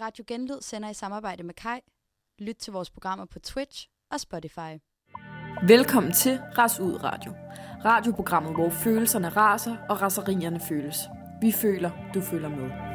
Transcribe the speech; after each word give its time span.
Radio 0.00 0.24
Genlyd 0.26 0.60
sender 0.60 0.90
i 0.90 0.94
samarbejde 0.94 1.42
med 1.42 1.54
Kai. 1.54 1.80
Lyt 2.38 2.56
til 2.56 2.72
vores 2.72 2.90
programmer 2.90 3.24
på 3.24 3.38
Twitch 3.38 3.88
og 4.10 4.20
Spotify. 4.20 4.72
Velkommen 5.66 6.12
til 6.12 6.40
Ras 6.58 6.80
Ud 6.80 7.04
Radio. 7.04 7.32
Radioprogrammet, 7.84 8.54
hvor 8.54 8.70
følelserne 8.70 9.28
raser 9.28 9.76
og 9.88 10.02
raserierne 10.02 10.60
føles. 10.60 10.98
Vi 11.40 11.52
føler, 11.52 11.90
du 12.14 12.20
føler 12.20 12.48
med. 12.48 12.87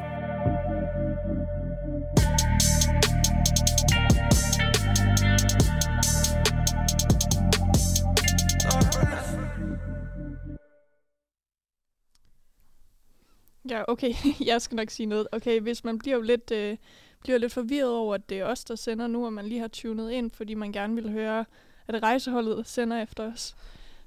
Ja, 13.76 13.82
okay. 13.88 14.14
Jeg 14.50 14.62
skal 14.62 14.76
nok 14.76 14.90
sige 14.90 15.06
noget. 15.06 15.28
Okay, 15.32 15.60
hvis 15.60 15.84
man 15.84 15.98
bliver 15.98 16.16
jo 16.16 16.22
lidt, 16.22 16.50
øh, 16.50 16.76
bliver 17.22 17.38
lidt 17.38 17.52
forvirret 17.52 17.90
over, 17.90 18.14
at 18.14 18.28
det 18.28 18.38
er 18.38 18.44
os, 18.44 18.64
der 18.64 18.74
sender 18.74 19.06
nu, 19.06 19.24
og 19.26 19.32
man 19.32 19.46
lige 19.46 19.60
har 19.60 19.68
tunet 19.68 20.10
ind, 20.10 20.30
fordi 20.30 20.54
man 20.54 20.72
gerne 20.72 20.94
vil 20.94 21.10
høre, 21.10 21.44
at 21.88 22.02
rejseholdet 22.02 22.68
sender 22.68 23.02
efter 23.02 23.32
os, 23.32 23.54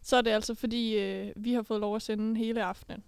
så 0.03 0.15
er 0.17 0.21
det 0.21 0.31
altså, 0.31 0.55
fordi 0.55 0.97
øh, 0.97 1.31
vi 1.35 1.53
har 1.53 1.61
fået 1.61 1.79
lov 1.79 1.95
at 1.95 2.01
sende 2.01 2.37
hele 2.37 2.63
aftenen. 2.63 3.03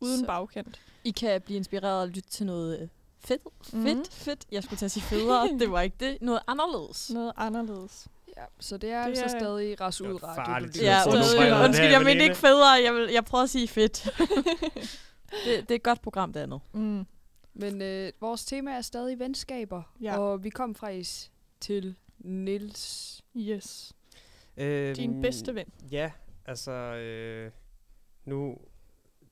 Uden 0.00 0.18
Så- 0.20 0.26
bagkant. 0.26 0.80
I 1.04 1.10
kan 1.10 1.40
blive 1.40 1.56
inspireret 1.56 2.00
og 2.02 2.08
lytte 2.08 2.28
til 2.30 2.46
noget 2.46 2.80
øh, 2.80 2.88
fedt. 3.24 3.42
Fedt, 3.64 3.74
Mhm. 3.74 3.88
mm. 3.98 4.04
fedt. 4.10 4.44
Jeg 4.52 4.62
skulle 4.62 4.78
til 4.78 4.84
at 4.84 4.90
sige 4.90 5.02
federe. 5.02 5.48
det 5.60 5.70
var 5.70 5.80
ikke 5.80 5.96
det. 6.00 6.18
Noget 6.20 6.40
anderledes. 6.46 7.10
Noget 7.10 7.32
anderledes. 7.36 8.06
Ja, 8.36 8.42
så 8.60 8.76
det 8.76 8.90
er 8.90 8.98
Det 9.02 9.08
altså 9.08 9.24
er- 9.24 9.28
stadig 9.40 9.80
ras 9.80 10.00
ud 10.00 10.22
radio. 10.22 10.68
Ja, 10.82 11.00
undskyld, 11.64 11.86
jeg 11.90 12.02
mente 12.04 12.22
ikke 12.22 12.36
federe. 12.36 12.70
Jeg, 12.84 12.94
vil, 12.94 13.10
jeg 13.12 13.24
prøver 13.24 13.44
at 13.44 13.50
sige 13.50 13.68
fedt. 13.68 14.08
det, 15.44 15.60
det 15.62 15.70
er 15.70 15.74
et 15.74 15.82
godt 15.82 16.02
program, 16.02 16.32
det 16.32 16.40
andet. 16.40 16.60
Mm. 16.72 17.06
Men 17.54 17.82
øh, 17.82 18.12
vores 18.20 18.44
tema 18.44 18.70
er 18.72 18.80
stadig 18.80 19.18
venskaber, 19.18 19.82
Ja. 20.00 20.18
og 20.18 20.44
vi 20.44 20.48
kom 20.50 20.74
faktisk 20.74 21.32
til 21.60 21.94
Nils. 22.18 23.24
Yes. 23.36 23.92
Øhm, 24.56 24.94
Din 24.94 25.22
bedste 25.22 25.54
ven. 25.54 25.66
Ja, 25.90 26.10
altså 26.46 26.70
øh, 26.72 27.50
nu 28.24 28.58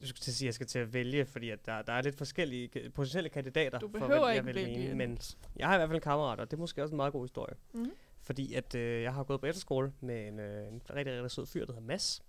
jeg 0.00 0.08
skulle 0.08 0.20
til 0.20 0.30
at 0.30 0.34
sige, 0.34 0.46
at 0.46 0.48
jeg 0.48 0.54
skal 0.54 0.66
til 0.66 0.78
at 0.78 0.92
vælge, 0.94 1.24
fordi 1.26 1.50
at 1.50 1.66
der, 1.66 1.82
der 1.82 1.92
er 1.92 2.02
lidt 2.02 2.16
forskellige 2.18 2.90
potentielle 2.94 3.28
kandidater 3.28 3.78
Du 3.78 3.88
for, 3.88 3.98
behøver 3.98 4.28
jeg 4.28 4.36
ikke 4.36 4.46
vil 4.46 4.54
vælge 4.54 4.78
mene, 4.78 4.90
en. 4.90 4.96
men 4.98 5.18
jeg 5.56 5.66
har 5.68 5.74
i 5.74 5.78
hvert 5.78 5.88
fald 5.88 5.96
en 5.96 6.00
kammerat, 6.02 6.40
og 6.40 6.50
det 6.50 6.56
er 6.56 6.60
måske 6.60 6.82
også 6.82 6.92
en 6.92 6.96
meget 6.96 7.12
god 7.12 7.24
historie. 7.24 7.54
Mhm. 7.74 7.90
Fordi 8.22 8.54
at 8.54 8.74
øh, 8.74 9.02
jeg 9.02 9.14
har 9.14 9.24
gået 9.24 9.40
på 9.40 9.46
efterskole 9.46 9.92
med 10.00 10.28
en, 10.28 10.38
øh, 10.40 10.68
en 10.68 10.82
rigtig, 10.90 11.14
rigtig 11.14 11.30
sød 11.30 11.46
fyr, 11.46 11.66
der 11.66 11.72
hedder 11.72 11.86
Mads. 11.86 12.22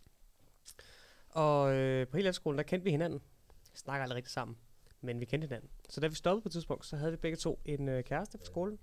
Og 1.30 1.74
øh, 1.74 2.08
på 2.08 2.18
hele 2.18 2.30
efterskolen, 2.30 2.58
der 2.58 2.64
kendte 2.64 2.84
vi 2.84 2.92
hinanden. 2.92 3.22
Snakker 3.74 4.04
aldrig 4.04 4.16
rigtig 4.16 4.32
sammen, 4.32 4.58
men 5.02 5.20
vi 5.20 5.26
kendte 5.26 5.46
hinanden. 5.48 5.70
Så 5.90 6.02
da 6.02 6.08
vi 6.08 6.16
stoppede 6.16 6.42
på 6.42 6.48
et 6.50 6.54
tidspunkt, 6.54 6.86
så 6.86 6.98
havde 6.98 7.12
vi 7.12 7.18
begge 7.18 7.38
to 7.38 7.60
en 7.66 7.90
øh, 7.90 8.04
kæreste 8.04 8.38
fra 8.38 8.46
skolen. 8.46 8.80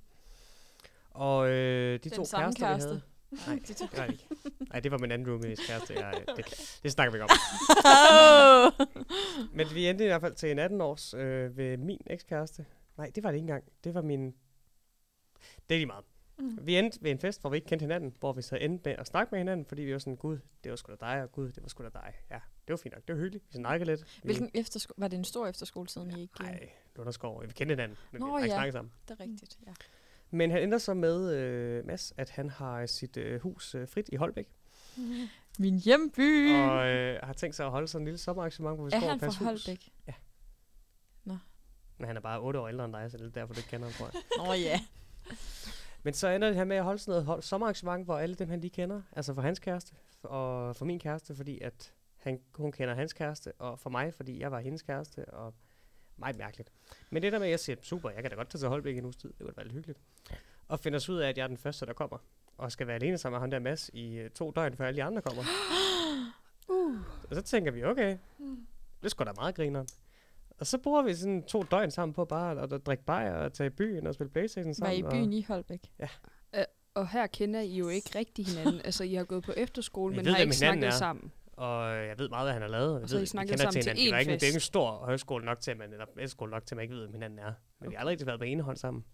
Og 1.11 1.49
øh, 1.51 1.93
de 1.93 1.99
Den 1.99 2.11
to 2.11 2.25
samme 2.25 2.45
kærester, 2.47 2.67
kæreste. 2.67 2.89
vi 3.31 3.37
havde... 3.45 3.57
Nej, 3.57 3.63
det 3.69 3.99
var 3.99 4.07
det 4.07 4.13
ikke. 4.13 4.27
Nej, 4.71 4.81
det 4.81 4.91
var 4.93 4.99
min 4.99 5.13
anden 5.13 5.29
roomies 5.31 5.61
kæreste. 5.67 5.95
Jeg, 5.95 6.25
det, 6.37 6.79
det 6.83 6.93
snakker 6.93 7.13
vi 7.13 7.17
ikke 7.17 7.25
om. 7.25 7.31
Men 9.57 9.67
vi 9.75 9.87
endte 9.89 10.05
i 10.05 10.07
hvert 10.07 10.21
fald 10.21 10.35
til 10.35 10.51
en 10.51 10.59
18 10.59 10.81
års 10.81 11.15
øh, 11.15 11.57
ved 11.57 11.77
min 11.77 12.01
ekskæreste. 12.07 12.67
Nej, 12.97 13.11
det 13.15 13.23
var 13.23 13.31
det 13.31 13.37
ikke 13.37 13.43
engang. 13.43 13.65
Det 13.85 13.95
var 13.95 14.03
min... 14.03 14.27
Det 15.69 15.75
er 15.75 15.79
lige 15.79 15.87
meget. 15.87 16.05
Mm. 16.41 16.59
Vi 16.67 16.77
endte 16.79 16.99
ved 17.03 17.11
en 17.11 17.19
fest, 17.19 17.41
hvor 17.41 17.51
vi 17.51 17.57
ikke 17.57 17.67
kendte 17.69 17.83
hinanden, 17.85 18.15
hvor 18.21 18.33
vi 18.33 18.43
så 18.43 18.57
endte 18.57 18.89
med 18.89 18.97
at 18.99 19.07
snakke 19.07 19.31
med 19.31 19.39
hinanden, 19.41 19.67
fordi 19.67 19.83
vi 19.83 19.93
var 19.93 19.99
sådan, 19.99 20.17
gud, 20.17 20.39
det 20.65 20.71
var 20.71 20.77
sgu 20.77 20.93
da 20.93 20.97
dig, 21.07 21.23
og 21.23 21.33
gud, 21.33 21.53
det 21.53 21.63
var 21.63 21.69
sgu 21.69 21.83
da 21.85 21.89
dig. 21.95 22.15
Ja, 22.31 22.35
det 22.35 22.73
var 22.73 22.77
fint 22.77 22.95
nok. 22.95 23.09
Det 23.09 23.15
var 23.15 23.21
hyggeligt. 23.21 23.45
Vi 23.49 23.57
snakkede 23.57 23.91
lidt. 23.91 24.01
Vi, 24.01 24.21
Hvilken 24.23 24.51
eftersko- 24.57 24.93
var 24.97 25.09
det 25.09 25.17
en 25.17 25.25
stor 25.25 25.47
efterskoletid, 25.47 26.03
I 26.03 26.21
ikke? 26.21 26.35
øh, 26.41 26.47
Nej, 26.47 26.71
Lunderskov. 26.97 27.43
Vi 27.43 27.47
kendte 27.53 27.73
hinanden, 27.73 27.99
men 28.13 28.21
Nå, 28.21 28.27
vi 28.27 28.31
har 28.33 28.39
ikke 28.39 28.53
ja. 28.53 28.57
snakket 28.57 28.73
sammen. 28.73 28.93
Det 29.09 29.21
er 29.21 29.25
rigtigt, 29.25 29.59
ja. 29.67 29.73
Men 30.31 30.51
han 30.51 30.63
ender 30.63 30.79
så 30.79 30.95
med, 30.95 31.35
øh, 31.35 31.87
Mads, 31.87 32.13
at 32.17 32.31
han 32.31 32.51
har 32.51 32.87
sit 32.87 33.17
øh, 33.17 33.41
hus 33.41 33.75
øh, 33.75 33.89
frit 33.89 34.09
i 34.13 34.17
Holbæk, 34.17 34.47
Min 35.59 35.79
hjemby! 35.79 36.53
og 36.55 36.89
øh, 36.89 37.19
har 37.23 37.33
tænkt 37.33 37.57
sig 37.57 37.67
at 37.67 37.73
holde 37.73 37.89
sådan 37.89 38.03
en 38.03 38.07
lille 38.07 38.19
sommerarrangement, 38.19 38.77
hvor 38.77 38.85
vi 38.85 38.91
skal 38.91 39.03
over 39.03 39.09
han 39.11 39.15
og 39.17 39.21
passe 39.21 39.39
fra 39.39 39.51
hus. 39.51 39.67
Holbæk? 39.67 39.91
Men 41.99 42.07
han 42.07 42.17
er 42.17 42.21
bare 42.21 42.41
8 42.41 42.61
år 42.61 42.69
ældre 42.69 42.85
end 42.85 42.93
dig, 42.93 43.11
så 43.11 43.17
det 43.19 43.27
er 43.27 43.31
derfor, 43.31 43.55
du 43.55 43.59
ikke 43.61 43.69
kender 43.71 43.87
ham, 43.89 43.93
tror 43.95 44.11
jeg. 44.13 44.23
Nå 44.47 44.53
ja. 44.53 44.81
Men 46.03 46.15
så 46.15 46.29
ender 46.29 46.49
det 46.49 46.57
her 46.57 46.65
med 46.65 46.77
at 46.77 46.85
holde 46.85 46.99
sådan 46.99 47.13
noget 47.13 47.25
hold- 47.25 47.43
sommerarrangement, 47.43 48.05
hvor 48.05 48.19
alle 48.19 48.35
dem, 48.35 48.49
han 48.49 48.61
lige 48.61 48.71
kender, 48.71 49.03
altså 49.13 49.35
for 49.35 49.43
hans 49.43 49.59
kæreste 49.59 49.95
og 50.23 50.77
for 50.77 50.85
min 50.85 50.99
kæreste, 50.99 51.35
fordi 51.35 51.61
at 51.61 51.93
han, 52.17 52.41
hun 52.55 52.73
kender 52.73 52.95
hans 52.95 53.13
kæreste, 53.13 53.53
og 53.59 53.79
for 53.79 53.91
mig, 53.91 54.15
fordi 54.15 54.41
jeg 54.41 54.51
var 54.51 54.61
hendes 54.61 54.83
kæreste, 54.83 55.25
og 55.25 55.55
meget 56.17 56.39
mærkeligt. 56.39 56.71
Men 57.11 57.23
det 57.23 57.33
der 57.33 57.39
med, 57.39 57.47
at 57.47 57.51
jeg 57.51 57.61
siger, 57.61 57.77
super, 57.83 58.11
jeg 58.11 58.23
kan 58.23 58.31
da 58.31 58.37
godt 58.37 58.51
tage 58.51 58.61
til 58.61 58.69
Holbæk 58.69 58.97
en 58.97 59.05
uges 59.05 59.17
tid, 59.17 59.29
det 59.29 59.39
kunne 59.47 59.57
være 59.57 59.65
lidt 59.67 59.75
hyggeligt. 59.75 59.99
Og 60.69 60.81
finder 60.81 61.07
ud 61.11 61.19
af, 61.19 61.29
at 61.29 61.39
jeg 61.39 61.43
er 61.45 61.49
den 61.49 61.57
første, 61.59 61.87
der 61.87 61.93
kommer, 61.93 62.19
og 62.59 62.73
skal 62.73 62.87
være 62.87 62.97
alene 62.97 63.19
sammen 63.19 63.35
med 63.37 63.41
ham 63.41 63.51
der 63.51 63.59
Mads 63.59 63.91
i 63.93 64.15
øh, 64.15 64.31
to 64.31 64.51
døgn, 64.51 64.77
før 64.77 64.87
alle 64.87 64.97
de 64.97 65.05
andre 65.05 65.23
kommer. 65.23 65.43
Uh. 66.69 66.97
Og 67.31 67.35
så 67.35 67.43
tænker 67.43 67.71
vi, 67.71 67.85
okay, 67.85 68.19
det 69.01 69.05
er 69.05 69.09
sgu 69.09 69.25
da 69.25 69.33
meget 69.37 69.55
grineren. 69.55 69.87
Og 70.61 70.67
så 70.67 70.79
bruger 70.79 71.03
vi 71.03 71.15
sådan 71.15 71.43
to 71.43 71.63
døgn 71.63 71.91
sammen 71.91 72.13
på 72.15 72.25
bare 72.25 72.63
at, 72.63 72.73
at 72.73 72.87
drikke 72.87 73.05
bajer 73.05 73.35
og 73.35 73.53
tage 73.53 73.67
i 73.67 73.71
byen 73.71 74.07
og 74.07 74.15
spille 74.15 74.31
Playstation 74.31 74.69
Var 74.69 74.73
sammen. 74.75 74.95
I 74.95 74.99
i 74.99 75.03
og- 75.03 75.11
byen 75.13 75.33
i 75.33 75.43
Holbæk? 75.49 75.91
Og 76.95 77.09
her 77.09 77.27
kender 77.27 77.61
I 77.61 77.77
jo 77.77 77.89
ikke 77.89 78.11
rigtig 78.19 78.47
hinanden. 78.47 78.81
altså, 78.85 79.05
I 79.05 79.15
har 79.15 79.25
gået 79.25 79.45
på 79.45 79.53
efterskole, 79.57 80.17
men 80.17 80.25
ved, 80.25 80.33
har 80.33 80.39
ikke 80.39 80.53
snakket 80.53 80.87
er. 80.87 80.91
sammen. 80.91 81.33
Og 81.53 81.95
jeg 81.97 82.19
ved 82.19 82.29
meget, 82.29 82.45
hvad 82.47 82.53
han 82.53 82.63
har 82.63 82.69
lavet. 82.69 82.95
og 82.97 83.03
Og 83.03 83.09
så 83.09 83.15
I 83.15 83.17
ved, 83.17 83.21
vi 83.23 83.27
snakket 83.27 83.51
kender 83.51 83.63
sammen 83.65 83.83
til 83.83 83.91
er 83.91 83.95
én 83.95 83.99
ikke, 83.99 84.11
det 84.11 84.15
er 84.17 84.19
ikke 84.19 84.33
en 84.49 84.55
fest. 84.55 84.67
stor 84.67 84.91
højskole 84.91 85.45
nok 85.45 85.61
til, 85.61 85.71
at 85.71 85.77
man, 85.79 85.93
eller 85.93 86.05
efterskole 86.19 86.51
nok 86.51 86.67
til, 86.67 86.75
at 86.75 86.77
man 86.77 86.83
ikke 86.83 86.95
ved, 86.95 87.01
hvem 87.03 87.13
hinanden 87.13 87.39
er. 87.39 87.53
Men 87.81 87.91
vi 87.91 87.95
har 87.95 88.01
aldrig 88.01 88.13
rigtig 88.13 88.27
været 88.27 88.41
på 88.41 88.45
ene 88.45 88.63
hånd 88.63 88.77
sammen. 88.77 89.05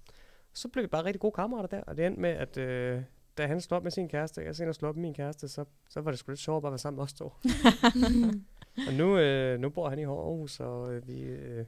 Så 0.54 0.68
blev 0.68 0.82
vi 0.82 0.88
bare 0.88 1.04
rigtig 1.04 1.20
gode 1.20 1.32
kammerater 1.32 1.68
der, 1.78 1.82
og 1.82 1.96
det 1.96 2.06
endte 2.06 2.20
med, 2.20 2.30
at 2.30 2.56
øh, 2.58 3.02
da 3.38 3.46
han 3.46 3.60
slog 3.60 3.76
op 3.76 3.82
med 3.82 3.90
sin 3.90 4.08
kæreste, 4.08 4.38
og 4.38 4.44
jeg 4.44 4.56
senere 4.56 4.74
slog 4.74 4.88
op 4.88 4.96
med 4.96 5.02
min 5.02 5.14
kæreste, 5.14 5.48
så, 5.48 5.64
så 5.88 6.00
var 6.00 6.10
det 6.10 6.18
sgu 6.18 6.30
lidt 6.30 6.40
sjovt 6.40 6.62
bare 6.62 6.68
at 6.68 6.72
være 6.72 6.78
sammen 6.78 6.96
med 6.96 7.04
os 7.04 7.12
to. 7.12 7.32
og 8.88 8.92
nu, 8.94 9.18
øh, 9.18 9.60
nu 9.60 9.70
bor 9.70 9.88
han 9.88 9.98
i 9.98 10.04
Aarhus, 10.04 10.60
og 10.60 10.94
øh, 10.94 11.08
vi 11.08 11.20
øh, 11.20 11.64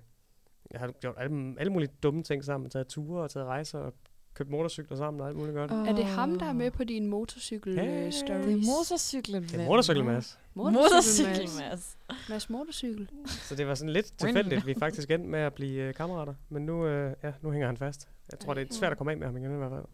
jeg 0.70 0.80
har 0.80 0.92
gjort 0.92 1.14
alle, 1.18 1.54
alle 1.58 1.72
mulige 1.72 1.90
dumme 2.02 2.22
ting 2.22 2.44
sammen, 2.44 2.70
taget 2.70 2.86
ture 2.86 3.22
og 3.22 3.30
taget 3.30 3.46
rejser, 3.46 3.78
og 3.78 3.94
købt 4.34 4.50
motorcykler 4.50 4.96
sammen 4.96 5.20
og 5.20 5.28
alt 5.28 5.36
muligt 5.36 5.54
godt. 5.56 5.70
Er 5.70 5.96
det 5.96 6.04
ham, 6.04 6.38
der 6.38 6.46
er 6.46 6.52
med 6.52 6.70
på 6.70 6.84
din 6.84 7.06
motorcykel 7.06 7.74
Ja, 7.74 7.86
øh, 7.86 8.04
det 8.04 8.14
stories? 8.14 8.44
Det 8.46 8.52
er 8.52 8.56
motorcyklen, 8.78 9.42
Det 9.42 9.54
er 9.60 9.64
motorcykel, 9.66 10.04
Mads. 10.04 10.38
Motorcykel, 10.54 11.48
Mads. 11.60 11.98
Mads. 12.28 12.50
Motorcykel. 12.50 13.08
Så 13.26 13.54
det 13.54 13.66
var 13.66 13.74
sådan 13.74 13.92
lidt 13.92 14.18
tilfældigt, 14.18 14.66
vi 14.66 14.74
faktisk 14.78 15.10
endte 15.10 15.28
med 15.28 15.38
at 15.38 15.54
blive 15.54 15.82
øh, 15.82 15.94
kammerater. 15.94 16.34
Men 16.48 16.66
nu, 16.66 16.86
øh, 16.86 17.14
ja, 17.22 17.32
nu 17.42 17.50
hænger 17.50 17.66
han 17.66 17.76
fast. 17.76 18.08
Jeg 18.32 18.38
tror, 18.38 18.54
det 18.54 18.70
er 18.70 18.74
svært 18.74 18.92
at 18.92 18.98
komme 18.98 19.12
af 19.12 19.18
med 19.18 19.26
ham 19.26 19.36
igen 19.36 19.52
i 19.54 19.56
hvert 19.56 19.70
fald. 19.70 19.84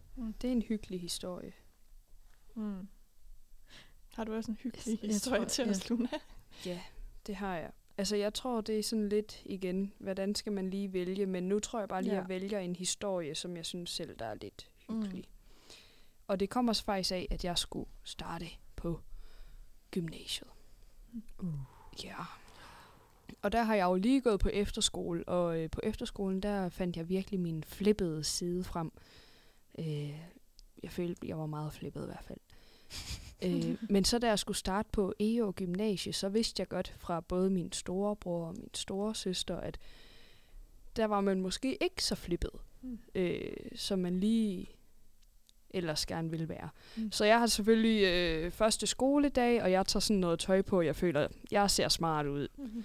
Det 0.43 0.49
er 0.49 0.53
en 0.53 0.63
hyggelig 0.63 1.01
historie. 1.01 1.53
Mm. 2.55 2.89
Har 4.15 4.25
du 4.25 4.35
også 4.35 4.51
en 4.51 4.57
hyggelig 4.63 4.87
Jeg- 4.87 4.99
jeg 5.03 5.11
historie 5.11 5.41
tror- 5.41 5.49
til 5.49 5.65
ja. 5.65 5.71
os, 5.71 5.91
Luna? 5.91 6.09
Ja, 6.67 6.81
det 7.27 7.37
har 7.37 7.57
jeg. 7.57 7.71
Altså, 7.99 8.17
jeg 8.17 8.35
tror, 8.35 8.61
det 8.61 8.79
er 8.79 8.83
sådan 8.83 9.09
lidt 9.09 9.43
igen, 9.45 9.93
hvordan 9.99 10.35
skal 10.35 10.53
man 10.53 10.71
lige 10.71 10.93
vælge? 10.93 11.27
Men 11.27 11.43
nu 11.49 11.59
tror 11.61 11.79
jeg 11.79 11.89
bare 11.89 12.03
lige, 12.03 12.13
at 12.13 12.17
Ja. 12.17 12.21
jeg 12.21 12.29
vælger 12.29 12.59
en 12.59 12.77
historie, 12.77 13.35
som 13.35 13.57
jeg 13.57 13.67
synes 13.67 13.91
selv, 13.91 14.17
der 14.19 14.25
er 14.27 14.35
lidt 14.35 14.71
hyggelig. 14.89 15.25
Mm. 15.29 15.75
Og 16.27 16.41
det 16.41 16.51
kommer 16.51 16.73
så 16.73 16.85
faktisk 16.85 17.13
af, 17.13 17.29
at 17.31 17.45
jeg 17.45 17.59
skulle 17.59 17.89
starte 18.05 18.47
på 18.77 19.01
gymnasiet. 19.91 20.51
Uh. 21.39 21.49
Ja. 22.05 22.17
Og 23.43 23.53
der 23.53 23.63
har 23.63 23.75
jeg 23.75 23.85
jo 23.85 23.95
lige 23.95 24.21
gået 24.21 24.41
på 24.41 24.49
efterskole, 24.49 25.29
og 25.29 25.59
øh, 25.61 25.71
på 25.71 25.81
efterskolen, 25.83 26.41
der 26.41 26.69
fandt 26.69 26.97
jeg 26.97 27.09
virkelig 27.09 27.41
min 27.41 27.65
flippede 27.65 28.25
side 28.25 28.65
frem. 28.65 28.93
Øh, 29.79 30.21
jeg 30.83 30.91
følte, 30.91 31.29
jeg 31.29 31.39
var 31.39 31.47
meget 31.47 31.73
flippet 31.73 32.03
i 32.03 32.07
hvert 32.07 32.25
fald. 32.25 32.39
Øh, 33.43 33.77
men 33.89 34.05
så 34.05 34.19
da 34.19 34.27
jeg 34.29 34.39
skulle 34.39 34.57
starte 34.57 34.89
på 34.93 35.15
EO 35.21 35.53
Gymnasie, 35.57 36.13
så 36.13 36.29
vidste 36.29 36.61
jeg 36.61 36.69
godt 36.69 36.95
fra 36.99 37.21
både 37.21 37.51
min 37.51 37.73
storebror 37.73 38.47
og 38.47 38.55
min 38.59 38.71
store 38.75 39.15
søster, 39.15 39.57
at 39.57 39.79
der 40.97 41.05
var 41.05 41.21
man 41.21 41.41
måske 41.41 41.83
ikke 41.83 42.05
så 42.05 42.15
flippet, 42.15 42.51
Mm. 42.83 42.99
øh, 43.15 43.41
som 43.77 43.99
man 43.99 44.21
lige 44.21 44.67
ellers 45.71 46.07
gerne 46.07 46.31
ville 46.31 46.49
være. 46.49 46.69
Mm. 46.97 47.13
Så 47.13 47.25
jeg 47.25 47.39
har 47.39 47.47
selvfølgelig 47.47 48.03
øh, 48.05 48.51
første 48.51 48.87
skoledag, 48.87 49.63
og 49.63 49.71
jeg 49.73 49.87
tager 49.87 50.01
sådan 50.01 50.21
noget 50.21 50.39
tøj 50.39 50.63
på, 50.63 50.83
jeg 50.83 50.97
føler, 50.97 51.29
jeg 51.51 51.71
ser 51.71 51.89
smart 51.89 52.27
ud. 52.27 52.49
Mhm. 52.57 52.85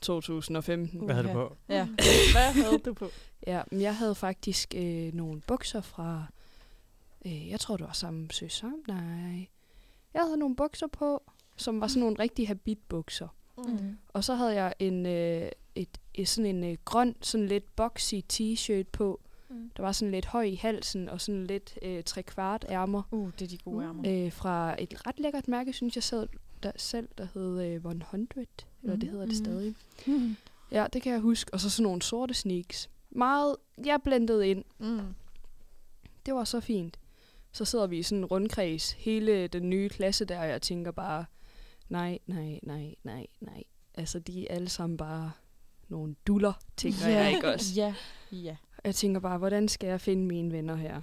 2015. 0.00 1.00
Hvad 1.00 1.14
havde 1.14 1.28
du 1.28 1.32
på? 1.32 1.56
Ja. 1.68 1.84
Hvad 2.34 2.52
havde 2.62 2.78
du 2.78 2.92
på? 2.94 3.10
Ja, 3.46 3.62
men 3.70 3.80
jeg 3.80 3.96
havde 3.96 4.14
faktisk 4.14 4.74
øh, 4.76 5.14
nogle 5.14 5.40
bukser 5.40 5.80
fra, 5.80 6.26
øh, 7.26 7.48
jeg 7.48 7.60
tror 7.60 7.76
det 7.76 7.86
var 7.86 7.92
samme 7.92 8.28
søster, 8.30 8.70
nej. 8.88 9.46
Jeg 10.18 10.24
havde 10.26 10.36
nogle 10.38 10.56
bukser 10.56 10.86
på, 10.86 11.22
som 11.56 11.80
var 11.80 11.86
sådan 11.86 12.00
nogle 12.00 12.16
rigtige 12.18 12.46
habitbukser. 12.46 13.28
Mm. 13.58 13.96
Og 14.08 14.24
så 14.24 14.34
havde 14.34 14.54
jeg 14.54 14.74
en, 14.78 15.06
øh, 15.06 15.48
et, 15.74 15.88
et, 16.14 16.28
sådan 16.28 16.56
en 16.56 16.64
øh, 16.64 16.76
grøn, 16.84 17.14
sådan 17.20 17.46
lidt 17.46 17.76
boxy 17.76 18.14
t-shirt 18.32 18.84
på. 18.92 19.20
Mm. 19.48 19.70
Der 19.76 19.82
var 19.82 19.92
sådan 19.92 20.12
lidt 20.12 20.26
høj 20.26 20.42
i 20.42 20.54
halsen 20.54 21.08
og 21.08 21.20
sådan 21.20 21.44
lidt 21.46 21.78
øh, 21.82 22.04
trekvart 22.04 22.64
ærmer. 22.68 23.02
Uh, 23.10 23.30
det 23.38 23.42
er 23.42 23.48
de 23.48 23.58
gode 23.58 23.84
ærmer. 23.84 24.02
Øh, 24.26 24.32
fra 24.32 24.82
et 24.82 25.06
ret 25.06 25.20
lækkert 25.20 25.48
mærke, 25.48 25.72
synes 25.72 25.96
jeg 25.96 26.02
selv, 26.02 26.28
der, 26.62 26.72
selv, 26.76 27.08
der 27.18 27.26
hed 27.34 27.60
øh, 27.62 27.74
100, 27.74 28.46
eller 28.82 28.96
det 28.96 29.08
hedder 29.08 29.26
det 29.26 29.34
Mhm. 29.36 29.44
stadig. 29.44 29.74
Ja, 30.70 30.86
det 30.92 31.02
kan 31.02 31.12
jeg 31.12 31.20
huske. 31.20 31.54
Og 31.54 31.60
så 31.60 31.70
sådan 31.70 31.82
nogle 31.82 32.02
sorte 32.02 32.34
sneaks. 32.34 32.90
meget, 33.10 33.56
jeg 33.84 33.98
blendede 34.04 34.48
ind. 34.48 34.64
Mm. 34.78 35.00
Det 36.26 36.34
var 36.34 36.44
så 36.44 36.60
fint. 36.60 36.98
Så 37.52 37.64
sidder 37.64 37.86
vi 37.86 37.98
i 37.98 38.02
sådan 38.02 38.18
en 38.18 38.24
rundkreds, 38.24 38.92
hele 38.92 39.46
den 39.46 39.70
nye 39.70 39.88
klasse 39.88 40.24
der, 40.24 40.40
og 40.40 40.48
jeg 40.48 40.62
tænker 40.62 40.90
bare, 40.90 41.24
nej, 41.88 42.18
nej, 42.26 42.60
nej, 42.62 42.94
nej, 43.02 43.26
nej. 43.40 43.64
Altså, 43.94 44.18
de 44.18 44.48
er 44.48 44.54
alle 44.54 44.68
sammen 44.68 44.96
bare 44.96 45.32
nogle 45.88 46.14
duller, 46.26 46.52
tænker 46.76 47.08
jeg 47.08 47.34
ikke 47.34 47.48
også. 47.48 47.74
Ja, 47.76 47.94
ja. 48.32 48.56
Jeg 48.84 48.94
tænker 48.94 49.20
bare, 49.20 49.38
hvordan 49.38 49.68
skal 49.68 49.88
jeg 49.88 50.00
finde 50.00 50.26
mine 50.26 50.52
venner 50.52 50.74
her? 50.74 51.00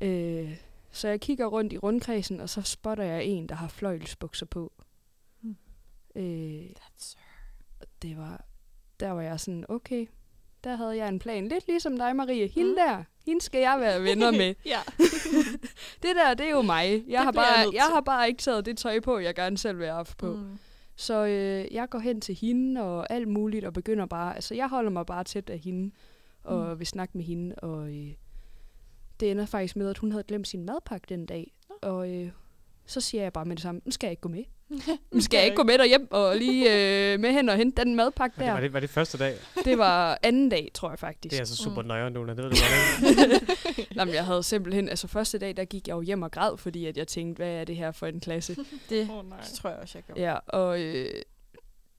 Øh, 0.00 0.58
så 0.90 1.08
jeg 1.08 1.20
kigger 1.20 1.46
rundt 1.46 1.72
i 1.72 1.78
rundkredsen, 1.78 2.40
og 2.40 2.48
så 2.48 2.62
spotter 2.62 3.04
jeg 3.04 3.24
en, 3.24 3.48
der 3.48 3.54
har 3.54 3.68
fløjlsbukser 3.68 4.46
på. 4.46 4.72
Hmm. 5.40 5.56
Øh, 6.16 6.70
That's 6.78 7.16
det 8.04 8.16
var, 8.16 8.44
der 9.00 9.10
var 9.10 9.22
jeg 9.22 9.40
sådan, 9.40 9.64
okay, 9.68 10.06
der 10.64 10.76
havde 10.76 10.96
jeg 10.96 11.08
en 11.08 11.18
plan. 11.18 11.48
Lidt 11.48 11.66
ligesom 11.68 11.96
dig, 11.98 12.16
Marie. 12.16 12.46
Hende 12.48 12.70
mm. 12.70 12.76
der, 12.76 13.04
hende 13.26 13.40
skal 13.40 13.60
jeg 13.60 13.76
være 13.80 14.02
venner 14.02 14.30
med. 14.30 14.54
ja. 14.66 14.78
det 16.02 16.16
der, 16.16 16.34
det 16.34 16.46
er 16.46 16.50
jo 16.50 16.62
mig. 16.62 17.04
Jeg, 17.08 17.18
har 17.20 17.26
jeg 17.26 17.34
bare, 17.34 17.58
jeg 17.58 17.66
til. 17.72 17.80
har 17.94 18.00
bare 18.00 18.28
ikke 18.28 18.42
taget 18.42 18.66
det 18.66 18.78
tøj 18.78 19.00
på, 19.00 19.18
jeg 19.18 19.34
gerne 19.34 19.58
selv 19.58 19.78
vil 19.78 19.86
have 19.86 19.96
haft 19.96 20.16
på. 20.18 20.34
Mm. 20.34 20.58
Så 20.96 21.24
øh, 21.24 21.74
jeg 21.74 21.88
går 21.90 21.98
hen 21.98 22.20
til 22.20 22.34
hende 22.34 22.82
og 22.82 23.12
alt 23.12 23.28
muligt, 23.28 23.64
og 23.64 23.72
begynder 23.72 24.06
bare, 24.06 24.34
altså 24.34 24.54
jeg 24.54 24.68
holder 24.68 24.90
mig 24.90 25.06
bare 25.06 25.24
tæt 25.24 25.50
af 25.50 25.58
hende, 25.58 25.90
og 26.44 26.68
Mm. 26.72 26.78
vil 26.78 26.86
snakke 26.86 27.16
med 27.18 27.24
hende, 27.24 27.54
og 27.54 27.88
øh, 27.88 28.08
det 29.20 29.30
ender 29.30 29.46
faktisk 29.46 29.76
med, 29.76 29.88
at 29.90 29.98
hun 29.98 30.12
havde 30.12 30.24
glemt 30.24 30.48
sin 30.48 30.64
madpakke 30.64 31.06
den 31.08 31.26
dag, 31.26 31.52
og 31.82 32.10
øh, 32.10 32.30
så 32.86 33.00
siger 33.00 33.22
jeg 33.22 33.32
bare 33.32 33.44
med 33.44 33.56
det 33.56 33.62
samme, 33.62 33.80
nu 33.84 33.90
skal 33.90 34.06
jeg 34.06 34.12
ikke 34.12 34.20
gå 34.20 34.28
med. 34.28 34.44
Nu 35.12 35.20
skal 35.20 35.36
jeg 35.38 35.44
ikke 35.44 35.56
gå 35.56 35.62
med 35.62 35.78
derhjem 35.78 36.08
og 36.10 36.36
lige 36.36 36.64
øh, 37.12 37.20
med 37.20 37.32
hen 37.32 37.48
og 37.48 37.56
hente 37.56 37.84
den 37.84 37.94
madpakke 37.94 38.40
der. 38.40 38.52
var, 38.52 38.60
det, 38.60 38.72
var 38.72 38.80
det 38.80 38.90
første 38.90 39.18
dag? 39.18 39.34
Det 39.64 39.78
var 39.78 40.18
anden 40.22 40.48
dag, 40.48 40.70
tror 40.74 40.90
jeg 40.90 40.98
faktisk. 40.98 41.30
Det 41.30 41.36
er 41.36 41.40
altså 41.40 41.56
super 41.56 41.82
Mm. 41.82 41.88
nøjere 41.88 42.10
nu, 42.10 42.26
det 42.26 42.36
ved 42.36 42.44
du 42.44 42.50
godt. 42.50 43.96
Jamen, 43.96 44.14
jeg 44.20 44.24
havde 44.24 44.42
simpelthen, 44.42 44.88
altså 44.88 45.08
første 45.08 45.38
dag, 45.38 45.56
der 45.56 45.64
gik 45.64 45.88
jeg 45.88 45.94
jo 45.94 46.00
hjem 46.00 46.22
og 46.22 46.30
græd, 46.30 46.56
fordi 46.58 46.86
at 46.86 46.96
jeg 46.96 47.06
tænkte, 47.08 47.40
hvad 47.40 47.50
er 47.52 47.64
det 47.64 47.76
her 47.76 47.92
for 47.92 48.06
en 48.06 48.20
klasse? 48.20 48.56
Det 48.90 49.10
Åh, 49.10 49.28
nej. 49.28 49.38
tror 49.54 49.70
jeg 49.70 49.78
også, 49.78 49.98
jeg 49.98 50.04
gjorde. 50.04 50.20
ja, 50.20 50.34
og 50.46 50.80
øh, 50.82 51.06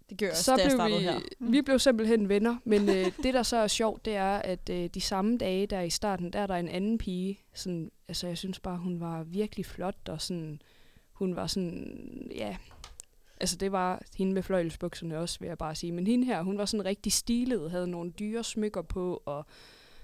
Det 0.10 0.18
gør 0.18 0.30
også, 0.30 0.44
så 0.44 0.52
jeg 0.52 0.60
blev 0.66 0.72
startede 0.72 1.00
vi, 1.00 1.04
her. 1.06 1.20
vi 1.40 1.62
blev 1.62 1.80
simpelthen 1.80 2.30
venner, 2.30 2.56
men 2.66 2.90
øh, 2.90 3.06
det 3.24 3.34
der 3.34 3.44
så 3.44 3.58
er 3.58 3.68
sjovt, 3.68 4.06
det 4.06 4.16
er, 4.16 4.36
at 4.38 4.70
øh, 4.70 4.90
de 4.94 5.02
samme 5.02 5.38
dage 5.38 5.68
der 5.68 5.82
i 5.82 5.90
starten, 5.90 6.34
der 6.34 6.40
er 6.40 6.48
der 6.48 6.56
en 6.56 6.68
anden 6.68 6.98
pige, 6.98 7.40
sådan, 7.54 7.92
altså 8.08 8.28
jeg 8.28 8.38
synes 8.38 8.60
bare, 8.60 8.78
hun 8.78 9.00
var 9.00 9.24
virkelig 9.24 9.66
flot, 9.66 10.10
og 10.10 10.22
sådan, 10.22 10.62
hun 11.16 11.36
var 11.36 11.48
sådan, 11.48 12.32
ja, 12.36 12.58
altså 13.40 13.56
det 13.58 13.72
var 13.72 14.02
hende 14.18 14.34
med 14.34 14.44
fløjelsbukserne 14.44 15.18
også, 15.20 15.40
vil 15.40 15.48
jeg 15.48 15.58
bare 15.58 15.76
sige, 15.76 15.92
men 15.92 16.08
hende 16.08 16.26
her, 16.26 16.42
hun 16.42 16.58
var 16.58 16.66
sådan 16.66 16.86
rigtig 16.86 17.12
stilet, 17.14 17.72
havde 17.72 17.88
nogle 17.88 18.12
dyre 18.12 18.44
smykker 18.44 18.82
på, 18.82 19.24
og 19.26 19.46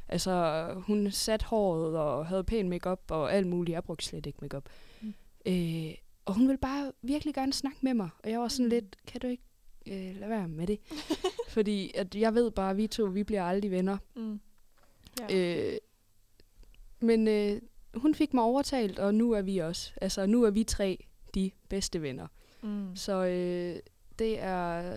altså 0.07 0.65
hun 0.87 1.11
satte 1.11 1.45
håret, 1.45 1.97
og 1.97 2.25
havde 2.25 2.43
pæn 2.43 2.69
makeup 2.69 3.01
og 3.11 3.33
alt 3.33 3.47
muligt, 3.47 3.73
jeg 3.73 3.83
brugte 3.83 4.05
slet 4.05 4.25
ikke 4.25 4.39
makeup. 4.41 4.69
Mm. 5.01 5.13
Øh, 5.45 5.93
og 6.25 6.33
hun 6.33 6.47
ville 6.47 6.57
bare 6.57 6.91
virkelig 7.01 7.33
gerne 7.33 7.53
snakke 7.53 7.77
med 7.81 7.93
mig, 7.93 8.09
og 8.23 8.29
jeg 8.29 8.39
var 8.39 8.47
sådan 8.47 8.65
Mm. 8.65 8.69
lidt, 8.69 8.97
kan 9.07 9.21
du 9.21 9.27
ikke 9.27 9.43
øh, 9.87 10.15
lade 10.15 10.29
være 10.29 10.47
med 10.47 10.67
det? 10.67 10.79
Fordi 11.55 11.91
at 11.95 12.15
jeg 12.15 12.33
ved 12.33 12.51
bare, 12.51 12.69
at 12.71 12.77
vi 12.77 12.87
to, 12.87 13.03
vi 13.03 13.23
bliver 13.23 13.43
aldrig 13.43 13.71
venner. 13.71 13.97
Mm. 14.15 14.39
Ja. 15.29 15.37
Øh, 15.37 15.77
men 16.99 17.27
øh, 17.27 17.61
hun 17.95 18.15
fik 18.15 18.33
mig 18.33 18.43
overtalt, 18.43 18.99
og 18.99 19.13
nu 19.13 19.31
er 19.31 19.41
vi 19.41 19.57
også. 19.57 19.91
Altså, 20.01 20.25
nu 20.25 20.43
er 20.43 20.49
vi 20.49 20.63
tre 20.63 21.05
de 21.35 21.51
bedste 21.69 22.01
venner. 22.01 22.27
Mm. 22.61 22.95
Så 22.95 23.25
øh, 23.25 23.79
det 24.19 24.39
er... 24.39 24.93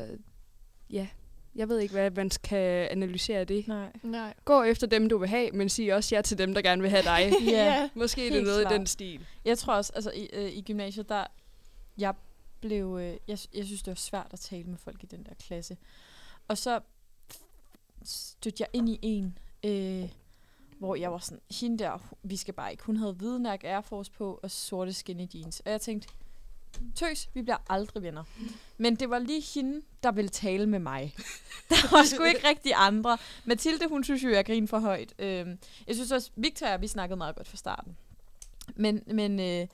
Ja, 0.90 1.08
jeg 1.54 1.68
ved 1.68 1.78
ikke, 1.78 1.92
hvad 1.92 2.10
man 2.10 2.30
kan 2.42 2.88
analysere 2.90 3.44
det. 3.44 3.68
Nej. 3.68 3.92
Nej. 4.02 4.34
Gå 4.44 4.62
efter 4.62 4.86
dem, 4.86 5.08
du 5.08 5.18
vil 5.18 5.28
have, 5.28 5.50
men 5.50 5.68
sig 5.68 5.94
også 5.94 6.14
ja 6.14 6.22
til 6.22 6.38
dem, 6.38 6.54
der 6.54 6.62
gerne 6.62 6.82
vil 6.82 6.90
have 6.90 7.02
dig. 7.02 7.32
Ja. 7.46 7.90
Måske 7.94 8.26
er 8.26 8.32
det 8.32 8.42
noget 8.42 8.60
klart. 8.60 8.74
i 8.74 8.78
den 8.78 8.86
stil. 8.86 9.26
Jeg 9.44 9.58
tror 9.58 9.74
også, 9.74 9.92
altså 9.94 10.10
i, 10.10 10.28
øh, 10.32 10.52
i 10.52 10.62
gymnasiet, 10.62 11.08
der 11.08 11.26
jeg 11.98 12.14
blev, 12.60 12.98
øh, 13.00 13.16
jeg, 13.28 13.38
jeg 13.54 13.64
synes, 13.64 13.82
det 13.82 13.90
var 13.90 13.94
svært 13.94 14.28
at 14.32 14.40
tale 14.40 14.64
med 14.64 14.78
folk 14.78 15.02
i 15.02 15.06
den 15.06 15.24
der 15.24 15.34
klasse. 15.34 15.76
Og 16.48 16.58
så 16.58 16.80
stødte 18.04 18.62
jeg 18.62 18.68
ind 18.72 18.88
i 18.88 18.98
en, 19.02 19.38
øh, 19.64 20.08
hvor 20.78 20.96
jeg 20.96 21.12
var 21.12 21.18
sådan, 21.18 21.40
hende 21.60 21.78
der, 21.78 21.98
vi 22.22 22.36
skal 22.36 22.54
bare 22.54 22.70
ikke. 22.70 22.84
Hun 22.84 22.96
havde 22.96 23.12
hvide 23.12 23.42
Nike 23.42 23.68
Air 23.68 23.80
Force 23.80 24.10
på 24.10 24.40
og 24.42 24.50
sorte 24.50 24.92
skinny 24.92 25.26
jeans. 25.34 25.60
Og 25.60 25.70
jeg 25.70 25.80
tænkte, 25.80 26.08
tøs, 26.94 27.28
vi 27.34 27.42
bliver 27.42 27.56
aldrig 27.68 28.02
venner. 28.02 28.24
Men 28.78 28.96
det 28.96 29.10
var 29.10 29.18
lige 29.18 29.42
hende, 29.54 29.82
der 30.02 30.12
ville 30.12 30.28
tale 30.28 30.66
med 30.66 30.78
mig. 30.78 31.14
Der 31.70 31.96
var 31.96 32.04
sgu 32.04 32.22
ikke 32.22 32.48
rigtig 32.48 32.72
andre. 32.74 33.18
Mathilde, 33.44 33.88
hun 33.88 34.04
synes 34.04 34.24
jo, 34.24 34.28
jeg 34.28 34.46
griner 34.46 34.66
for 34.66 34.78
højt. 34.78 35.14
Øh, 35.18 35.46
jeg 35.86 35.94
synes 35.94 36.12
også, 36.12 36.30
Victor 36.36 36.66
og 36.66 36.72
jeg, 36.72 36.80
vi 36.80 36.86
snakkede 36.86 37.16
meget 37.16 37.36
godt 37.36 37.48
fra 37.48 37.56
starten. 37.56 37.96
Men, 38.76 39.02
men 39.06 39.40
øh, 39.40 39.66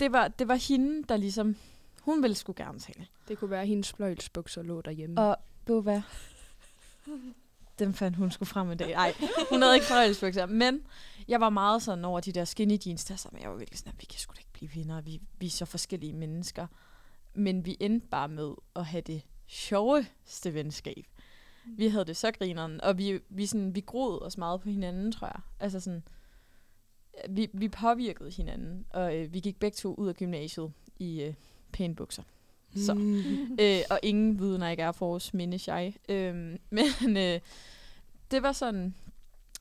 det, 0.00 0.12
var, 0.12 0.28
det 0.28 0.48
var 0.48 0.54
hende, 0.54 1.04
der 1.08 1.16
ligesom... 1.16 1.56
Hun 2.00 2.22
ville 2.22 2.34
sgu 2.34 2.54
gerne 2.56 2.78
tale. 2.78 3.06
Det 3.28 3.38
kunne 3.38 3.50
være, 3.50 3.62
at 3.62 3.68
hendes 3.68 3.92
fløjlsbukser 3.92 4.62
lå 4.62 4.80
derhjemme. 4.80 5.20
Og 5.20 5.36
ved 5.66 5.74
du 5.74 5.80
hvad? 5.80 6.02
Dem 7.78 7.94
fandt 7.94 8.16
hun 8.16 8.30
skulle 8.30 8.48
frem 8.48 8.72
i 8.72 8.74
dag. 8.74 8.92
Ej, 8.92 9.14
hun 9.50 9.62
havde 9.62 9.74
ikke 9.74 9.86
fløjlsbukser. 9.86 10.46
Men 10.46 10.80
jeg 11.28 11.40
var 11.40 11.50
meget 11.50 11.82
sådan 11.82 12.04
over 12.04 12.20
de 12.20 12.32
der 12.32 12.44
skinny 12.44 12.78
jeans 12.86 13.04
der, 13.04 13.16
så 13.16 13.28
jeg 13.40 13.50
var 13.50 13.56
virkelig 13.56 13.78
sådan, 13.78 13.92
at 13.92 14.00
vi 14.00 14.04
kan 14.04 14.18
sgu 14.18 14.32
da 14.32 14.38
ikke 14.38 14.52
blive 14.52 14.70
venner. 14.74 15.00
Vi, 15.00 15.20
vi 15.38 15.46
er 15.46 15.50
så 15.50 15.64
forskellige 15.64 16.12
mennesker. 16.12 16.66
Men 17.34 17.64
vi 17.66 17.76
endte 17.80 18.06
bare 18.06 18.28
med 18.28 18.54
at 18.76 18.86
have 18.86 19.00
det 19.00 19.22
sjoveste 19.46 20.54
venskab. 20.54 21.06
Vi 21.66 21.88
havde 21.88 22.04
det 22.04 22.16
så 22.16 22.30
grineren, 22.30 22.80
og 22.80 22.98
vi, 22.98 23.20
vi, 23.28 23.46
sådan, 23.46 23.74
vi 23.74 23.80
groede 23.80 24.18
os 24.18 24.38
meget 24.38 24.60
på 24.60 24.68
hinanden, 24.68 25.12
tror 25.12 25.26
jeg. 25.26 25.40
Altså 25.60 25.80
sådan, 25.80 26.02
vi, 27.28 27.50
vi 27.52 27.68
påvirkede 27.68 28.30
hinanden, 28.30 28.86
og 28.90 29.16
øh, 29.16 29.32
vi 29.32 29.40
gik 29.40 29.58
begge 29.58 29.74
to 29.74 29.94
ud 29.94 30.08
af 30.08 30.14
gymnasiet 30.14 30.72
i 30.98 31.22
øh, 31.22 31.34
pæne 31.72 31.94
bukser. 31.94 32.22
Så. 32.76 32.94
Mm. 32.94 33.58
øh, 33.60 33.80
og 33.90 34.00
ingen 34.02 34.38
viden 34.38 34.70
ikke 34.70 34.82
er 34.82 34.92
for 34.92 35.14
os, 35.14 35.34
mindes 35.34 35.68
jeg. 35.68 35.94
Øhm, 36.08 36.58
men 36.76 37.16
øh, 37.16 37.40
det 38.30 38.42
var 38.42 38.52
sådan, 38.52 38.94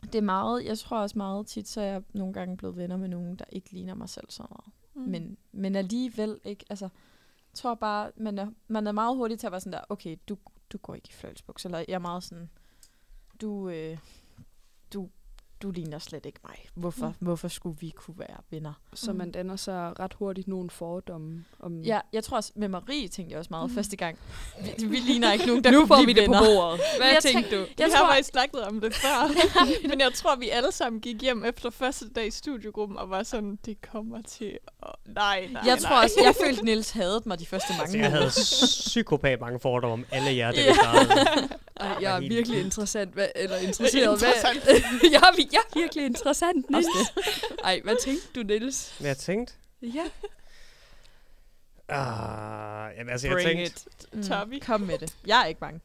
det 0.04 0.16
er 0.16 0.22
meget, 0.22 0.66
jeg 0.66 0.78
tror 0.78 0.98
også 0.98 1.18
meget 1.18 1.48
tit, 1.48 1.68
så 1.68 1.82
er 1.82 1.86
jeg 1.86 2.04
nogle 2.14 2.34
gange 2.34 2.58
blevet 2.58 2.78
venner 2.78 2.98
med 2.98 3.08
nogen, 3.08 3.36
der 3.36 3.46
ikke 3.50 3.72
ligner 3.72 3.96
mig 3.96 4.10
selv 4.10 4.26
så 4.30 4.44
meget. 4.50 4.74
Mm. 4.96 5.12
Men, 5.12 5.38
men 5.52 5.76
alligevel 5.76 6.40
ikke, 6.44 6.66
altså, 6.70 6.86
jeg 6.86 7.58
tror 7.58 7.76
bare, 7.76 8.12
man 8.18 8.40
er, 8.40 8.48
man 8.68 8.88
er 8.88 8.92
meget 8.92 9.16
hurtig 9.16 9.40
til 9.40 9.48
at 9.48 9.52
være 9.52 9.62
sådan 9.62 9.74
der, 9.74 9.82
okay, 9.90 10.18
du, 10.30 10.38
du 10.70 10.78
går 10.78 10.96
ikke 10.96 11.10
i 11.10 11.14
fløjlsbuks, 11.14 11.66
eller 11.66 11.78
jeg 11.78 11.96
er 11.96 12.00
meget 12.00 12.24
sådan, 12.24 12.50
du, 13.42 13.70
øh, 13.70 13.98
du, 14.94 15.10
du 15.66 15.72
ligner 15.72 16.00
slet 16.00 16.26
ikke 16.26 16.40
mig. 16.44 16.56
Hvorfor, 16.74 17.08
mm. 17.08 17.14
hvorfor 17.20 17.48
skulle 17.48 17.78
vi 17.80 17.90
kunne 17.90 18.20
være 18.20 18.38
venner? 18.50 18.74
Så 18.94 19.14
man 19.14 19.32
danner 19.32 19.56
sig 19.56 20.00
ret 20.00 20.14
hurtigt 20.14 20.48
nogle 20.48 20.70
fordomme 20.70 21.46
om... 21.60 21.82
Ja, 21.82 22.00
jeg 22.14 22.24
tror 22.24 22.38
også, 22.38 22.52
med 22.56 22.68
Marie 22.68 23.08
tænkte 23.08 23.32
jeg 23.32 23.40
også 23.40 23.48
meget 23.52 23.70
mm. 23.70 23.76
første 23.76 23.96
gang. 23.98 24.18
Vi, 24.80 24.86
vi 24.88 24.96
ligner 24.96 25.32
ikke 25.32 25.46
nogen, 25.46 25.64
der 25.64 25.72
nu 25.80 25.86
får 25.86 26.06
vi 26.06 26.14
det 26.14 26.22
venner. 26.22 26.40
på 26.40 26.46
bordet. 26.46 26.80
Hvad 26.98 27.08
Jeg 27.08 27.18
tænkte 27.22 27.52
du? 27.56 27.60
Jeg 27.60 27.68
Jeg 27.80 27.86
vi 27.88 27.92
har 27.92 28.00
tror- 28.00 28.08
faktisk 28.12 28.30
snakket 28.30 28.62
om 28.62 28.82
det 28.82 28.94
før. 28.94 29.28
Men 29.90 30.00
jeg 30.00 30.14
tror, 30.14 30.36
vi 30.36 30.50
alle 30.50 30.72
sammen 30.72 31.02
gik 31.02 31.22
hjem 31.22 31.46
efter 31.46 31.70
første 31.70 32.10
dag 32.10 32.28
i 32.28 32.32
studiegruppen 32.32 32.98
og 32.98 33.10
var 33.10 33.24
sådan, 33.24 33.60
det 33.66 33.82
kommer 33.92 34.22
til. 34.22 34.58
Nej, 35.06 35.48
nej, 35.52 35.62
Jeg 35.66 35.76
nej. 35.76 35.80
tror 35.90 36.02
også, 36.04 36.16
jeg 36.24 36.36
følte, 36.46 36.66
Nils 36.66 36.90
hadede 36.92 37.22
mig 37.26 37.40
de 37.40 37.46
første 37.46 37.68
mange 37.70 37.82
Altså, 37.82 37.98
jeg 37.98 38.12
havde 38.12 38.30
psykopat 38.30 39.40
mange 39.40 39.60
fordomme 39.60 39.94
om 39.94 40.06
alle 40.12 40.36
jer, 40.36 40.52
der 40.52 40.62
Ja. 40.62 40.74
Ej, 41.88 41.96
jeg 42.02 42.16
er 42.16 42.20
virkelig 42.20 42.60
interessant. 42.62 43.14
Hvad, 43.14 43.28
eller 43.36 43.58
interesseret. 43.58 44.14
Interessant. 44.14 44.64
Hvad, 44.64 44.74
jeg, 45.12 45.22
er, 45.22 45.44
jeg 45.52 45.60
er 45.76 45.80
virkelig 45.80 46.06
interessant. 46.06 46.66
Også 46.76 47.12
Ej, 47.64 47.82
hvad 47.84 47.96
tænkte 48.04 48.28
du, 48.36 48.42
Niels? 48.48 48.94
Men 49.00 49.08
jeg 49.08 49.18
tænkte, 49.18 49.54
Ja. 49.82 50.04
ah, 51.90 52.98
jamen, 52.98 53.12
altså, 53.12 53.28
jeg 53.28 53.34
Bring 53.36 53.48
tænkte, 53.48 53.66
it. 53.66 54.14
Mm, 54.14 54.24
Tør 54.24 54.46
vi? 54.46 54.60
Kom 54.60 54.82
med 54.82 54.98
det. 54.98 55.14
Jeg 55.28 55.42
er 55.42 55.46
ikke 55.46 55.60
bange. 55.60 55.80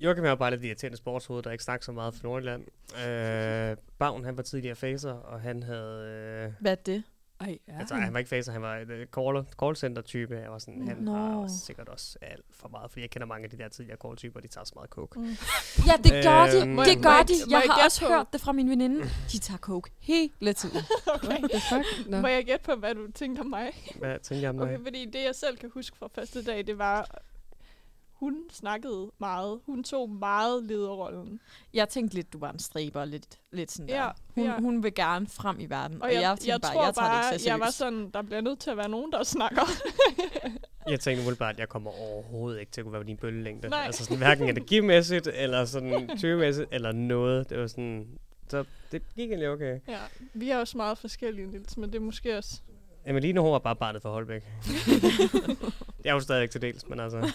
Joachim 0.00 0.24
er 0.24 0.28
jo 0.28 0.36
bare 0.36 0.50
lidt 0.50 0.64
irriterende 0.64 0.96
sportshoved, 0.98 1.42
der 1.42 1.50
ikke 1.50 1.64
snakker 1.64 1.84
så 1.84 1.92
meget 1.92 2.14
for 2.14 2.22
Nordjylland. 2.24 2.62
Øh, 3.06 3.76
Bavn, 3.98 4.24
han 4.24 4.36
var 4.36 4.42
tidligere 4.42 4.76
facer, 4.76 5.12
og 5.12 5.40
han 5.40 5.62
havde... 5.62 6.04
Øh, 6.46 6.52
Hvad 6.60 6.72
er 6.72 6.76
det? 6.76 7.02
Ej, 7.40 7.58
ja. 7.68 7.78
Altså, 7.80 7.94
han 7.94 8.12
var 8.12 8.18
ikke 8.18 8.28
facer, 8.28 8.52
han 8.52 8.62
var 8.62 8.76
et 8.76 8.90
uh, 8.90 8.96
call, 9.24 9.46
callcenter-type. 9.60 10.34
Jeg 10.36 10.50
var 10.50 10.58
sådan, 10.58 10.88
han 10.88 10.96
Nå. 10.96 11.12
har 11.12 11.36
også 11.36 11.56
sikkert 11.58 11.88
også 11.88 12.18
alt 12.22 12.44
for 12.50 12.68
meget, 12.68 12.90
fordi 12.90 13.00
jeg 13.02 13.10
kender 13.10 13.26
mange 13.26 13.44
af 13.44 13.50
de 13.50 13.58
der 13.58 13.68
tidligere 13.68 13.98
call-typer, 14.04 14.40
de 14.40 14.48
tager 14.48 14.64
så 14.64 14.72
meget 14.76 14.90
coke. 14.90 15.20
Mm. 15.20 15.26
Ja, 15.86 15.92
det 16.04 16.12
gør 16.24 16.46
de. 16.46 16.68
Øhm, 16.68 16.76
Det 16.76 17.02
gør 17.02 17.22
de. 17.28 17.32
Jeg 17.48 17.50
jeg 17.50 17.62
har 17.74 17.84
også 17.84 18.00
på- 18.00 18.06
hørt 18.08 18.26
det 18.32 18.40
fra 18.40 18.52
min 18.52 18.70
veninde. 18.70 19.02
De 19.32 19.38
tager 19.38 19.58
coke 19.58 19.90
hele 20.00 20.52
tiden. 20.52 20.76
Okay. 21.14 21.28
What 21.28 21.50
the 21.50 21.60
fuck? 21.70 22.08
Nå. 22.10 22.20
Må 22.20 22.28
jeg 22.28 22.44
gætte 22.44 22.64
på, 22.64 22.74
hvad 22.74 22.94
du 22.94 23.10
tænkte 23.14 23.40
om 23.40 23.46
mig? 23.46 23.92
Hvad 23.98 24.18
tænker 24.18 24.40
jeg 24.42 24.50
om 24.50 24.60
Okay, 24.60 24.72
dig? 24.76 24.80
fordi 24.84 25.04
det, 25.04 25.24
jeg 25.26 25.34
selv 25.34 25.56
kan 25.56 25.70
huske 25.74 25.96
fra 25.96 26.08
første 26.14 26.44
dag, 26.44 26.66
det 26.66 26.78
var, 26.78 27.18
hun 28.20 28.34
snakkede 28.50 29.10
meget. 29.18 29.60
Hun 29.66 29.84
tog 29.84 30.10
meget 30.10 30.64
lederrollen. 30.64 31.40
Jeg 31.74 31.88
tænkte 31.88 32.14
lidt, 32.14 32.32
du 32.32 32.38
var 32.38 32.52
en 32.52 32.58
striber. 32.58 33.04
Lidt, 33.04 33.26
lidt 33.52 33.72
sådan 33.72 33.88
der. 33.88 34.02
Ja, 34.02 34.10
Hun, 34.34 34.44
ja. 34.44 34.60
hun 34.60 34.82
vil 34.82 34.94
gerne 34.94 35.26
frem 35.26 35.60
i 35.60 35.66
verden. 35.66 36.02
Og 36.02 36.12
jeg, 36.12 36.22
jeg, 36.22 36.30
tænkte 36.30 36.50
jeg 36.50 36.60
bare, 36.60 36.72
tror 36.72 36.84
jeg 36.84 36.94
tager 36.94 37.08
bare, 37.08 37.26
det 37.26 37.32
ikke 37.32 37.42
så 37.42 37.50
jeg 37.50 37.60
var 37.60 37.70
sådan, 37.70 38.10
der 38.10 38.22
bliver 38.22 38.40
nødt 38.40 38.58
til 38.58 38.70
at 38.70 38.76
være 38.76 38.88
nogen, 38.88 39.12
der 39.12 39.24
snakker. 39.24 39.62
Jeg 40.88 41.00
tænkte 41.00 41.22
umiddelbart, 41.22 41.54
at 41.54 41.60
jeg 41.60 41.68
kommer 41.68 41.90
overhovedet 41.90 42.60
ikke 42.60 42.72
til 42.72 42.80
at 42.80 42.84
kunne 42.84 42.92
være 42.92 43.02
på 43.02 43.06
din 43.06 43.16
bølgelængde. 43.16 43.68
Nej. 43.68 43.82
Altså 43.86 44.04
sådan, 44.04 44.16
hverken 44.16 44.48
energimæssigt, 44.48 45.28
eller 45.34 45.64
sådan 45.64 46.18
tyvemæssigt, 46.18 46.68
eller 46.72 46.92
noget. 46.92 47.50
Det 47.50 47.58
var 47.58 47.66
sådan... 47.66 48.06
Så 48.48 48.64
det 48.92 49.02
gik 49.14 49.28
egentlig 49.30 49.48
okay. 49.48 49.80
Ja, 49.88 49.98
vi 50.34 50.50
er 50.50 50.58
også 50.58 50.76
meget 50.76 50.98
forskellige, 50.98 51.46
Nils, 51.46 51.76
men 51.76 51.92
det 51.92 51.96
er 51.98 52.02
måske 52.02 52.38
også... 52.38 52.60
Emeline, 53.06 53.40
hun 53.40 53.52
var 53.52 53.58
bare 53.58 53.76
barnet 53.76 54.02
for 54.02 54.10
Holbæk. 54.10 54.42
jeg 56.04 56.10
er 56.10 56.14
jo 56.14 56.20
stadig 56.20 56.42
ikke 56.42 56.52
til 56.52 56.62
dels, 56.62 56.88
men 56.88 57.00
altså... 57.00 57.18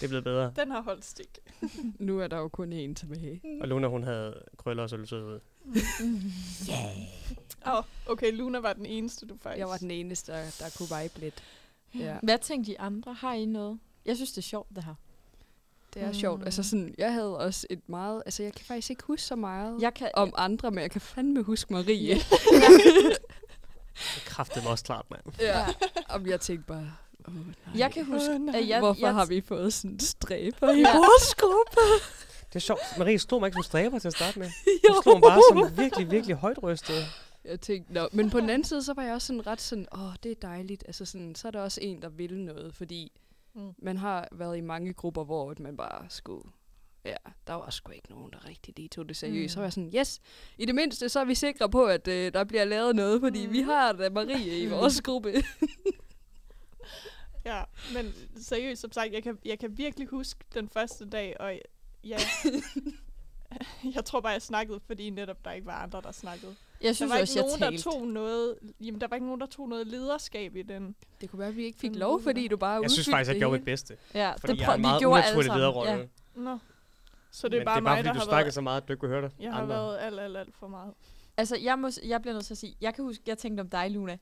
Det 0.00 0.04
er 0.04 0.08
blevet 0.08 0.24
bedre. 0.24 0.52
Den 0.56 0.70
har 0.70 0.82
holdt 0.82 1.04
stik. 1.04 1.38
Nu 1.98 2.20
er 2.20 2.26
der 2.26 2.38
jo 2.38 2.48
kun 2.48 2.72
én 2.72 2.94
tilbage. 2.94 3.40
Og 3.60 3.68
Luna, 3.68 3.86
hun 3.86 4.02
havde 4.02 4.42
krøller 4.56 4.82
og 4.82 4.88
så 4.90 4.96
ud. 4.96 5.40
Åh, 7.66 7.74
oh, 7.74 7.84
okay, 8.06 8.32
Luna 8.32 8.58
var 8.58 8.72
den 8.72 8.86
eneste, 8.86 9.26
du 9.26 9.36
faktisk... 9.42 9.58
Jeg 9.58 9.68
var 9.68 9.76
den 9.76 9.90
eneste, 9.90 10.32
der, 10.32 10.56
der 10.58 10.64
kunne 10.78 11.02
vibe 11.02 11.20
lidt. 11.20 11.42
Ja. 11.94 12.16
Hvad 12.22 12.38
tænkte 12.38 12.72
de 12.72 12.80
andre? 12.80 13.14
Har 13.14 13.34
I 13.34 13.44
noget? 13.44 13.78
Jeg 14.04 14.16
synes, 14.16 14.32
det 14.32 14.38
er 14.38 14.42
sjovt, 14.42 14.68
det 14.76 14.84
her. 14.84 14.94
Det 15.94 16.02
er 16.02 16.12
sjovt. 16.12 16.44
Altså 16.44 16.62
sådan, 16.62 16.94
jeg 16.98 17.12
havde 17.12 17.38
også 17.38 17.66
et 17.70 17.88
meget... 17.88 18.22
Altså, 18.26 18.42
jeg 18.42 18.52
kan 18.52 18.64
faktisk 18.64 18.90
ikke 18.90 19.02
huske 19.04 19.22
så 19.22 19.36
meget 19.36 19.80
Jeg 19.80 19.94
kan, 19.94 20.10
om 20.14 20.32
andre, 20.36 20.70
men 20.70 20.82
jeg 20.82 20.90
kan 20.90 21.00
fandme 21.00 21.42
huske 21.42 21.72
Marie. 21.72 22.14
Det 24.14 24.22
kræftede 24.24 24.64
mig 24.64 24.72
også 24.72 24.84
klart, 24.84 25.06
mand. 25.10 25.22
ja. 25.40 25.66
Om 26.08 26.26
jeg 26.26 26.40
tænkte 26.40 26.66
bare... 26.66 26.92
Oh, 27.28 27.34
nej. 27.34 27.54
jeg 27.76 27.92
kan 27.92 28.04
huske, 28.04 28.30
Åh, 28.34 28.40
nej. 28.40 28.54
at 28.60 28.68
jeg, 28.68 28.78
Hvorfor 28.78 29.06
jeg, 29.06 29.14
har 29.14 29.26
vi 29.26 29.40
fået 29.40 29.72
sådan 29.72 30.00
stræber 30.00 30.72
i 30.72 30.82
vores 30.82 31.34
gruppe? 31.34 31.80
Det 32.48 32.56
er 32.56 32.58
sjovt. 32.58 32.80
Marie 32.98 33.18
stod 33.18 33.40
mig 33.40 33.46
ikke 33.46 33.54
som 33.54 33.62
stræber 33.62 33.98
til 33.98 34.08
at 34.08 34.14
starte 34.14 34.38
med. 34.38 34.46
Jo. 34.88 34.92
Hun 34.94 35.02
stod 35.02 35.14
mig 35.14 35.22
bare 35.22 35.42
som 35.68 35.78
virkelig, 35.78 36.10
virkelig 36.10 36.36
højt 36.36 36.62
rystet. 36.62 36.94
Jeg 37.44 37.60
tænkte, 37.60 37.92
Nå. 37.92 38.08
men 38.12 38.30
på 38.30 38.40
den 38.40 38.50
anden 38.50 38.64
side, 38.64 38.82
så 38.82 38.94
var 38.94 39.02
jeg 39.02 39.14
også 39.14 39.26
sådan 39.26 39.46
ret 39.46 39.60
sådan, 39.60 39.86
åh, 39.92 40.12
det 40.22 40.30
er 40.30 40.34
dejligt. 40.42 40.84
Altså 40.86 41.04
sådan, 41.04 41.34
så 41.34 41.48
er 41.48 41.52
der 41.52 41.60
også 41.60 41.80
en, 41.82 42.02
der 42.02 42.08
vil 42.08 42.38
noget, 42.40 42.74
fordi 42.74 43.12
Mm. 43.54 43.72
man 43.78 43.96
har 43.96 44.28
været 44.32 44.56
i 44.56 44.60
mange 44.60 44.92
grupper, 44.92 45.24
hvor 45.24 45.50
at 45.50 45.60
man 45.60 45.76
bare 45.76 46.06
skulle... 46.08 46.42
Ja, 47.04 47.14
der 47.46 47.54
var 47.54 47.70
sgu 47.70 47.92
ikke 47.92 48.10
nogen, 48.10 48.30
der 48.32 48.48
rigtig 48.48 48.74
lige 48.76 48.88
tog 48.88 49.08
det 49.08 49.16
seriøst. 49.16 49.52
Mm. 49.52 49.54
Så 49.54 49.58
var 49.60 49.64
jeg 49.64 49.72
sådan, 49.72 49.92
yes, 49.96 50.20
i 50.58 50.64
det 50.64 50.74
mindste, 50.74 51.08
så 51.08 51.20
er 51.20 51.24
vi 51.24 51.34
sikre 51.34 51.70
på, 51.70 51.84
at 51.84 52.08
øh, 52.08 52.32
der 52.32 52.44
bliver 52.44 52.64
lavet 52.64 52.96
noget, 52.96 53.20
fordi 53.20 53.46
mm. 53.46 53.52
vi 53.52 53.60
har 53.60 53.92
da 53.92 54.10
Marie 54.10 54.58
i 54.58 54.66
vores 54.66 55.00
gruppe. 55.06 55.32
Ja, 57.46 57.62
men 57.94 58.14
seriøst, 58.42 58.80
som 58.80 58.92
sagt, 58.92 59.12
jeg 59.12 59.22
kan, 59.22 59.38
jeg 59.44 59.58
kan 59.58 59.78
virkelig 59.78 60.08
huske 60.08 60.40
den 60.54 60.68
første 60.68 61.08
dag, 61.08 61.36
og 61.40 61.58
jeg, 62.04 62.20
jeg 63.94 64.04
tror 64.04 64.20
bare, 64.20 64.32
jeg 64.32 64.42
snakkede, 64.42 64.80
fordi 64.86 65.10
netop 65.10 65.44
der 65.44 65.52
ikke 65.52 65.66
var 65.66 65.72
andre, 65.82 66.00
der 66.04 66.12
snakkede. 66.12 66.54
jeg 66.80 66.88
Der 66.88 66.92
synes 66.92 67.10
var 67.12 67.20
også, 67.20 67.32
ikke 67.38 67.38
jeg 67.38 67.58
nogen, 67.58 67.58
talte. 67.60 67.76
der 67.76 67.90
tog 67.90 68.06
noget, 68.06 68.54
jamen, 68.80 69.00
der 69.00 69.06
var 69.08 69.16
ikke 69.16 69.26
nogen, 69.26 69.40
der 69.40 69.46
tog 69.46 69.68
noget 69.68 69.86
lederskab 69.86 70.56
i 70.56 70.62
den. 70.62 70.94
det 71.20 71.30
kunne 71.30 71.38
være, 71.38 71.48
at 71.48 71.56
vi 71.56 71.64
ikke 71.64 71.78
fik 71.78 71.90
Den 71.90 71.98
lov, 71.98 72.22
fordi 72.22 72.48
du 72.48 72.56
bare 72.56 72.82
Jeg 72.82 72.90
synes 72.90 73.08
faktisk, 73.10 73.28
jeg 73.28 73.34
det 73.34 73.40
gjorde 73.40 73.52
mit 73.58 73.64
bedste. 73.64 73.96
Ja, 74.14 74.32
Fordi 74.32 74.52
det 74.52 74.58
jeg 74.58 74.64
prøv, 74.66 74.72
er 74.72 74.76
en 74.76 74.80
vi 74.80 74.82
meget 74.82 75.04
unaturlig 75.04 75.52
lederrolle. 75.54 75.92
Ja. 75.92 76.06
Nå. 76.34 76.58
Så 77.30 77.48
det 77.48 77.54
er 77.54 77.58
Men 77.60 77.64
bare 77.64 77.74
det 77.74 77.80
er 77.80 77.84
bare, 77.84 77.94
mig, 77.94 77.98
fordi 77.98 78.06
der 78.06 78.12
du 78.12 78.18
har 78.18 78.24
snakkede 78.24 78.44
været, 78.44 78.54
så 78.54 78.60
meget, 78.60 78.80
at 78.82 78.88
du 78.88 78.92
ikke 78.92 79.00
kunne 79.00 79.10
høre 79.10 79.22
det. 79.22 79.32
jeg 79.40 79.52
har 79.52 79.60
Andre. 79.62 79.74
været 79.74 79.98
alt, 79.98 80.20
alt, 80.20 80.36
alt 80.36 80.54
for 80.54 80.68
meget. 80.68 80.94
Altså, 81.36 81.56
jeg, 81.56 81.78
må, 81.78 81.88
jeg 82.04 82.20
bliver 82.22 82.34
nødt 82.34 82.46
til 82.46 82.54
at 82.54 82.58
sige, 82.58 82.76
jeg 82.80 82.94
kan 82.94 83.04
huske, 83.04 83.22
jeg 83.26 83.38
tænkte 83.38 83.60
om 83.60 83.70
dig, 83.70 83.90
Luna. 83.90 84.18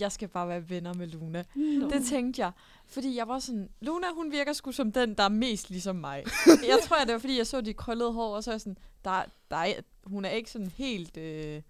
Jeg 0.00 0.12
skal 0.12 0.28
bare 0.28 0.48
være 0.48 0.70
venner 0.70 0.94
med 0.94 1.06
Luna. 1.06 1.44
Nå. 1.54 1.88
Det 1.88 2.06
tænkte 2.06 2.42
jeg. 2.42 2.52
Fordi 2.86 3.16
jeg 3.16 3.28
var 3.28 3.38
sådan, 3.38 3.68
Luna, 3.80 4.06
hun 4.14 4.32
virker 4.32 4.52
sgu 4.52 4.72
som 4.72 4.92
den, 4.92 5.14
der 5.14 5.22
er 5.22 5.28
mest 5.28 5.70
ligesom 5.70 5.96
mig. 5.96 6.24
jeg 6.70 6.78
tror, 6.82 6.96
at 6.96 7.06
det 7.06 7.12
var, 7.12 7.18
fordi 7.18 7.38
jeg 7.38 7.46
så 7.46 7.60
de 7.60 7.74
krøllede 7.74 8.12
hår, 8.12 8.36
og 8.36 8.44
så 8.44 8.50
er 8.50 8.52
jeg 8.52 8.60
sådan, 8.60 8.78
der, 9.04 9.24
der 9.50 9.56
er, 9.56 9.74
hun 10.04 10.24
er 10.24 10.30
ikke 10.30 10.50
sådan 10.50 10.70
helt 10.70 11.16
øh, 11.16 11.62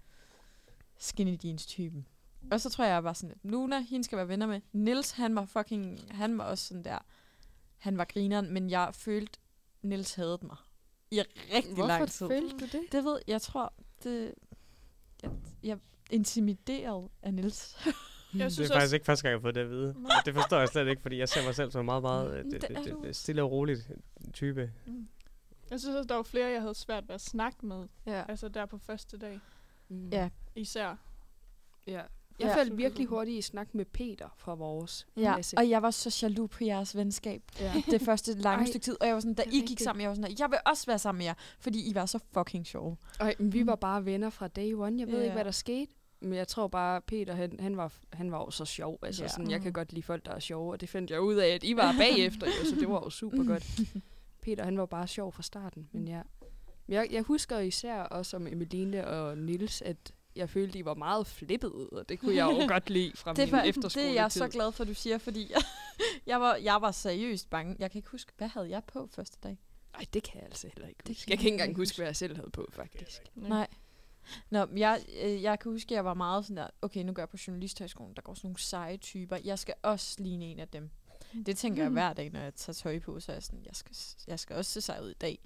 skinny 0.97 1.37
jeans 1.43 1.65
typen. 1.65 2.07
Og 2.51 2.61
så 2.61 2.69
tror 2.69 2.83
jeg, 2.83 2.93
jeg 2.93 3.03
var 3.03 3.13
sådan, 3.13 3.35
Luna, 3.43 3.79
hende 3.79 4.03
skal 4.03 4.17
være 4.17 4.27
venner 4.27 4.47
med. 4.47 4.61
Nils, 4.73 5.11
han 5.11 5.35
var 5.35 5.45
fucking, 5.45 5.99
han 6.11 6.37
var 6.37 6.43
også 6.43 6.67
sådan 6.67 6.83
der, 6.83 6.97
han 7.77 7.97
var 7.97 8.05
grineren, 8.05 8.53
men 8.53 8.69
jeg 8.69 8.89
følte, 8.93 9.39
Nils 9.81 10.13
havde 10.13 10.39
mig. 10.41 10.57
I 11.11 11.21
rigtig 11.53 11.77
lang 11.77 12.09
tid. 12.09 12.27
Hvorfor 12.27 12.41
følte 12.41 12.57
du 12.57 12.77
det? 12.77 12.91
Det 12.91 13.03
ved 13.03 13.19
jeg, 13.27 13.41
tror, 13.41 13.73
det, 14.03 14.33
jeg, 15.23 15.31
jeg 15.63 15.71
er 15.71 15.77
intimideret 16.11 17.09
af 17.21 17.33
Nils. 17.33 17.75
Jeg 18.39 18.45
Det 18.45 18.53
synes 18.53 18.69
er 18.69 18.73
faktisk 18.73 18.85
også, 18.85 18.95
ikke 18.95 19.05
første 19.05 19.23
gang, 19.23 19.31
jeg 19.31 19.37
har 19.37 19.41
fået 19.41 19.55
det 19.55 19.61
at 19.61 19.69
vide. 19.69 19.95
Og 20.05 20.25
det 20.25 20.33
forstår 20.33 20.57
jeg 20.59 20.67
slet 20.69 20.87
ikke, 20.87 21.01
fordi 21.01 21.17
jeg 21.17 21.29
ser 21.29 21.43
mig 21.45 21.55
selv 21.55 21.71
som 21.71 21.79
en 21.81 21.85
meget, 21.85 22.01
meget 22.01 22.37
øh, 22.37 22.43
Det 22.45 22.61
det, 22.61 22.69
det, 22.85 22.95
det, 23.03 23.15
stille 23.15 23.43
og 23.43 23.51
roligt 23.51 23.91
type. 24.33 24.71
jeg 25.71 25.79
synes 25.79 25.95
også, 25.95 26.07
der 26.07 26.15
var 26.15 26.23
flere, 26.23 26.47
jeg 26.47 26.61
havde 26.61 26.75
svært 26.75 27.07
ved 27.07 27.15
at 27.15 27.21
snakke 27.21 27.65
med. 27.65 27.87
Ja. 28.05 28.23
Altså 28.27 28.47
der 28.49 28.65
på 28.65 28.77
første 28.77 29.17
dag. 29.17 29.39
Mm. 29.89 30.09
Ja. 30.09 30.29
Især. 30.55 30.95
ja. 31.87 32.01
Jeg 32.39 32.47
Ja. 32.47 32.55
faldt 32.55 32.77
virkelig 32.77 33.07
hurtigt 33.07 33.37
i 33.37 33.41
snak 33.41 33.75
med 33.75 33.85
Peter 33.85 34.29
fra 34.37 34.53
vores 34.55 35.07
Ja, 35.17 35.33
klasse. 35.33 35.57
og 35.57 35.69
jeg 35.69 35.81
var 35.81 35.91
så 35.91 36.19
jaloux 36.21 36.49
på 36.51 36.63
jeres 36.63 36.95
venskab. 36.97 37.41
Ja. 37.59 37.73
Det 37.91 38.01
første 38.01 38.33
lange 38.33 38.63
Ej, 38.63 38.69
stykke 38.69 38.83
tid. 38.83 38.97
Og 39.01 39.07
jeg 39.07 39.13
var 39.15 39.19
sådan, 39.19 39.33
da 39.33 39.43
det 39.43 39.53
I 39.53 39.65
gik 39.67 39.79
sammen, 39.79 40.01
jeg 40.01 40.09
var 40.09 40.15
sådan, 40.15 40.35
jeg 40.39 40.49
vil 40.49 40.59
også 40.65 40.85
være 40.85 40.99
sammen 40.99 41.17
med 41.17 41.25
jer. 41.25 41.33
Fordi 41.59 41.89
I 41.89 41.95
var 41.95 42.05
så 42.05 42.19
fucking 42.33 42.65
sjove. 42.67 42.97
Men 43.39 43.53
vi 43.53 43.67
var 43.67 43.75
bare 43.75 44.05
venner 44.05 44.29
fra 44.29 44.47
day 44.47 44.73
one. 44.73 44.99
Jeg 44.99 45.07
ved 45.07 45.17
Ja. 45.17 45.23
ikke, 45.23 45.33
hvad 45.33 45.45
der 45.45 45.51
skete. 45.51 45.91
Men 46.19 46.33
jeg 46.33 46.47
tror 46.47 46.67
bare, 46.67 47.01
Peter, 47.01 47.33
han, 47.35 47.59
han, 47.59 47.77
var, 47.77 47.93
han 48.13 48.31
var 48.31 48.37
jo 48.37 48.49
så 48.51 48.65
sjov. 48.65 48.99
Altså, 49.01 49.23
Ja. 49.23 49.27
sådan, 49.27 49.49
jeg 49.51 49.61
kan 49.61 49.73
godt 49.73 49.93
lide 49.93 50.03
folk, 50.03 50.25
der 50.25 50.31
er 50.31 50.39
sjove. 50.39 50.71
Og 50.71 50.81
det 50.81 50.89
fandt 50.89 51.11
jeg 51.11 51.21
ud 51.21 51.35
af, 51.35 51.47
at 51.47 51.63
I 51.63 51.75
var 51.75 51.95
bagefter. 52.03 52.47
jo, 52.47 52.65
så 52.69 52.75
det 52.75 52.89
var 52.89 52.95
jo 53.03 53.09
super 53.09 53.43
godt. 53.43 53.79
Peter, 54.43 54.63
han 54.63 54.77
var 54.77 54.85
bare 54.85 55.07
sjov 55.07 55.31
fra 55.31 55.43
starten. 55.43 55.89
Men 55.91 56.07
ja. 56.07 56.21
Men 56.87 56.93
jeg, 56.95 57.07
jeg 57.11 57.21
husker 57.21 57.59
især 57.59 57.99
også 58.01 58.37
om 58.37 58.47
Emeline 58.47 59.07
og 59.07 59.37
Nils, 59.37 59.81
at 59.81 60.13
jeg 60.35 60.49
følte, 60.49 60.73
de 60.77 60.85
var 60.85 60.93
meget 60.93 61.27
flippede, 61.27 61.89
og 61.91 62.09
det 62.09 62.19
kunne 62.19 62.35
jeg 62.35 62.45
jo 62.51 62.67
godt 62.73 62.89
lide 62.89 63.11
fra 63.17 63.33
Det, 63.33 63.47
min 63.47 63.51
var, 63.51 63.61
efterskoletid. 63.61 64.01
det 64.01 64.09
er 64.17 64.21
jeg 64.21 64.31
så 64.31 64.47
glad 64.47 64.71
for, 64.71 64.83
du 64.83 64.93
siger, 64.93 65.17
fordi 65.17 65.51
jeg, 66.25 66.41
var, 66.41 66.55
jeg 66.55 66.81
var 66.81 66.91
seriøst 66.91 67.49
bange. 67.49 67.75
Jeg 67.79 67.91
kan 67.91 67.99
ikke 67.99 68.09
huske, 68.09 68.31
hvad 68.37 68.47
havde 68.47 68.69
jeg 68.69 68.83
på 68.83 69.07
første 69.11 69.37
dag? 69.43 69.59
Ej, 69.93 70.05
det 70.13 70.23
kan 70.23 70.35
jeg 70.35 70.43
altså 70.43 70.67
heller 70.73 70.87
ikke 70.87 70.99
Det 71.07 71.15
huske. 71.15 71.25
kan 71.25 71.31
Jeg 71.31 71.37
kan 71.39 71.45
jeg 71.45 71.53
ikke 71.53 71.63
engang 71.63 71.77
huske, 71.77 71.97
hvad 71.97 72.05
jeg 72.07 72.15
selv 72.15 72.35
havde 72.35 72.49
på, 72.49 72.67
faktisk. 72.73 73.21
Nej. 73.35 73.67
Nå, 74.49 74.65
men 74.65 74.77
jeg, 74.77 75.01
øh, 75.23 75.43
jeg 75.43 75.59
kan 75.59 75.71
huske, 75.71 75.91
at 75.91 75.95
jeg 75.95 76.05
var 76.05 76.13
meget 76.13 76.45
sådan 76.45 76.57
der, 76.57 76.67
okay, 76.81 77.03
nu 77.03 77.13
går 77.13 77.21
jeg 77.21 77.29
på 77.29 77.37
journalisthøjskolen, 77.47 78.15
der 78.15 78.21
går 78.21 78.33
sådan 78.33 78.47
nogle 78.47 78.59
seje 78.59 78.97
typer. 78.97 79.37
Jeg 79.43 79.59
skal 79.59 79.73
også 79.83 80.23
ligne 80.23 80.45
en 80.45 80.59
af 80.59 80.67
dem. 80.67 80.89
Det 81.45 81.57
tænker 81.57 81.83
jeg 81.83 81.91
hver 81.91 82.13
dag, 82.13 82.31
når 82.31 82.39
jeg 82.39 82.55
tager 82.55 82.73
tøj 82.73 82.99
på, 82.99 83.19
så 83.19 83.31
er 83.31 83.35
jeg 83.35 83.43
sådan, 83.43 83.63
jeg 83.65 83.75
skal, 83.75 83.95
jeg 84.27 84.39
skal 84.39 84.55
også 84.55 84.71
se 84.71 84.81
sej 84.81 84.99
ud 85.01 85.09
i 85.11 85.13
dag. 85.13 85.39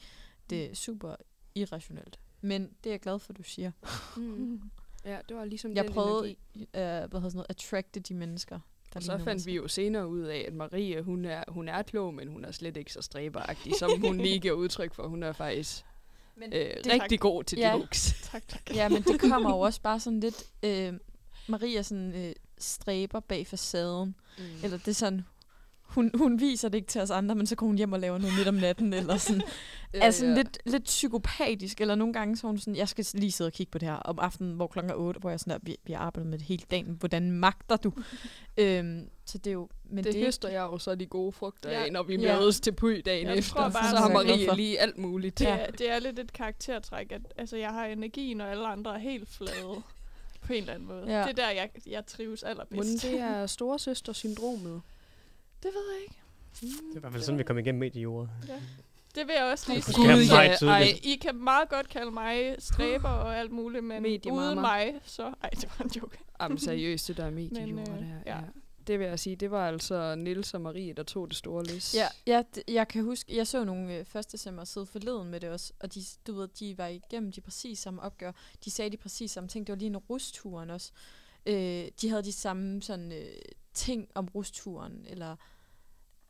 Det 0.50 0.72
er 0.72 0.76
super 0.76 1.16
irrationelt. 1.56 2.20
Men 2.42 2.62
det 2.84 2.90
er 2.90 2.94
jeg 2.94 3.00
glad 3.00 3.20
for, 3.20 3.34
du 3.34 3.44
siger. 3.44 3.72
Mm. 4.18 4.62
Ja, 5.06 5.18
det 5.30 5.38
var 5.38 5.46
ligesom 5.46 5.76
Jeg 5.76 5.84
den 5.84 5.94
prøvede, 5.94 6.36
energi. 6.56 6.62
øh, 6.62 6.70
hvad 6.72 7.00
hedder 7.00 7.20
sådan 7.20 7.32
noget, 7.34 7.46
attracte 7.50 8.00
de 8.00 8.14
mennesker. 8.14 8.60
Der 8.94 9.00
Og 9.00 9.04
så 9.04 9.18
fandt 9.18 9.46
vi 9.46 9.56
jo 9.56 9.68
senere 9.68 10.08
ud 10.08 10.22
af, 10.22 10.44
at 10.48 10.54
Marie, 10.54 11.02
hun 11.02 11.26
er, 11.26 11.44
hun 11.48 11.70
er 11.70 11.82
klog, 11.82 12.14
men 12.14 12.28
hun 12.28 12.46
er 12.46 12.52
slet 12.52 12.78
ikke 12.78 12.94
så 12.94 13.02
stræberagtig, 13.02 13.74
som 13.80 14.02
hun 14.02 14.18
lige 14.26 14.40
giver 14.40 14.54
udtryk 14.54 14.94
for. 14.94 15.08
Hun 15.08 15.24
er 15.24 15.32
faktisk 15.32 15.86
Men 16.40 16.54
øh, 16.54 16.60
det 16.84 16.88
er 16.94 17.04
rigtig 17.04 17.20
god 17.20 17.44
til 17.44 17.58
Ja. 17.58 17.72
jokes. 17.72 18.14
Tak, 18.32 18.48
tak. 18.48 18.62
Ja, 18.76 18.90
men 18.90 19.02
det 19.04 19.20
kommer 19.22 19.50
jo 19.50 19.60
også 19.60 19.82
bare 19.82 20.00
sådan 20.00 20.20
lidt... 20.20 20.44
Øh, 20.64 20.94
Maria 21.48 21.82
sådan 21.82 22.16
øh, 22.16 22.34
stræber 22.60 23.20
bag 23.20 23.48
facaden. 23.48 24.16
Mm. 24.38 24.44
Eller 24.64 24.78
det 24.78 24.88
er 24.88 24.94
sådan... 24.94 25.26
Hun, 25.90 26.12
hun 26.16 26.40
viser 26.40 26.70
det 26.70 26.78
ikke 26.78 26.88
til 26.88 27.02
os 27.02 27.10
andre, 27.12 27.36
men 27.36 27.46
så 27.46 27.56
går 27.56 27.66
hun 27.66 27.78
hjem 27.78 27.94
og 27.94 28.00
laver 28.00 28.18
noget 28.18 28.36
midt 28.38 28.48
om 28.48 28.54
natten, 28.54 28.94
eller 28.94 29.18
sådan. 29.18 29.42
ja, 29.94 30.00
altså 30.00 30.26
lidt, 30.36 30.58
lidt 30.66 30.84
psykopatisk, 30.84 31.82
eller 31.82 31.96
nogle 31.96 32.14
gange 32.14 32.38
så 32.38 32.48
hun 32.48 32.58
sådan, 32.58 32.76
jeg 32.76 32.90
skal 32.90 33.06
lige 33.14 33.32
sidde 33.32 33.48
og 33.48 33.54
kigge 33.54 33.72
på 33.72 33.78
det 33.78 33.88
her 33.88 33.96
om 33.96 34.20
aftenen, 34.20 34.54
hvor 34.54 34.68
klokken 34.68 34.92
er 34.92 34.96
8, 34.96 35.20
hvor 35.20 35.30
jeg 35.30 35.40
sådan 35.40 35.52
der, 35.52 35.60
vi, 35.64 35.76
vi 35.84 35.94
har 35.94 36.00
arbejdet 36.00 36.30
med 36.30 36.38
det 36.40 36.48
hele 36.48 36.64
dagen, 36.72 36.96
hvordan 37.00 37.32
magter 37.32 37.76
du? 37.78 37.92
øhm, 38.58 39.10
så 39.26 39.38
det 39.38 39.48
er 39.48 39.54
jo, 39.54 39.70
men 39.90 40.04
det, 40.04 40.14
det, 40.14 40.22
er 40.22 40.26
høster 40.26 40.50
jeg 40.50 40.62
jo 40.62 40.78
så 40.78 40.96
de 40.96 41.06
gode 41.06 41.32
frugter 41.32 41.72
Ja. 41.72 41.84
af, 41.86 41.92
når 41.92 42.04
vi 42.04 42.16
Ja. 42.16 42.40
mødes 42.40 42.60
til 42.60 42.72
py 42.72 43.02
dagen 43.06 43.28
Jeg 43.28 43.38
efter. 43.38 43.54
tror 43.56 43.70
bare, 43.70 43.90
så 43.90 43.96
har 43.98 44.10
Marie 44.10 44.56
lige 44.56 44.80
alt 44.80 44.98
muligt. 44.98 45.40
Det, 45.40 45.46
Ja. 45.46 45.58
er, 45.58 45.72
det 45.72 45.92
er 45.92 46.00
lidt 46.00 46.20
et 46.20 46.34
karaktertræk, 46.34 47.12
at 47.12 47.22
altså, 47.38 47.58
jeg 47.58 47.70
har 47.70 47.86
energi, 47.86 48.34
når 48.34 48.46
alle 48.46 48.68
andre 48.68 48.94
er 48.96 49.00
helt 49.00 49.30
flade. 49.30 49.82
På 50.42 50.54
en 50.54 50.60
eller 50.60 50.74
anden 50.74 50.88
måde. 50.88 51.04
Ja. 51.08 51.22
Det 51.22 51.30
er 51.30 51.34
der, 51.34 51.50
jeg, 51.50 51.70
jeg 51.88 52.06
trives 52.06 52.44
allerbedst. 52.44 52.74
Hvordan 53.02 53.14
det 53.14 53.22
er 53.22 53.46
storesøster-syndromet? 53.56 54.82
Det 55.64 55.72
ved 55.74 55.94
jeg 55.94 56.02
ikke. 56.02 56.16
Det 56.62 56.94
er 56.94 56.98
i 56.98 57.00
hvert 57.00 57.12
fald 57.12 57.24
sådan, 57.24 57.40
vi 57.40 57.44
kom 57.44 57.58
igennem 57.58 57.80
mediejordet. 57.80 58.30
Det 59.16 59.28
vil 59.28 59.36
jeg 59.38 59.44
også 59.46 59.72
lige 59.74 59.82
Gud, 59.86 59.94
sige. 59.94 60.42
ja, 60.42 60.56
meget 60.62 60.62
ej. 60.62 61.00
I 61.04 61.16
kan 61.16 61.36
meget 61.36 61.70
godt 61.70 61.90
kalde 61.90 62.12
mig 62.12 62.56
stræber 62.60 63.10
og 63.10 63.38
alt 63.38 63.52
muligt, 63.52 63.84
men 63.84 64.02
Mediemamma. 64.04 64.46
uden 64.48 64.62
mig, 64.62 65.00
så... 65.06 65.34
Ej, 65.44 65.50
det 65.50 65.70
var 65.80 65.86
en 65.86 65.92
joke. 65.96 66.18
Jamen 66.42 66.58
seriøst, 66.58 67.08
det 67.08 67.18
der 67.18 67.26
er 67.26 67.30
mediejord 67.30 67.70
Men, 67.70 67.80
øh, 67.80 67.86
der. 67.88 68.16
ja. 68.26 68.36
Ja. 68.38 68.42
Det 68.88 69.00
vil 69.00 69.08
jeg 69.08 69.20
sige, 69.20 69.36
det 69.36 69.52
var 69.52 69.68
altså 69.68 70.16
Nils 70.16 70.54
og 70.54 70.62
Marie, 70.62 70.94
der 70.94 71.04
tog 71.04 71.28
det 71.30 71.38
store 71.38 71.64
læs. 71.64 71.96
Ja, 71.96 72.08
ja 72.28 72.44
d- 72.58 72.62
jeg 72.68 72.88
kan 72.88 73.04
huske, 73.04 73.36
jeg 73.38 73.48
så 73.48 73.64
nogle 73.64 73.96
øh, 73.98 74.06
første 74.06 74.38
semmer 74.38 74.64
sidde 74.64 74.86
forleden 74.86 75.30
med 75.30 75.40
det 75.40 75.50
også, 75.50 75.74
og 75.80 75.94
de, 75.94 76.02
du 76.28 76.34
ved, 76.34 76.48
de 76.60 76.78
var 76.78 76.88
igennem 76.88 77.32
de 77.32 77.42
præcis 77.42 77.80
samme 77.80 78.02
opgør. 78.02 78.32
De 78.66 78.72
sagde 78.72 78.92
de 78.92 78.98
præcis 78.98 79.32
samme 79.32 79.48
ting. 79.48 79.68
Det 79.68 79.74
var 79.74 79.78
lige 79.80 79.88
en 79.90 79.98
rusturen 79.98 80.70
også. 80.70 80.92
Øh, 81.46 81.86
de 82.02 82.10
havde 82.10 82.24
de 82.24 82.32
samme 82.34 82.82
sådan, 82.82 83.12
øh, 83.12 83.28
ting 83.80 84.08
om 84.16 84.28
rusturen, 84.36 85.06
eller 85.08 85.36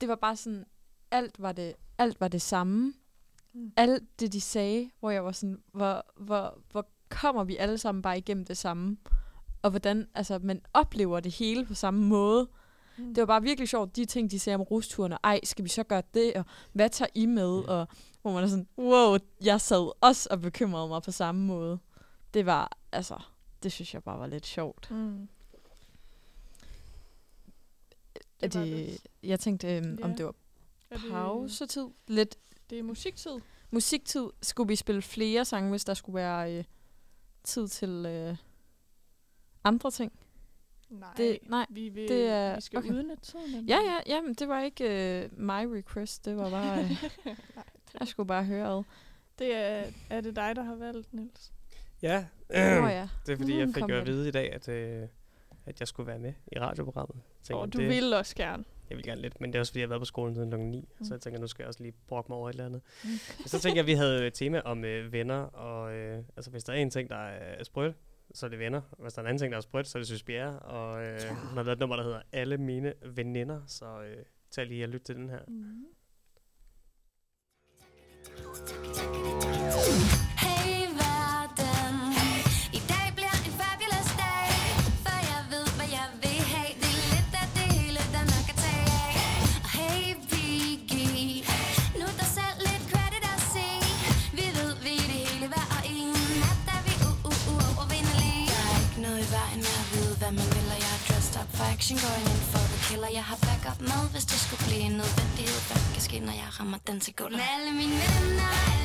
det 0.02 0.10
var 0.10 0.16
bare 0.16 0.36
sådan, 0.36 0.66
alt 1.12 1.42
var 1.42 1.52
det, 1.52 1.74
alt 1.98 2.22
var 2.22 2.28
det 2.28 2.42
samme. 2.42 2.94
Mm. 3.54 3.72
Alt 3.78 4.20
det, 4.20 4.34
de 4.34 4.42
sagde, 4.42 4.90
hvor 5.00 5.10
jeg 5.10 5.26
var 5.26 5.32
sådan, 5.32 5.62
hvor, 5.72 6.06
hvor, 6.16 6.60
hvor 6.72 6.88
kommer 7.10 7.44
vi 7.44 7.58
alle 7.58 7.78
sammen 7.78 8.02
bare 8.02 8.18
igennem 8.18 8.46
det 8.46 8.58
samme? 8.58 8.98
Og 9.62 9.70
hvordan, 9.70 10.08
altså, 10.16 10.40
man 10.44 10.62
oplever 10.74 11.20
det 11.20 11.32
hele 11.32 11.66
på 11.66 11.74
samme 11.74 12.06
måde. 12.06 12.48
Mm. 12.98 13.14
Det 13.14 13.22
var 13.22 13.26
bare 13.26 13.42
virkelig 13.42 13.70
sjovt, 13.70 13.96
de 13.96 14.06
ting, 14.06 14.32
de 14.32 14.40
sagde 14.40 14.56
om 14.56 14.62
rusturene. 14.62 15.18
Ej, 15.24 15.40
skal 15.44 15.64
vi 15.64 15.70
så 15.70 15.84
gøre 15.84 16.04
det? 16.14 16.34
Og 16.34 16.46
hvad 16.74 16.90
tager 16.90 17.10
I 17.16 17.26
med? 17.26 17.64
Og 17.64 17.88
hvor 18.22 18.32
man 18.32 18.44
er 18.44 18.48
sådan, 18.48 18.68
wow, 18.78 19.18
jeg 19.44 19.62
sad 19.62 19.92
også 20.02 20.28
og 20.32 20.42
bekymrede 20.42 20.88
mig 20.88 21.02
på 21.04 21.12
samme 21.12 21.46
måde. 21.46 21.80
Det 22.34 22.46
var, 22.46 22.78
altså, 22.92 23.18
det 23.64 23.72
synes 23.72 23.94
jeg 23.94 24.04
bare 24.04 24.20
var 24.20 24.28
lidt 24.28 24.46
sjovt. 24.46 24.92
Mm. 24.92 25.28
Er 28.42 28.48
Det 28.48 28.54
det, 28.54 28.88
det. 28.88 29.08
jeg 29.30 29.40
tænkte, 29.40 29.78
øhm, 29.78 30.00
om 30.02 30.10
Ja. 30.12 30.16
det 30.18 30.26
var 30.26 30.34
det- 30.92 31.02
pausetid. 31.12 31.88
Lidt 32.08 32.36
Det 32.70 32.80
er 32.80 32.84
musiktid. 32.84 33.32
musiktid. 33.72 34.28
Skulle 34.42 34.68
vi 34.68 34.76
spille 34.76 35.02
flere 35.02 35.46
sange, 35.46 35.70
hvis 35.70 35.86
der 35.86 35.94
skulle 35.94 36.16
være 36.16 36.54
øh, 36.58 36.64
tid 37.44 37.68
til 37.68 38.06
øh, 38.06 38.36
andre 39.64 39.92
ting? 39.92 40.12
Nej, 40.90 41.14
Det, 41.18 41.40
nej. 41.50 41.66
vi, 41.70 41.90
vil, 41.90 42.08
det 42.10 42.28
er- 42.30 42.56
vi 42.56 42.62
skal 42.62 42.80
okay. 42.80 42.90
udnytte 42.90 43.24
tiden. 43.24 43.66
Ja, 43.70 43.78
ja, 43.86 44.16
ja, 44.16 44.22
men 44.22 44.34
det 44.34 44.48
var 44.48 44.62
ikke 44.62 45.22
øh, 45.24 45.40
my 45.40 45.66
request. 45.78 46.26
Det 46.26 46.38
var 46.38 46.50
bare, 46.60 46.80
øh, 46.84 46.90
Nej, 47.26 47.36
jeg 48.00 48.08
skulle 48.08 48.28
bare 48.28 48.44
høre 48.46 48.78
ad. 48.78 48.84
det 49.40 49.56
er, 49.56 49.86
er 50.10 50.22
det 50.22 50.36
dig, 50.36 50.56
der 50.56 50.64
har 50.64 50.76
valgt, 50.76 51.14
Niels? 51.14 51.52
Ja, 52.02 52.26
Nå 52.50 52.56
ja. 52.56 53.10
det 53.26 53.34
er 53.34 53.38
fordi, 53.38 53.54
Mm, 53.54 53.60
jeg 53.60 53.68
fik 53.74 53.78
jo 53.90 53.96
at 53.96 54.08
det. 54.08 54.14
vide 54.14 54.28
i 54.28 54.32
dag, 54.32 54.54
at, 54.54 54.68
øh, 54.68 55.08
at 55.66 55.80
jeg 55.80 55.88
skulle 55.88 56.08
være 56.08 56.20
med 56.20 56.34
i 56.52 56.60
radioprogrammet. 56.60 57.18
Tænker, 57.50 57.62
Og 57.62 57.74
du 57.74 57.78
det, 57.78 57.88
vil 57.90 58.14
også 58.14 58.36
gerne. 58.36 58.64
Jeg 58.90 58.98
vil 58.98 59.06
gerne 59.06 59.22
lidt, 59.22 59.42
men 59.42 59.50
det 59.54 59.56
er 59.56 59.60
også 59.60 59.72
fordi, 59.72 59.80
jeg 59.80 59.86
har 59.86 59.90
været 59.90 60.02
på 60.02 60.06
skolen 60.06 60.36
siden 60.36 60.52
kl. 60.52 60.58
9, 60.58 60.90
Mm. 61.00 61.06
så 61.06 61.14
jeg 61.14 61.22
tænker, 61.22 61.40
nu 61.40 61.48
skal 61.48 61.64
jeg 61.64 61.68
også 61.68 61.84
lige 61.84 61.94
brokke 62.08 62.28
mig 62.32 62.38
over 62.38 62.50
et 62.50 62.54
eller 62.54 62.66
andet. 62.66 62.82
Så 63.46 63.60
tænker 63.60 63.76
jeg, 63.76 63.84
at 63.84 63.88
vi 63.88 63.94
havde 63.94 64.28
et 64.28 64.34
tema 64.34 64.60
om 64.66 64.86
øh, 64.86 65.12
venner, 65.14 65.40
og 65.42 65.94
øh, 65.94 66.24
altså, 66.38 66.52
hvis 66.52 66.64
der 66.64 66.74
er 66.74 66.78
en 66.78 66.90
ting, 66.90 67.10
der 67.10 67.16
er 67.16 67.64
sprødt, 67.64 67.96
så 68.34 68.46
er 68.46 68.50
det 68.50 68.60
venner. 68.60 68.82
Hvis 69.00 69.14
der 69.14 69.20
er 69.20 69.24
en 69.24 69.28
anden 69.28 69.40
ting, 69.42 69.52
der 69.52 69.58
er 69.58 69.62
sprødt, 69.62 69.88
så 69.88 69.98
er 69.98 70.00
det 70.00 70.08
Søs 70.08 70.24
Bjerre. 70.24 70.60
Og 70.60 71.04
øh, 71.04 71.20
hun 71.30 71.58
har 71.58 71.64
lavet 71.64 71.76
et 71.76 71.80
nummer, 71.80 71.96
der 71.96 72.04
hedder 72.04 72.22
Alle 72.32 72.58
mine 72.58 72.94
veninder, 73.06 73.62
så 73.68 73.86
øh, 74.02 74.18
tag 74.52 74.66
lige 74.66 74.84
og 74.86 74.90
lyt 74.90 75.02
til 75.02 75.16
den 75.16 75.30
her. 75.30 75.40
Mm. 75.48 75.86
Action 101.92 102.10
going 102.10 102.28
in 102.34 102.42
for 102.52 102.66
the 102.74 102.80
killer. 102.88 103.10
Jeg 103.20 103.24
har 103.24 103.38
backup 103.48 103.80
med 103.82 104.02
hvis 104.12 104.26
det 104.26 104.40
skulle 104.46 104.64
blive 104.68 104.84
en 104.90 104.96
nødvendighed. 105.02 105.60
Hvad 105.68 105.82
kan 105.94 106.02
ske 106.08 106.20
når 106.20 106.36
jeg 106.44 106.50
rammer 106.60 106.78
den 106.88 107.00
til 107.00 107.14
gulvet? 107.16 107.38
Med 107.42 107.48
alle 107.56 107.72
mine 107.80 107.96
venner, 108.02 108.79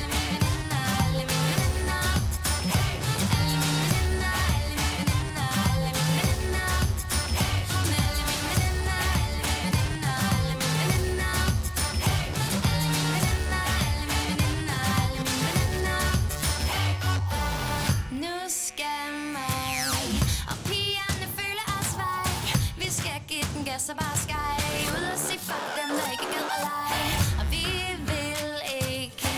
gas 23.69 23.89
og 23.91 23.97
bare 24.03 24.17
skaj. 24.25 24.57
Ud 24.95 25.05
og 25.15 25.19
se 25.27 25.35
fuck 25.47 25.65
dem, 25.79 25.89
der 25.99 26.07
ikke 26.15 26.27
gider 26.33 26.59
lege. 26.67 27.09
Og 27.39 27.45
vi 27.53 27.65
vil 28.09 28.51
ikke 28.91 29.29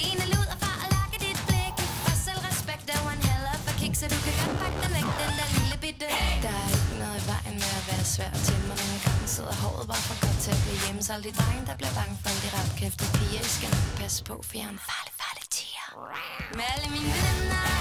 ligne 0.00 0.24
lud 0.32 0.46
og 0.54 0.58
far 0.64 0.76
og 0.84 0.88
lakke 0.96 1.16
dit 1.26 1.38
blik. 1.48 1.76
For 2.04 2.14
selvrespekt 2.26 2.86
er 2.94 3.00
one 3.10 3.22
hell 3.28 3.44
of 3.54 3.62
a 3.70 3.72
kick, 3.80 3.94
så 4.00 4.06
du 4.12 4.18
kan 4.24 4.34
godt 4.40 4.54
pakke 4.62 4.78
den 4.84 4.92
væk, 4.96 5.08
den 5.22 5.32
der 5.40 5.48
lille 5.58 5.76
bitte. 5.84 6.06
hey. 6.18 6.36
Der 6.46 6.54
er 6.62 6.68
ikke 6.76 6.96
noget 7.02 7.18
i 7.22 7.24
vejen 7.32 7.54
med 7.62 7.70
at 7.80 7.84
være 7.90 8.04
svær 8.14 8.30
at 8.38 8.42
tæmme 8.48 8.64
mig. 8.70 8.76
Nogle 8.84 9.00
gange 9.06 9.24
sidder 9.34 9.54
håret 9.64 9.86
bare 9.92 10.04
for 10.08 10.16
godt 10.24 10.38
til 10.44 10.50
at 10.56 10.60
blive 10.64 10.78
hjemme. 10.84 11.00
Så 11.06 11.10
alle 11.14 11.24
de 11.28 11.34
drenge, 11.40 11.62
der 11.70 11.74
bliver 11.80 11.94
bange 12.00 12.14
for 12.20 12.26
alle 12.30 12.42
de 12.46 12.50
rapkæftede 12.58 13.10
piger, 13.16 13.42
I 13.48 13.50
skal 13.56 13.68
nok 13.76 13.88
passe 14.00 14.18
på, 14.30 14.34
for 14.46 14.54
jeg 14.58 14.66
er 14.70 14.74
en 14.78 14.82
farlig, 14.90 15.12
farlig 15.22 15.44
tiger. 15.58 15.86
Med 16.58 16.66
alle 16.74 16.88
mine 16.96 17.10
venner, 17.24 17.75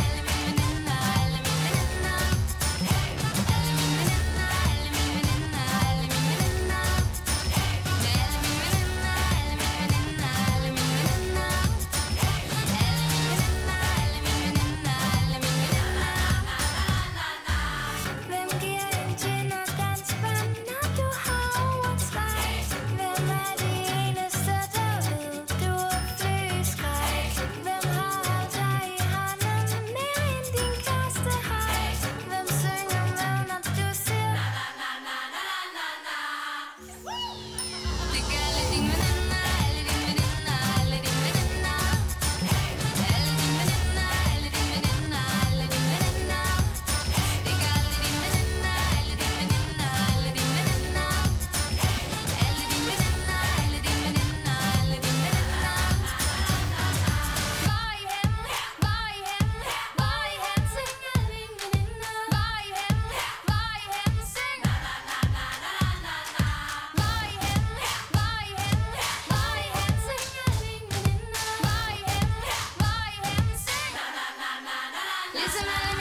Ligesom 75.55 75.69
alle 75.89 75.94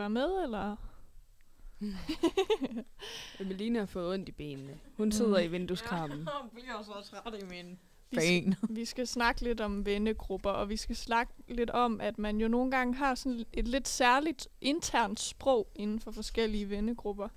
være 0.00 0.10
med, 0.10 0.42
eller? 0.44 0.76
Emeline 3.40 3.78
har 3.78 3.86
fået 3.86 4.12
ondt 4.14 4.28
i 4.28 4.32
benene. 4.32 4.78
Hun 4.96 5.12
sidder 5.12 5.38
i 5.38 5.48
vindueskarmen. 5.48 6.18
Jeg 6.28 6.50
bliver 6.52 6.82
så 6.82 7.10
træt 7.10 7.42
i 7.42 7.46
min 7.46 7.78
Vi, 8.10 8.16
s- 8.52 8.56
vi 8.70 8.84
skal 8.84 9.06
snakke 9.06 9.40
lidt 9.44 9.60
om 9.60 9.86
vennegrupper, 9.86 10.50
og 10.50 10.68
vi 10.68 10.76
skal 10.76 10.96
snakke 10.96 11.32
lidt 11.48 11.70
om, 11.70 12.00
at 12.00 12.18
man 12.18 12.40
jo 12.40 12.48
nogle 12.48 12.70
gange 12.70 12.94
har 12.94 13.14
sådan 13.14 13.44
et 13.52 13.68
lidt 13.68 13.88
særligt 13.88 14.48
internt 14.60 15.20
sprog 15.20 15.68
inden 15.74 16.00
for 16.00 16.10
forskellige 16.10 16.70
vennegrupper. 16.70 17.28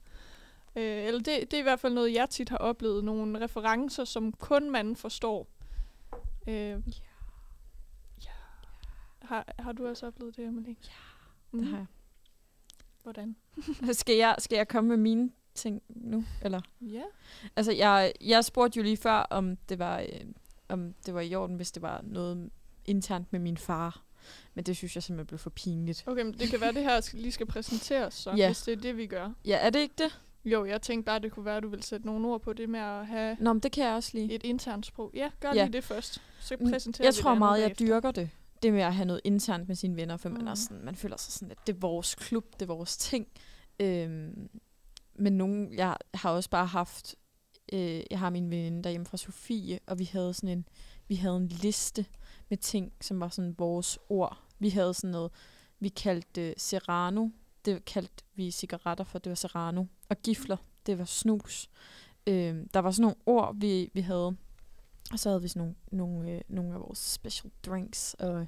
Øh, 0.75 0.83
eller 1.07 1.19
det, 1.19 1.27
det 1.51 1.53
er 1.53 1.59
i 1.59 1.63
hvert 1.63 1.79
fald 1.79 1.93
noget, 1.93 2.13
jeg 2.13 2.29
tit 2.29 2.49
har 2.49 2.57
oplevet. 2.57 3.03
Nogle 3.03 3.41
referencer, 3.41 4.03
som 4.03 4.31
kun 4.31 4.69
man 4.71 4.95
forstår. 4.95 5.47
Øh, 6.47 6.53
ja. 8.25 8.31
Har, 9.21 9.53
har 9.59 9.71
du 9.71 9.87
også 9.87 10.07
oplevet 10.07 10.35
det, 10.37 10.47
Amalie? 10.47 10.75
Ja, 11.53 11.57
Det 11.57 11.67
har 11.67 11.77
jeg. 11.77 11.85
Hvordan? 13.03 13.35
Skal 13.91 14.15
jeg, 14.15 14.35
skal 14.39 14.55
jeg 14.55 14.67
komme 14.67 14.87
med 14.87 14.97
mine 14.97 15.29
ting 15.55 15.81
nu? 15.89 16.25
Eller? 16.41 16.61
Ja. 16.81 17.01
Altså, 17.55 17.71
jeg, 17.71 18.13
jeg 18.21 18.45
spurgte 18.45 18.77
jo 18.77 18.83
lige 18.83 18.97
før, 18.97 19.13
om 19.29 19.55
det 19.69 19.79
var, 19.79 19.99
øh, 19.99 20.07
om 20.69 20.93
det 21.05 21.13
var 21.13 21.21
i 21.21 21.35
orden, 21.35 21.55
hvis 21.55 21.71
det 21.71 21.81
var 21.81 22.01
noget 22.03 22.49
internt 22.85 23.27
med 23.31 23.39
min 23.39 23.57
far. 23.57 24.01
Men 24.53 24.63
det 24.63 24.77
synes 24.77 24.95
jeg 24.95 25.03
simpelthen 25.03 25.27
blev 25.27 25.37
for 25.39 25.49
pinligt. 25.49 26.03
Okay, 26.07 26.23
men 26.23 26.33
det 26.33 26.49
kan 26.49 26.61
være, 26.61 26.71
det 26.73 26.83
her 26.83 27.09
lige 27.13 27.31
skal 27.31 27.45
præsenteres, 27.45 28.13
så, 28.13 28.31
Ja. 28.31 28.47
hvis 28.47 28.61
det 28.61 28.71
er 28.71 28.75
det, 28.81 28.97
vi 28.97 29.07
gør. 29.07 29.31
Ja, 29.45 29.57
er 29.61 29.69
det 29.69 29.79
ikke 29.79 29.95
det? 29.97 30.21
Jo, 30.45 30.65
jeg 30.65 30.81
tænkte 30.81 31.05
bare, 31.05 31.19
det 31.19 31.31
kunne 31.31 31.45
være, 31.45 31.57
at 31.57 31.63
du 31.63 31.67
ville 31.69 31.83
sætte 31.83 32.05
nogle 32.05 32.27
ord 32.27 32.41
på 32.41 32.53
det 32.53 32.69
med 32.69 32.79
at 32.79 33.07
have 33.07 33.37
Nå, 33.39 33.53
men 33.53 33.59
det 33.59 33.71
kan 33.71 33.85
jeg 33.85 33.93
også 33.93 34.09
lige. 34.13 34.33
et 34.33 34.43
internt 34.43 34.85
sprog. 34.85 35.11
Ja, 35.13 35.29
gør 35.39 35.53
Ja. 35.55 35.63
lige 35.65 35.73
det 35.73 35.83
først. 35.83 36.21
Så 36.39 36.55
Mm, 36.59 36.71
præsenterer 36.71 37.07
Jeg 37.07 37.13
tror 37.13 37.35
meget, 37.35 37.61
jeg 37.61 37.79
dyrker 37.79 38.11
det. 38.11 38.29
Det 38.63 38.73
med 38.73 38.81
at 38.81 38.95
have 38.95 39.05
noget 39.05 39.21
internt 39.23 39.67
med 39.67 39.75
sine 39.75 39.95
venner, 39.95 40.17
for 40.17 40.29
mm. 40.29 40.35
man, 40.35 40.47
er 40.47 40.51
Mhm. 40.51 40.55
sådan, 40.55 40.85
man 40.85 40.95
føler 40.95 41.17
sig 41.17 41.33
sådan, 41.33 41.51
at 41.51 41.57
det 41.67 41.75
er 41.75 41.79
vores 41.79 42.15
klub, 42.15 42.53
det 42.53 42.61
er 42.61 42.65
vores 42.65 42.97
ting. 42.97 43.27
Øhm, 43.79 44.49
men 45.15 45.33
nogen, 45.33 45.73
jeg 45.73 45.97
har 46.13 46.31
også 46.31 46.49
bare 46.49 46.65
haft, 46.65 47.15
øh, 47.73 48.03
jeg 48.11 48.19
har 48.19 48.29
min 48.29 48.49
veninde 48.49 48.83
derhjemme 48.83 49.05
fra 49.05 49.17
Sofie, 49.17 49.79
og 49.87 49.99
vi 49.99 50.03
havde 50.03 50.33
sådan 50.33 50.57
en, 50.57 50.67
vi 51.07 51.15
havde 51.15 51.37
en 51.37 51.47
liste 51.47 52.05
med 52.49 52.57
ting, 52.57 52.93
som 53.01 53.19
var 53.19 53.29
sådan 53.29 53.55
vores 53.57 53.99
ord. 54.09 54.39
Vi 54.59 54.69
havde 54.69 54.93
sådan 54.93 55.11
noget, 55.11 55.31
vi 55.79 55.89
kaldte 55.89 56.29
det 56.35 56.53
Serrano, 56.61 57.29
det 57.65 57.85
kaldte 57.85 58.23
vi 58.35 58.51
cigaretter 58.51 59.03
for, 59.03 59.19
det 59.19 59.29
var 59.29 59.35
Serrano. 59.35 59.85
Og 60.09 60.17
gifler, 60.17 60.57
det 60.85 60.97
var 60.97 61.05
snus. 61.05 61.69
Øhm, 62.27 62.67
der 62.73 62.79
var 62.79 62.91
sådan 62.91 63.01
nogle 63.01 63.15
ord, 63.25 63.55
vi, 63.55 63.89
vi 63.93 64.01
havde. 64.01 64.35
Og 65.13 65.19
så 65.19 65.29
havde 65.29 65.41
vi 65.41 65.47
sådan 65.47 65.61
nogle, 65.61 65.75
nogle, 65.91 66.31
øh, 66.31 66.41
nogle 66.47 66.73
af 66.73 66.79
vores 66.79 66.99
special 66.99 67.51
drinks. 67.65 68.13
Og 68.13 68.47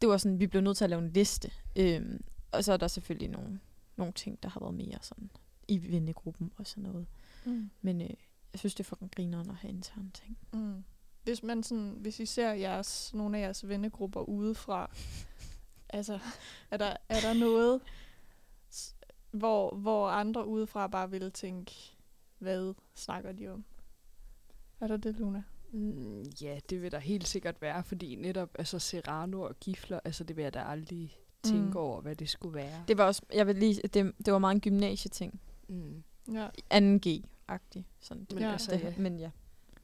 det 0.00 0.08
var 0.08 0.16
sådan, 0.16 0.40
vi 0.40 0.46
blev 0.46 0.62
nødt 0.62 0.76
til 0.76 0.84
at 0.84 0.90
lave 0.90 1.02
en 1.02 1.12
liste. 1.12 1.50
Øhm, 1.76 2.24
og 2.52 2.64
så 2.64 2.72
er 2.72 2.76
der 2.76 2.88
selvfølgelig 2.88 3.28
nogle, 3.28 3.60
nogle 3.96 4.12
ting, 4.12 4.42
der 4.42 4.48
har 4.48 4.60
været 4.60 4.74
mere 4.74 4.98
sådan 5.02 5.30
i 5.68 5.92
vennegruppen 5.92 6.52
og 6.56 6.66
sådan 6.66 6.82
noget. 6.82 7.06
Mm. 7.44 7.70
Men 7.82 8.00
øh, 8.00 8.10
jeg 8.52 8.58
synes, 8.58 8.74
det 8.74 8.80
er 8.80 8.88
fucking 8.88 9.10
grineren 9.10 9.50
at 9.50 9.56
have 9.56 9.70
interne 9.70 10.10
ting. 10.14 10.38
Mm. 10.52 10.84
Hvis 11.22 11.42
man 11.42 11.62
sådan, 11.62 11.96
hvis 12.00 12.20
I 12.20 12.26
ser 12.26 12.52
jeres, 12.52 13.14
nogle 13.14 13.38
af 13.38 13.42
jeres 13.42 13.68
vennegrupper 13.68 14.20
udefra, 14.20 14.90
altså, 15.88 16.18
er 16.70 16.76
der, 16.76 16.96
er 17.08 17.20
der 17.20 17.34
noget, 17.34 17.80
hvor, 19.30 19.74
hvor 19.74 20.08
andre 20.08 20.46
udefra 20.46 20.86
bare 20.86 21.10
ville 21.10 21.30
tænke, 21.30 21.96
hvad 22.38 22.74
snakker 22.94 23.32
de 23.32 23.48
om? 23.48 23.64
Er 24.80 24.86
der 24.86 24.96
det, 24.96 25.14
Luna? 25.14 25.42
Mm, 25.72 26.22
ja, 26.42 26.58
det 26.70 26.82
vil 26.82 26.92
der 26.92 26.98
helt 26.98 27.28
sikkert 27.28 27.62
være, 27.62 27.84
fordi 27.84 28.14
netop 28.14 28.50
altså 28.58 28.78
Serrano 28.78 29.40
og 29.40 29.56
gifler, 29.60 30.00
altså 30.04 30.24
det 30.24 30.36
vil 30.36 30.42
jeg 30.42 30.54
da 30.54 30.62
aldrig 30.62 31.18
tænke 31.42 31.60
Mm. 31.70 31.76
over, 31.76 32.00
hvad 32.00 32.16
det 32.16 32.28
skulle 32.28 32.54
være. 32.54 32.84
Det 32.88 32.98
var 32.98 33.04
også, 33.04 33.22
jeg 33.34 33.46
vil 33.46 33.56
lige, 33.56 33.74
det, 33.94 34.12
det 34.26 34.32
var 34.32 34.38
meget 34.38 34.54
en 34.54 34.60
gymnasieting. 34.60 35.40
Mm. 35.68 36.02
Ja. 36.34 36.48
2G-agtig. 36.74 37.82
Sådan, 38.00 38.26
Men 38.30 38.38
Ja. 38.42 38.52
altså, 38.52 38.70
det, 38.70 38.80
ja. 38.82 38.92
men 38.98 39.18
ja. 39.18 39.30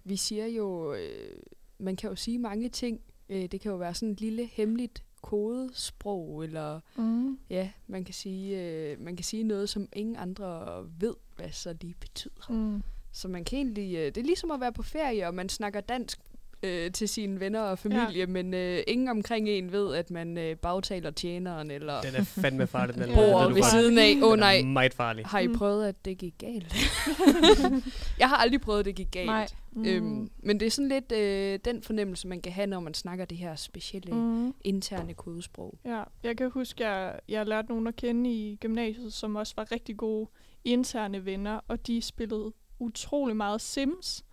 Vi 0.05 0.17
siger 0.17 0.47
jo, 0.47 0.95
øh, 0.95 1.37
man 1.79 1.97
kan 1.97 2.11
jo 2.11 2.17
sige 2.17 2.39
mange 2.39 2.69
ting. 2.69 3.01
Øh, 3.29 3.43
det 3.47 3.61
kan 3.61 3.71
jo 3.71 3.77
være 3.77 3.95
sådan 3.95 4.13
et 4.13 4.21
lille 4.21 4.47
hemmeligt 4.47 5.05
kodesprog, 5.23 6.45
eller 6.45 6.81
Mm. 6.97 7.39
ja, 7.51 7.71
man 7.87 8.05
kan 8.05 8.15
sige, 8.15 8.61
øh, 8.63 9.01
man 9.01 9.17
kan 9.17 9.25
sige 9.25 9.43
noget, 9.45 9.69
som 9.69 9.89
ingen 9.93 10.17
andre 10.17 10.83
ved, 11.01 11.15
hvad 11.37 11.51
så 11.51 11.77
lige 11.81 11.95
betyder. 12.01 12.47
Mm. 12.53 12.83
Så 13.15 13.29
man 13.29 13.45
kan 13.45 13.57
egentlig, 13.59 13.95
øh, 13.97 14.05
det 14.07 14.17
er 14.17 14.23
ligesom 14.23 14.51
at 14.51 14.61
være 14.61 14.73
på 14.73 14.83
ferie, 14.83 15.27
og 15.27 15.35
man 15.35 15.49
snakker 15.49 15.81
dansk 15.81 16.19
øh, 16.63 16.93
til 16.93 17.09
sine 17.09 17.41
venner 17.41 17.61
og 17.61 17.79
familie, 17.79 18.07
ja. 18.15 18.27
men 18.27 18.55
øh, 18.55 18.83
ingen 18.87 19.09
omkring 19.09 19.49
en 19.49 19.73
ved, 19.73 19.95
at 19.95 20.11
man 20.11 20.39
øh, 20.39 20.57
bagtaler 20.57 21.11
tjeneren, 21.11 21.71
eller 21.71 22.01
Den 22.01 22.15
er 22.15 22.25
fandme 22.25 22.67
farligt, 22.67 22.99
den 22.99 23.09
Ja. 23.11 23.15
bor 23.15 23.39
ved 23.41 23.49
du 23.49 23.55
ved 23.55 23.63
siden 23.63 23.99
af. 23.99 24.17
Åh 24.23 24.29
oh, 24.29 24.33
Den 24.33 24.43
er 24.43 24.47
nej, 24.47 24.63
meget 24.63 24.95
farlig. 24.95 25.27
har 25.27 25.39
I 25.39 25.47
Mm. 25.47 25.55
prøvet, 25.59 25.87
at 25.89 26.05
det 26.05 26.19
gik 26.19 26.35
galt? 26.39 26.75
jeg 28.19 28.29
har 28.29 28.37
aldrig 28.37 28.61
prøvet, 28.61 28.79
at 28.81 28.85
det 28.85 28.95
gik 28.95 29.11
galt. 29.11 29.27
Nej. 29.27 29.47
Mm. 29.73 29.85
Øhm, 29.87 30.31
men 30.43 30.61
det 30.61 30.67
er 30.67 30.71
sådan 30.71 30.89
lidt 30.89 31.13
øh, 31.13 31.59
den 31.65 31.83
fornemmelse, 31.83 32.29
man 32.29 32.41
kan 32.41 32.53
have, 32.53 32.67
når 32.67 32.81
man 32.81 32.95
snakker 32.95 33.25
det 33.25 33.39
her 33.39 33.57
specielle. 33.57 34.15
Mm. 34.15 34.55
interne 34.65 35.15
kodesprog. 35.15 35.79
Ja, 35.85 36.03
jeg 36.23 36.37
kan 36.37 36.51
huske, 36.51 36.87
at 36.87 36.91
jeg, 36.91 37.21
jeg 37.29 37.47
lærte 37.47 37.69
nogen 37.69 37.87
at 37.87 37.97
kende 37.97 38.31
i 38.33 38.57
gymnasiet, 38.61 39.13
som 39.13 39.37
også 39.37 39.53
var 39.57 39.73
rigtig 39.73 39.97
gode 39.97 40.29
interne 40.65 41.25
venner, 41.25 41.61
og 41.69 41.87
de 41.87 42.03
spillede 42.03 42.53
utrolig 42.79 43.37
meget 43.37 43.61
Sims. 43.61 44.25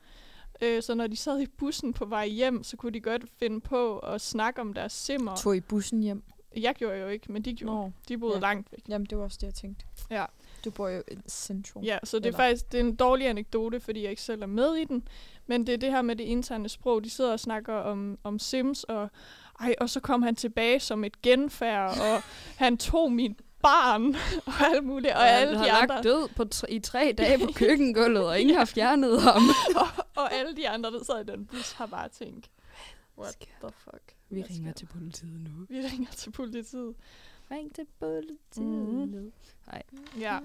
Øh, 0.62 0.84
så 0.84 0.95
når 0.95 1.08
de 1.08 1.15
sad 1.15 1.41
i 1.41 1.45
bussen 1.58 1.93
på 1.93 2.06
vej 2.06 2.27
hjem, 2.27 2.63
så 2.63 2.77
kunne 2.77 2.91
de 2.91 2.99
godt 3.01 3.23
finde 3.39 3.62
på 3.62 3.99
at 3.99 4.21
snakke 4.21 4.62
om 4.62 4.73
deres 4.73 4.93
simmer. 4.93 5.36
Tog 5.36 5.56
I 5.56 5.60
bussen 5.60 6.01
hjem? 6.04 6.23
Jeg 6.58 6.75
gjorde 6.75 6.97
jo 6.97 7.08
ikke, 7.08 7.32
men 7.32 7.41
de 7.41 7.54
gjorde. 7.54 7.75
Nå. 7.75 7.91
De 8.08 8.17
boede 8.17 8.36
Ja. 8.36 8.39
langt 8.41 8.71
væk. 8.71 8.80
Jamen, 8.89 9.06
det 9.06 9.17
var 9.17 9.23
også 9.23 9.38
det, 9.41 9.47
jeg 9.47 9.54
tænkte. 9.54 9.86
Ja. 10.10 10.25
Du 10.65 10.71
bor 10.71 10.88
jo 10.89 11.04
i 11.12 11.15
Central. 11.27 11.84
Ja, 11.86 11.97
så 12.04 12.17
det 12.17 12.25
er 12.25 12.27
Eller- 12.27 12.38
faktisk 12.38 12.71
det 12.71 12.80
er 12.80 12.84
en 12.84 12.95
dårlig 12.95 13.27
anekdote, 13.27 13.80
fordi 13.80 14.01
jeg 14.01 14.10
ikke 14.10 14.21
selv 14.21 14.41
er 14.41 14.45
med 14.45 14.73
i 14.75 14.86
den. 14.86 15.08
Men 15.47 15.67
det 15.67 15.73
er 15.73 15.77
det 15.77 15.91
her 15.91 16.01
med 16.01 16.15
det 16.15 16.23
interne 16.23 16.69
sprog. 16.69 17.04
De 17.04 17.10
sidder 17.10 17.32
og 17.32 17.39
snakker 17.39 17.73
om, 17.73 18.17
om 18.23 18.39
Sims, 18.39 18.84
og, 18.84 19.10
ej, 19.60 19.75
og 19.82 19.89
så 19.89 19.99
kom 19.99 20.21
han 20.21 20.36
tilbage 20.36 20.80
som 20.80 21.04
et 21.04 21.21
genfærd, 21.21 21.89
og 21.89 22.23
han 22.65 22.77
tog 22.77 23.12
min 23.12 23.36
barn, 23.62 24.15
og 24.47 24.54
alt 24.71 24.84
muligt. 24.84 25.13
Og, 25.13 25.19
og 25.19 25.30
alle 25.30 25.58
han 25.58 25.65
de 25.65 25.69
har 25.71 25.82
andre, 25.82 25.95
lagt 25.95 26.04
død 26.04 26.28
på 26.36 26.45
tre, 26.45 26.71
i 26.71 26.80
tre 26.80 27.13
dage 27.17 27.45
på 27.45 27.52
køkkengulvet, 27.56 28.26
og 28.28 28.39
ingen 28.39 28.56
har 28.58 28.65
fjernet 28.76 29.21
ham. 29.21 29.41
og, 29.82 30.06
og 30.15 30.34
alle 30.34 30.56
de 30.56 30.69
andre, 30.69 30.91
der 30.91 31.04
sad 31.04 31.21
i 31.30 31.32
den 31.32 31.45
bus, 31.45 31.71
har 31.71 31.86
bare 31.86 32.10
tænkt, 32.10 32.50
what 33.17 33.36
the 33.39 33.69
fuck. 33.78 34.15
Vi 34.30 34.43
ringer 34.43 34.56
sker 34.56 34.74
til 34.74 34.86
politiet 34.86 35.39
nu. 35.41 35.65
Vi 35.69 35.78
ringer 35.82 36.12
til 36.12 36.32
politiet. 36.32 36.95
Ring 37.52 37.76
til 37.76 37.86
politiet 38.00 38.65
Mhm. 38.67 39.08
nu. 39.10 39.32
Ja, 40.19 40.39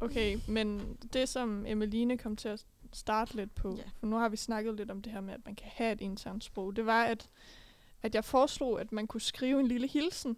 okay, 0.00 0.38
men 0.48 0.96
det 1.12 1.28
som 1.28 1.66
Emeline 1.66 2.18
kom 2.18 2.36
til 2.36 2.48
at 2.48 2.64
starte 2.92 3.36
lidt 3.36 3.54
på, 3.54 3.74
Ja. 3.76 3.82
for 4.00 4.06
nu 4.06 4.16
har 4.16 4.28
vi 4.28 4.36
snakket 4.36 4.74
lidt 4.74 4.90
om 4.90 5.02
det 5.02 5.12
her 5.12 5.20
med, 5.20 5.34
at 5.34 5.40
man 5.46 5.54
kan 5.54 5.66
have 5.74 5.92
et 5.92 6.00
internt 6.00 6.44
sprog, 6.44 6.76
det 6.76 6.86
var, 6.86 7.04
at, 7.04 7.28
at 8.02 8.14
jeg 8.14 8.24
foreslog, 8.24 8.80
at 8.80 8.92
man 8.92 9.06
kunne 9.06 9.20
skrive 9.20 9.60
en 9.60 9.66
lille 9.66 9.86
hilsen 9.88 10.36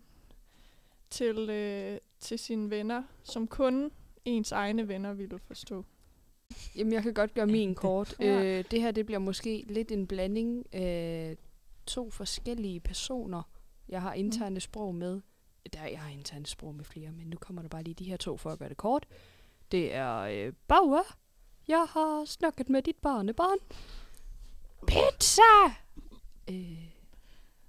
til, 1.11 1.51
øh, 1.51 1.99
til 2.21 2.39
sine 2.39 2.71
venner, 2.71 3.03
som 3.23 3.47
kun 3.47 3.91
ens 4.25 4.53
egne 4.53 4.89
venner 4.89 5.13
ville 5.13 5.39
forstå. 5.39 5.85
Jamen, 6.77 6.93
jeg 6.93 7.03
kan 7.03 7.15
godt 7.15 7.35
gøre 7.35 7.47
min 7.47 7.75
kort. 7.75 8.15
Ja. 8.21 8.45
Øh, 8.45 8.65
det 8.71 8.81
her, 8.81 8.91
det 8.91 9.07
bliver 9.07 9.19
måske 9.19 9.65
lidt 9.67 9.93
en 9.93 10.07
blanding 10.07 10.75
af 10.75 11.37
to 11.87 12.11
forskellige 12.11 12.81
personer, 12.81 13.43
jeg 13.89 14.03
har 14.03 14.15
interne 14.15 14.61
sprog 14.61 14.95
med. 14.95 15.21
Der, 15.73 15.87
jeg 15.87 16.01
har 16.01 16.11
interne 16.11 16.47
sprog 16.47 16.75
med 16.75 16.85
flere, 16.85 17.13
men 17.13 17.27
nu 17.27 17.37
kommer 17.37 17.63
der 17.63 17.69
bare 17.69 17.83
lige 17.83 17.95
de 17.95 18.05
her 18.05 18.17
to 18.17 18.37
for 18.37 18.51
at 18.51 18.59
gøre 18.59 18.69
det 18.69 18.77
kort. 18.77 19.07
Det 19.73 19.95
er 19.95 20.19
øh, 20.19 20.53
Bauer. 20.69 21.17
Jeg 21.69 21.87
har 21.89 22.25
snakket 22.25 22.69
med 22.69 22.83
dit 22.83 22.97
barnebarn. 22.97 23.59
Pizza! 24.87 25.43
Øh, 26.51 26.91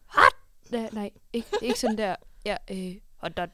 hot! 0.06 0.36
Nej, 0.71 0.89
nej 0.93 1.12
ikke, 1.34 1.47
ikke 1.62 1.80
sådan 1.80 1.97
der. 1.97 2.15
Ja, 2.45 2.58
øh, 2.71 2.95
hot 3.21 3.38
dot. 3.38 3.49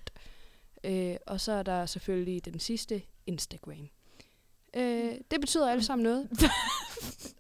Øh, 0.84 1.16
og 1.28 1.42
så 1.42 1.52
er 1.52 1.64
der 1.64 1.86
selvfølgelig 1.86 2.46
den 2.46 2.60
sidste, 2.60 3.02
Instagram. 3.28 3.90
Øh, 4.76 5.12
det 5.32 5.42
betyder 5.42 5.70
alle 5.72 5.84
sammen 5.84 6.04
noget. 6.04 6.30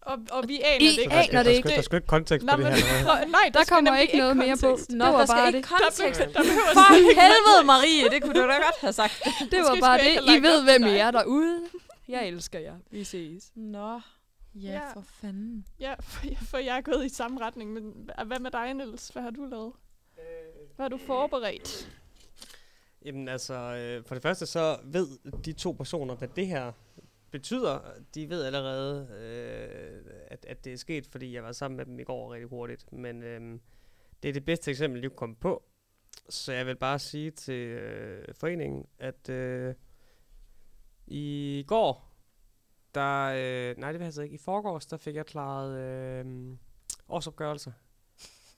Og, 0.02 0.18
og 0.32 0.44
vi 0.48 0.62
aner 0.66 0.86
I 0.86 0.92
det 0.92 0.98
ikke. 1.00 1.14
aner 1.14 1.32
der, 1.32 1.44
det 1.44 1.52
er 1.52 1.56
ikke. 1.56 1.70
Der 1.70 1.78
er 1.78 1.82
sgu 1.82 1.96
ikke 1.96 2.08
kontekst 2.08 2.46
Nå, 2.46 2.56
på 2.56 2.62
det 2.62 2.74
her. 2.74 3.06
nej, 3.06 3.40
der, 3.44 3.50
Der 3.52 3.64
skal 3.64 3.76
kommer 3.76 3.98
ikke 3.98 4.18
noget 4.18 4.38
mere 4.38 4.56
på. 4.58 4.68
kontekst. 4.68 4.90
Nå, 4.92 5.06
det 5.06 5.14
var 5.14 5.20
der 5.20 5.26
skal 5.26 5.38
bare 5.38 5.48
ikke 5.48 5.58
det. 5.58 5.70
Der, 5.70 5.78
kontekst. 5.84 6.20
der 6.20 6.44
For 6.74 6.94
helvede, 7.22 7.66
Marie! 7.66 8.10
Det 8.10 8.24
kunne 8.24 8.34
du 8.34 8.48
da 8.48 8.54
godt 8.54 8.76
have 8.82 8.94
sagt. 8.94 9.14
Det 9.52 9.60
var 9.60 9.78
bare 9.82 9.98
det. 9.98 10.38
I 10.38 10.42
ved, 10.42 10.64
hvem 10.64 10.84
I 10.96 10.98
er 10.98 11.12
derude. 11.12 11.60
Jeg 12.08 12.28
elsker 12.28 12.60
jer. 12.60 12.76
Vi 12.92 13.04
ses. 13.04 13.52
Nå. 13.56 14.02
Ja, 14.56 14.72
Ja. 14.72 14.94
for 14.94 15.04
fanden. 15.22 15.66
Ja, 15.80 15.94
for, 16.02 16.26
for 16.50 16.58
jeg 16.58 16.78
er 16.78 16.82
gået 16.82 17.06
i 17.06 17.10
samme 17.10 17.42
retning. 17.42 17.74
Men 17.74 18.10
hvad 18.26 18.40
med 18.40 18.52
dig, 18.52 18.74
Niels? 18.74 19.08
Hvad 19.08 19.24
har 19.24 19.30
du 19.32 19.46
lavet? 19.46 19.74
Hvad 20.76 20.84
har 20.84 20.90
du 20.90 20.98
forberedt? 20.98 21.90
Jamen 23.06 23.28
altså, 23.28 23.54
øh, 23.54 24.04
for 24.06 24.16
det 24.16 24.22
første 24.22 24.46
så 24.46 24.80
ved 24.84 25.08
de 25.46 25.54
to 25.54 25.72
personer, 25.72 26.16
hvad 26.16 26.28
det 26.28 26.48
her 26.48 26.72
betyder. 27.32 27.80
De 28.16 28.30
ved 28.30 28.44
allerede, 28.44 29.08
øh, 29.12 30.14
at, 30.28 30.46
at 30.46 30.66
det 30.66 30.74
er 30.74 30.78
sket, 30.78 31.08
fordi 31.08 31.34
jeg 31.34 31.44
var 31.44 31.52
sammen 31.52 31.78
med 31.78 31.86
dem 31.86 32.00
i 32.00 32.04
går 32.04 32.34
rigtig 32.34 32.50
hurtigt. 32.50 32.94
Men 32.94 33.24
øh, 33.24 33.60
det 34.24 34.30
er 34.30 34.34
det 34.34 34.46
bedste 34.46 34.72
eksempel, 34.72 35.04
de 35.04 35.08
kunne 35.08 35.18
komme 35.18 35.36
på. 35.36 35.64
Så 36.30 36.54
jeg 36.54 36.66
vil 36.66 36.76
bare 36.76 37.00
sige 37.00 37.32
til 37.32 37.68
øh, 37.68 38.36
foreningen, 38.36 38.86
at 39.00 39.30
øh, 39.30 39.76
i 41.08 41.64
går, 41.68 42.14
der, 42.96 43.24
øh, 43.26 43.78
nej 43.78 43.92
det 43.92 44.00
jeg 44.00 44.06
altså 44.06 44.22
ikke, 44.22 44.36
i 44.36 44.38
forgårs, 44.38 44.86
der 44.86 44.98
fik 44.98 45.16
jeg 45.16 45.26
klaret 45.26 45.78
øh, 45.78 46.58
årsopgørelse. 47.10 47.74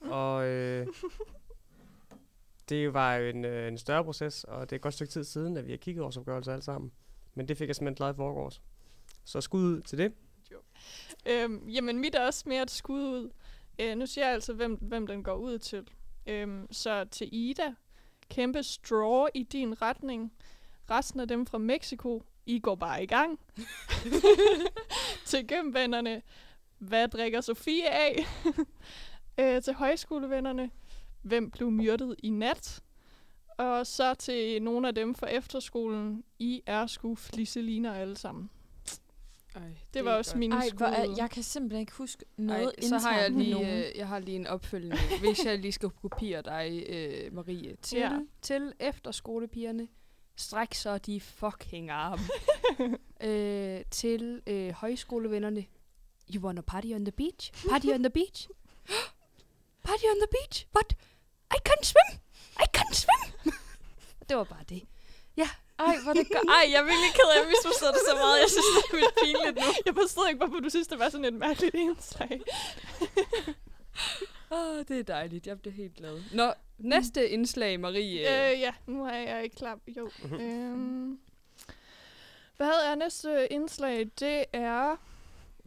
Og 0.00 0.46
øh, 0.46 0.86
det 2.70 2.94
var 2.94 3.14
jo 3.14 3.28
en, 3.28 3.44
øh, 3.44 3.68
en 3.68 3.78
større 3.78 4.04
proces, 4.04 4.44
og 4.44 4.60
det 4.60 4.72
er 4.72 4.76
et 4.76 4.82
godt 4.82 4.94
stykke 4.94 5.12
tid 5.12 5.24
siden, 5.24 5.56
at 5.56 5.66
vi 5.66 5.70
har 5.70 5.76
kigget 5.76 6.04
årsopgørelse 6.04 6.52
alle 6.52 6.62
sammen. 6.62 6.92
Men 7.34 7.48
det 7.48 7.56
fik 7.56 7.68
jeg 7.68 7.76
simpelthen 7.76 7.96
klaret 7.96 8.14
i 8.14 8.16
forgårs. 8.16 8.62
Så 9.24 9.40
skud 9.40 9.62
ud 9.62 9.80
til 9.82 9.98
det. 9.98 10.12
Øhm, 11.26 11.68
jamen, 11.68 11.98
mit 11.98 12.14
er 12.14 12.26
også 12.26 12.44
mere 12.46 12.62
et 12.62 12.70
skud 12.70 13.02
ud. 13.02 13.30
Øh, 13.78 13.96
nu 13.96 14.06
siger 14.06 14.24
jeg 14.24 14.34
altså, 14.34 14.52
hvem, 14.52 14.74
hvem 14.74 15.06
den 15.06 15.22
går 15.22 15.34
ud 15.34 15.58
til. 15.58 15.88
Øhm, 16.26 16.72
så 16.72 17.04
til 17.04 17.28
Ida, 17.32 17.74
kæmpe 18.28 18.62
straw 18.62 19.26
i 19.34 19.42
din 19.42 19.82
retning. 19.82 20.32
Resten 20.90 21.20
af 21.20 21.28
dem 21.28 21.46
fra 21.46 21.58
Mexico, 21.58 22.22
I 22.46 22.58
går 22.58 22.74
bare 22.74 23.02
i 23.02 23.06
gang. 23.06 23.40
til 25.26 25.46
gymvennerne, 25.46 26.22
hvad 26.78 27.08
drikker 27.08 27.40
Sofie 27.40 27.90
af? 27.90 28.26
øh, 29.40 29.62
til 29.62 29.74
højskolevennerne, 29.74 30.70
hvem 31.22 31.50
blev 31.50 31.70
myrdet 31.70 32.14
i 32.22 32.30
nat? 32.30 32.80
Og 33.58 33.86
så 33.86 34.14
til 34.14 34.62
nogle 34.62 34.88
af 34.88 34.94
dem 34.94 35.14
fra 35.14 35.26
efterskolen, 35.26 36.24
I 36.38 36.62
er 36.66 36.86
sgu 36.86 37.14
flisseliner 37.14 37.94
alle 37.94 38.16
sammen. 38.16 38.50
Ej, 39.54 39.62
Det 39.94 40.04
var 40.04 40.14
også 40.16 40.38
min 40.38 40.52
Ej, 40.52 40.68
hvor 40.74 40.86
er, 40.86 41.14
jeg 41.16 41.30
kan 41.30 41.42
simpelthen 41.42 41.80
ikke 41.80 41.92
huske 41.92 42.24
noget 42.36 42.72
Ej, 42.78 42.88
så 42.88 42.98
har 42.98 43.18
jeg 43.20 43.30
lige, 43.30 43.52
nogen. 43.52 43.68
øh, 43.78 43.84
jeg 43.96 44.08
har 44.08 44.18
lige 44.18 44.36
en 44.36 44.46
opfølgende, 44.46 44.96
hvis 45.20 45.44
jeg 45.44 45.58
lige 45.58 45.72
skal 45.72 45.90
kopiere 45.90 46.42
dig, 46.42 46.84
øh, 46.88 47.34
Marie, 47.34 47.76
til, 47.82 47.98
ja. 47.98 48.18
til 48.42 48.72
efterskolepigerne. 48.80 49.88
Stræk 50.36 50.74
så 50.74 50.98
de 50.98 51.20
fucking 51.20 51.90
arme. 51.90 52.22
øh, 53.30 53.84
til 53.90 54.42
øh, 54.46 54.70
højskolevennerne. 54.70 55.64
You 56.34 56.42
wanna 56.42 56.60
party 56.60 56.86
on 56.94 57.04
the 57.04 57.12
beach? 57.12 57.68
Party 57.70 57.86
on 57.86 58.02
the 58.02 58.10
beach? 58.10 58.48
Party 59.90 60.06
on 60.12 60.18
the 60.24 60.30
beach? 60.36 60.56
What? 60.76 60.90
I 61.56 61.58
can't 61.68 61.84
swim! 61.92 62.12
I 62.64 62.66
can't 62.76 62.96
swim! 63.02 63.54
det 64.28 64.36
var 64.36 64.44
bare 64.44 64.64
det. 64.68 64.82
Ej, 65.88 65.96
hvor 66.04 66.12
det 66.12 66.28
gør. 66.28 66.38
Ej, 66.38 66.64
jeg 66.72 66.78
er 66.80 66.84
virkelig 66.92 67.12
ked 67.14 67.28
af, 67.32 67.34
at 67.34 67.40
jeg 67.40 67.48
misforstod 67.48 67.88
det 67.88 68.02
så 68.08 68.14
meget. 68.14 68.40
Jeg 68.40 68.50
synes, 68.50 68.66
det 68.76 68.82
er 68.84 68.96
vildt 68.96 69.14
pinligt 69.22 69.56
nu. 69.66 69.72
Jeg 69.86 69.94
forstod 69.94 70.28
ikke, 70.28 70.38
hvorfor 70.38 70.60
du 70.60 70.70
synes, 70.70 70.86
det 70.86 70.98
var 70.98 71.08
sådan 71.08 71.24
et 71.24 71.34
mærkeligt 71.34 71.74
indslag. 71.74 72.40
Åh, 74.52 74.58
oh, 74.58 74.78
det 74.88 74.98
er 74.98 75.02
dejligt. 75.02 75.46
Jeg 75.46 75.60
bliver 75.60 75.74
helt 75.74 75.94
glad. 75.94 76.22
Nå, 76.32 76.52
næste 76.78 77.28
indslag, 77.28 77.80
Marie. 77.80 78.20
Øh, 78.20 78.60
ja, 78.60 78.72
nu 78.86 79.04
er 79.04 79.16
jeg 79.16 79.44
ikke 79.44 79.56
klar. 79.56 79.78
Jo. 79.86 80.10
øhm, 80.40 81.18
hvad 82.56 82.72
er 82.86 82.94
næste 82.94 83.52
indslag? 83.52 84.10
Det 84.20 84.44
er... 84.52 84.96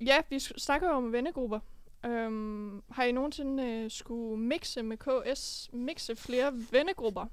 Ja, 0.01 0.17
vi 0.29 0.39
snakker 0.39 0.89
jo 0.89 0.93
om 0.93 1.12
vennegrupper. 1.13 1.59
Øhm, 2.05 2.81
har 2.91 3.03
I 3.03 3.11
nogensinde 3.11 3.63
øh, 3.63 3.91
skulle 3.91 4.39
mixe 4.43 4.83
med 4.83 4.97
KS? 4.97 5.69
Mixe 5.73 6.15
flere 6.15 6.53
vennegrupper? 6.71 7.25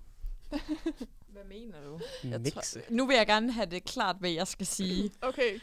Hvad 1.32 1.44
mener 1.48 1.80
du? 1.84 2.00
Mixe. 2.38 2.82
nu 2.90 3.06
vil 3.06 3.16
jeg 3.16 3.26
gerne 3.26 3.52
have 3.52 3.66
det 3.66 3.84
klart, 3.84 4.16
hvad 4.20 4.30
jeg 4.30 4.46
skal 4.46 4.66
sige. 4.66 5.10
Okay. 5.22 5.60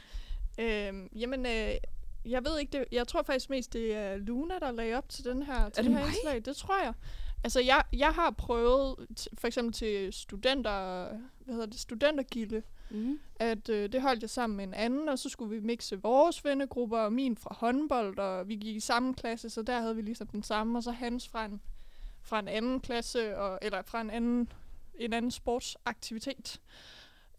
Øhm, 0.60 1.10
jamen, 1.16 1.46
øh, 1.46 1.72
jeg 2.26 2.46
ved 2.46 2.60
ikke, 2.60 2.78
det, 2.78 2.86
jeg 2.92 3.08
tror 3.08 3.24
faktisk 3.24 3.50
mest, 3.50 3.74
det 3.74 3.96
er 3.96 4.18
Luna, 4.18 4.60
der 4.60 4.72
lagde 4.72 4.96
op 4.96 5.10
til 5.10 5.26
den 5.26 5.44
her, 5.44 5.70
til 5.70 5.84
det 5.84 5.92
det 5.92 6.00
her 6.00 6.06
indslag. 6.08 6.46
Det 6.46 6.56
tror 6.58 6.84
jeg. 6.84 6.94
Altså, 7.44 7.60
jeg, 7.60 7.84
jeg 7.94 8.10
har 8.14 8.32
prøvet, 8.32 8.96
t- 9.20 9.26
for 9.38 9.48
eksempel 9.48 9.74
til 9.74 10.14
studenter, 10.14 11.08
hvad 11.40 11.54
hedder 11.56 11.66
det, 11.66 11.80
studentergilde, 11.80 12.64
Mm. 12.90 13.20
at 13.40 13.70
øh, 13.70 13.92
det 13.92 14.02
holdt 14.02 14.22
jeg 14.22 14.30
sammen 14.30 14.58
med 14.58 14.64
en 14.64 14.74
anden, 14.74 15.10
og 15.10 15.20
så 15.20 15.30
skulle 15.30 15.56
vi 15.56 15.66
mixe 15.66 16.02
vores 16.02 16.46
vennegrupper, 16.46 16.98
og 16.98 17.14
min 17.14 17.38
fra 17.38 17.56
håndbold, 17.58 18.20
og 18.20 18.48
vi 18.48 18.56
gik 18.56 18.76
i 18.76 18.80
samme 18.80 19.14
klasse, 19.14 19.50
så 19.50 19.62
der 19.62 19.80
havde 19.80 19.96
vi 19.96 20.02
ligesom 20.02 20.28
den 20.28 20.44
samme, 20.44 20.78
og 20.78 20.84
så 20.84 20.92
hans 20.92 21.30
fra 21.30 21.46
en, 21.46 21.62
fra 22.22 22.40
en 22.40 22.48
anden 22.48 22.80
klasse, 22.80 23.38
og, 23.38 23.60
eller 23.62 23.82
fra 23.82 24.02
en 24.02 24.10
anden, 24.10 24.52
en 25.00 25.14
anden 25.14 25.32
sportsaktivitet. 25.32 26.62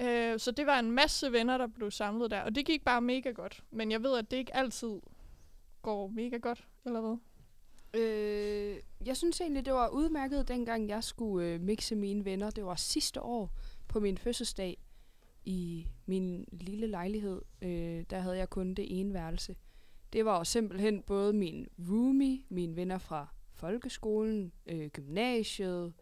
Øh, 0.00 0.38
så 0.38 0.50
det 0.50 0.66
var 0.66 0.78
en 0.78 0.90
masse 0.90 1.32
venner, 1.32 1.58
der 1.58 1.66
blev 1.66 1.90
samlet 1.90 2.30
der, 2.30 2.40
og 2.40 2.54
det 2.54 2.66
gik 2.66 2.84
bare 2.84 3.00
mega 3.00 3.30
godt. 3.30 3.62
Men 3.70 3.90
jeg 3.90 4.02
ved, 4.02 4.18
at 4.18 4.30
det 4.30 4.36
ikke 4.36 4.56
altid 4.56 5.00
går 5.82 6.08
mega 6.08 6.36
godt, 6.36 6.66
eller 6.84 7.00
hvad? 7.00 7.16
Øh, 7.94 8.76
jeg 9.04 9.16
synes 9.16 9.40
egentlig, 9.40 9.64
det 9.64 9.72
var 9.72 9.88
udmærket, 9.88 10.48
dengang 10.48 10.88
jeg 10.88 11.04
skulle 11.04 11.46
øh, 11.46 11.60
mixe 11.60 11.94
mine 11.94 12.24
venner. 12.24 12.50
Det 12.50 12.64
var 12.64 12.74
sidste 12.74 13.22
år 13.22 13.50
på 13.88 14.00
min 14.00 14.18
fødselsdag 14.18 14.78
i 15.48 15.88
min 16.06 16.44
lille 16.52 16.86
lejlighed. 16.86 17.42
Øh, 17.62 18.04
der 18.10 18.18
havde 18.18 18.36
jeg 18.36 18.50
kun 18.50 18.74
det 18.74 19.00
ene 19.00 19.14
værelse. 19.14 19.56
Det 20.12 20.24
var 20.24 20.44
simpelthen 20.44 21.02
både 21.02 21.32
min 21.32 21.68
roomie, 21.88 22.42
mine 22.48 22.76
venner 22.76 22.98
fra 22.98 23.28
folkeskolen, 23.54 24.52
øh, 24.66 24.88
gymnasiet, 24.88 25.92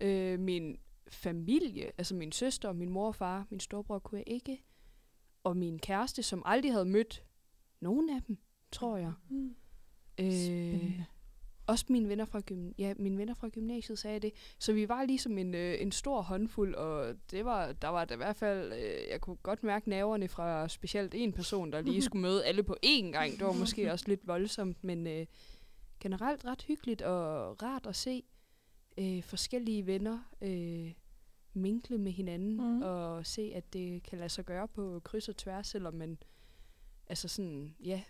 øh, 0.00 0.40
min 0.40 0.76
familie, 1.08 1.92
altså 1.98 2.14
min 2.14 2.32
søster, 2.32 2.72
min 2.72 2.88
mor 2.88 3.06
og 3.06 3.14
far, 3.14 3.46
min 3.50 3.60
storebror 3.60 3.98
kunne 3.98 4.18
jeg 4.18 4.34
ikke, 4.34 4.62
og 5.44 5.56
min 5.56 5.78
kæreste, 5.78 6.22
som 6.22 6.42
aldrig 6.44 6.72
havde 6.72 6.84
mødt 6.84 7.24
nogen 7.80 8.10
af 8.10 8.22
dem, 8.22 8.38
tror 8.72 8.96
jeg. 8.96 9.12
Mm. 9.28 9.54
Øh, 10.20 11.00
også 11.72 11.84
mine 11.88 12.08
venner 12.08 12.24
fra 12.24 12.40
gym 12.46 12.72
ja, 12.78 12.94
mine 12.98 13.18
venner 13.18 13.34
fra 13.34 13.48
gymnasiet 13.48 13.98
sagde 13.98 14.20
det. 14.20 14.32
Så 14.58 14.72
vi 14.72 14.88
var 14.88 15.04
ligesom 15.04 15.38
en, 15.38 15.54
øh, 15.54 15.74
en 15.80 15.92
stor 15.92 16.22
håndfuld, 16.22 16.74
og 16.74 17.14
det 17.30 17.44
var, 17.44 17.72
der 17.72 17.88
var 17.88 18.04
da 18.04 18.14
i 18.14 18.16
hvert 18.16 18.36
fald, 18.36 18.72
øh, 18.72 19.10
jeg 19.10 19.20
kunne 19.20 19.36
godt 19.36 19.62
mærke 19.62 19.88
nerverne 19.88 20.28
fra 20.28 20.68
specielt 20.68 21.14
en 21.14 21.32
person, 21.32 21.72
der 21.72 21.80
lige 21.80 22.02
skulle 22.08 22.22
møde 22.22 22.44
alle 22.44 22.62
på 22.62 22.76
én 22.86 23.10
gang. 23.10 23.32
Det 23.32 23.46
var 23.46 23.52
måske 23.52 23.90
også 23.92 24.04
lidt 24.08 24.26
voldsomt, 24.26 24.84
men 24.84 25.06
øh, 25.06 25.26
generelt 26.00 26.44
ret 26.44 26.62
hyggeligt 26.62 27.02
og 27.02 27.62
rart 27.62 27.86
at 27.86 27.96
se 27.96 28.22
øh, 28.98 29.22
forskellige 29.22 29.86
venner 29.86 30.18
øh, 30.42 30.92
minkle 31.54 31.98
med 31.98 32.12
hinanden, 32.12 32.56
mm. 32.56 32.82
og 32.82 33.26
se, 33.26 33.52
at 33.54 33.72
det 33.72 34.02
kan 34.02 34.18
lade 34.18 34.28
sig 34.28 34.44
gøre 34.44 34.68
på 34.68 35.00
kryds 35.04 35.28
og 35.28 35.36
tværs, 35.36 35.66
selvom 35.66 35.94
man, 35.94 36.18
altså 37.06 37.28
sådan, 37.28 37.74
ja, 37.84 38.02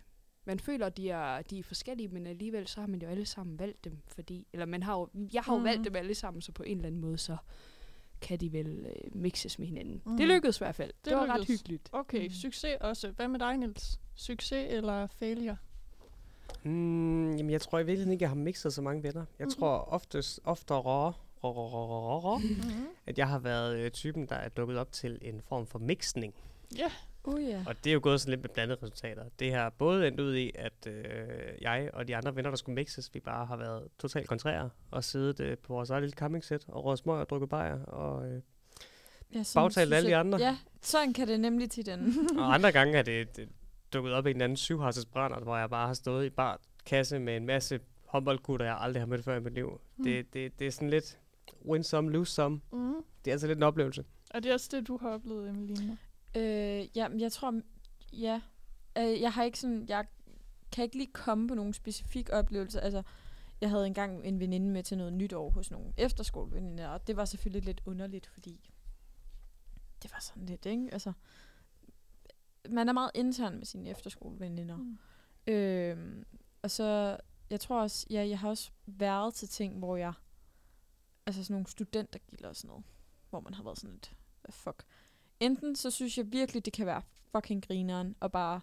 man 0.45 0.59
føler, 0.59 0.87
at 0.87 0.97
de 0.97 1.11
er, 1.11 1.43
de 1.43 1.59
er 1.59 1.63
forskellige, 1.63 2.09
men 2.09 2.27
alligevel 2.27 2.67
så 2.67 2.81
har 2.81 2.87
man 2.89 3.03
jo 3.03 3.09
alle 3.09 3.27
sammen 3.27 3.59
valgt 3.59 3.85
dem, 3.85 3.99
fordi, 4.09 4.47
eller 4.53 4.67
man 4.67 4.83
har 4.83 4.95
jo, 4.99 5.09
jeg 5.33 5.43
har 5.43 5.53
jo 5.53 5.59
Mhm. 5.59 5.65
valgt 5.65 5.85
dem 5.85 5.97
alle 5.97 6.15
sammen, 6.15 6.41
så 6.41 6.53
på 6.53 6.63
en 6.63 6.77
eller 6.77 6.87
anden 6.87 7.01
måde, 7.01 7.19
så 7.19 7.37
kan 8.21 8.39
de 8.41 8.53
vel 8.53 8.87
øh, 8.87 9.17
mixes 9.17 9.59
med 9.59 9.67
hinanden. 9.67 10.03
Mhm. 10.07 10.17
Det 10.17 10.29
lykkedes 10.29 10.57
i 10.57 10.61
hvert 10.65 10.75
fald. 10.75 10.93
Det, 10.93 11.05
det 11.05 11.17
var 11.17 11.27
ret 11.27 11.41
lykkedes. 11.41 11.61
hyggeligt. 11.61 11.89
Okay, 11.93 12.25
Mm. 12.27 12.31
succes 12.33 12.77
også. 12.81 13.11
Hvad 13.11 13.29
med 13.29 13.39
dig, 13.39 13.57
Niels? 13.57 14.01
Succes 14.15 14.67
eller 14.71 15.07
failure? 15.07 15.57
Mm, 16.65 17.37
jamen, 17.37 17.51
jeg 17.51 17.61
tror 17.61 17.79
i 17.79 17.83
virkeligheden 17.83 18.13
ikke, 18.13 18.23
jeg 18.23 18.31
har 18.31 18.37
mixet 18.37 18.73
så 18.73 18.83
mange 18.83 19.03
venner. 19.03 19.25
Jeg 19.39 19.45
Mhm. 19.45 19.51
tror 19.55 19.69
oftest, 19.79 20.41
oftere, 20.45 21.13
Mm-hmm. 21.45 22.87
at 23.07 23.19
jeg 23.19 23.29
har 23.29 23.39
været 23.39 23.79
øh, 23.79 23.91
typen, 23.91 24.27
der 24.27 24.35
er 24.37 24.49
dukket 24.49 24.79
op 24.79 24.93
til 24.93 25.19
en 25.23 25.41
form 25.41 25.67
for 25.67 25.79
mixning. 25.79 26.35
Ja. 26.79 26.91
Uh, 27.25 27.43
ja. 27.43 27.65
Og 27.67 27.85
det 27.85 27.91
er 27.91 27.95
jo 27.95 28.01
gået 28.03 28.21
sådan 28.21 28.31
lidt 28.31 28.41
med 28.41 28.51
blandede 28.51 28.79
resultater. 28.83 29.25
Det 29.39 29.53
har 29.53 29.71
både 29.71 30.09
endt 30.09 30.21
ud 30.21 30.35
i, 30.35 30.53
at 30.55 30.87
øh, 30.87 31.05
jeg 31.61 31.91
og 31.93 32.09
de 32.09 32.17
andre 32.17 32.37
venner, 32.37 32.51
der 32.51 32.57
skulle 32.57 32.75
mixes, 32.75 33.15
vi 33.15 33.21
bare 33.21 33.47
har 33.47 33.57
været 33.57 33.89
totalt 33.99 34.29
kontrære 34.29 34.71
og 34.91 35.05
siddet 35.05 35.41
øh, 35.41 35.59
på 35.59 35.73
vores 35.73 35.91
eget 35.91 36.03
lille 36.03 36.15
campingsæt 36.15 36.65
og 36.69 36.85
røget 36.85 36.99
smøg 36.99 37.17
og 37.17 37.29
drukket 37.29 37.49
bajer. 37.49 37.85
Og, 37.85 38.27
øh, 38.27 38.41
ja 39.35 39.43
sådan 39.43 39.65
bagtalt 39.65 39.89
synes 39.89 39.97
alle 39.97 40.11
de 40.11 40.17
andre. 40.17 40.39
Ja, 40.39 40.59
sådan 40.81 41.13
kan 41.13 41.29
det 41.29 41.41
nemlig 41.41 41.71
til 41.71 41.87
den. 41.87 42.15
og 42.39 42.55
andre 42.55 42.73
gange 42.73 42.99
er 42.99 43.03
det, 43.03 43.29
det 43.37 43.49
dukket 43.93 44.13
op 44.13 44.27
i 44.27 44.31
en 44.31 44.41
anden 44.41 44.57
syvhasses 44.57 45.07
brænder, 45.07 45.41
hvor 45.41 45.57
jeg 45.57 45.71
bare 45.71 45.87
har 45.87 45.95
stået 45.95 46.27
i 46.27 46.31
bar 46.31 46.61
kasse 46.87 47.19
med 47.19 47.37
en 47.37 47.47
masse 47.47 47.81
håndboldgutter, 48.07 48.67
jeg 48.67 48.77
aldrig 48.81 49.01
har 49.01 49.07
mødt 49.07 49.25
før 49.25 49.37
i 49.37 49.41
mit 49.41 49.55
liv. 49.55 49.81
Mm. 49.97 50.05
Det, 50.05 50.35
det, 50.35 50.59
det 50.59 50.67
er 50.67 50.71
sådan 50.71 50.91
lidt 50.91 51.19
win 51.65 51.85
some, 51.85 52.11
lose 52.11 52.33
some. 52.33 52.61
Mm. 52.73 52.95
Det 53.25 53.31
er 53.31 53.33
altså 53.33 53.47
lidt 53.47 53.57
en 53.57 53.63
oplevelse. 53.63 54.05
Og 54.31 54.43
det 54.43 54.49
er 54.49 54.55
også 54.55 54.69
det, 54.73 54.89
du 54.89 54.97
har 54.97 55.11
oplevet, 55.11 55.49
Emeline. 55.49 55.99
Øh, 56.37 56.97
ja, 56.97 57.09
men 57.09 57.21
jeg 57.21 57.33
tror, 57.33 57.61
ja. 58.13 58.41
Øh, 58.99 59.21
jeg 59.21 59.33
har 59.33 59.43
ikke 59.43 59.59
sådan, 59.59 59.89
jeg 59.89 60.07
kan 60.73 60.85
ikke 60.85 60.97
lige 60.97 61.13
komme 61.13 61.49
på 61.49 61.55
nogle 61.55 61.75
specifikke 61.75 62.33
oplevelser. 62.33 62.81
Altså, 62.81 63.03
jeg 63.61 63.71
havde 63.71 63.87
engang 63.87 64.27
en 64.27 64.41
veninde 64.41 64.71
med 64.71 64.83
til 64.83 64.99
noget 64.99 65.13
nytår 65.13 65.51
hos 65.51 65.71
nogle 65.71 65.93
efterskoleveninder, 65.97 66.89
og 66.89 67.07
det 67.07 67.17
var 67.17 67.25
selvfølgelig 67.25 67.65
lidt 67.65 67.83
underligt, 67.87 68.27
fordi 68.27 68.71
det 70.03 70.13
var 70.13 70.21
sådan 70.21 70.47
lidt, 70.47 70.67
ikke? 70.67 70.89
Altså, 70.93 71.13
man 72.71 72.89
er 72.89 72.93
meget 72.93 73.11
intern 73.15 73.57
med 73.57 73.67
sine 73.67 73.91
efterskoleveninder. 73.91 74.77
Mm. 74.77 74.99
Øhm, 75.47 76.25
og 76.63 76.71
så, 76.71 77.19
jeg 77.51 77.61
tror 77.61 77.81
også, 77.81 78.07
ja, 78.11 78.29
jeg 78.29 78.39
har 78.39 78.49
også 78.49 78.71
været 78.87 79.35
til 79.35 79.49
ting, 79.49 79.79
hvor 79.79 79.97
jeg, 79.97 80.13
altså 81.27 81.45
sådan 81.45 81.55
nogle 81.55 81.67
studentergilder 81.67 82.49
og 82.49 82.57
sådan 82.57 82.69
noget, 82.69 82.85
hvor 83.31 83.41
man 83.41 83.55
har 83.55 83.63
været 83.63 83.79
sådan 83.79 83.93
lidt, 83.93 84.17
hvad 84.43 84.53
fuck. 84.53 84.85
Enten 85.43 85.77
så 85.77 85.91
synes 85.91 86.19
jeg 86.19 86.33
virkelig, 86.33 86.65
det 86.65 86.73
kan 86.73 86.87
være 86.87 87.03
fucking 87.33 87.67
grineren, 87.67 88.17
og 88.21 88.33
bare 88.33 88.61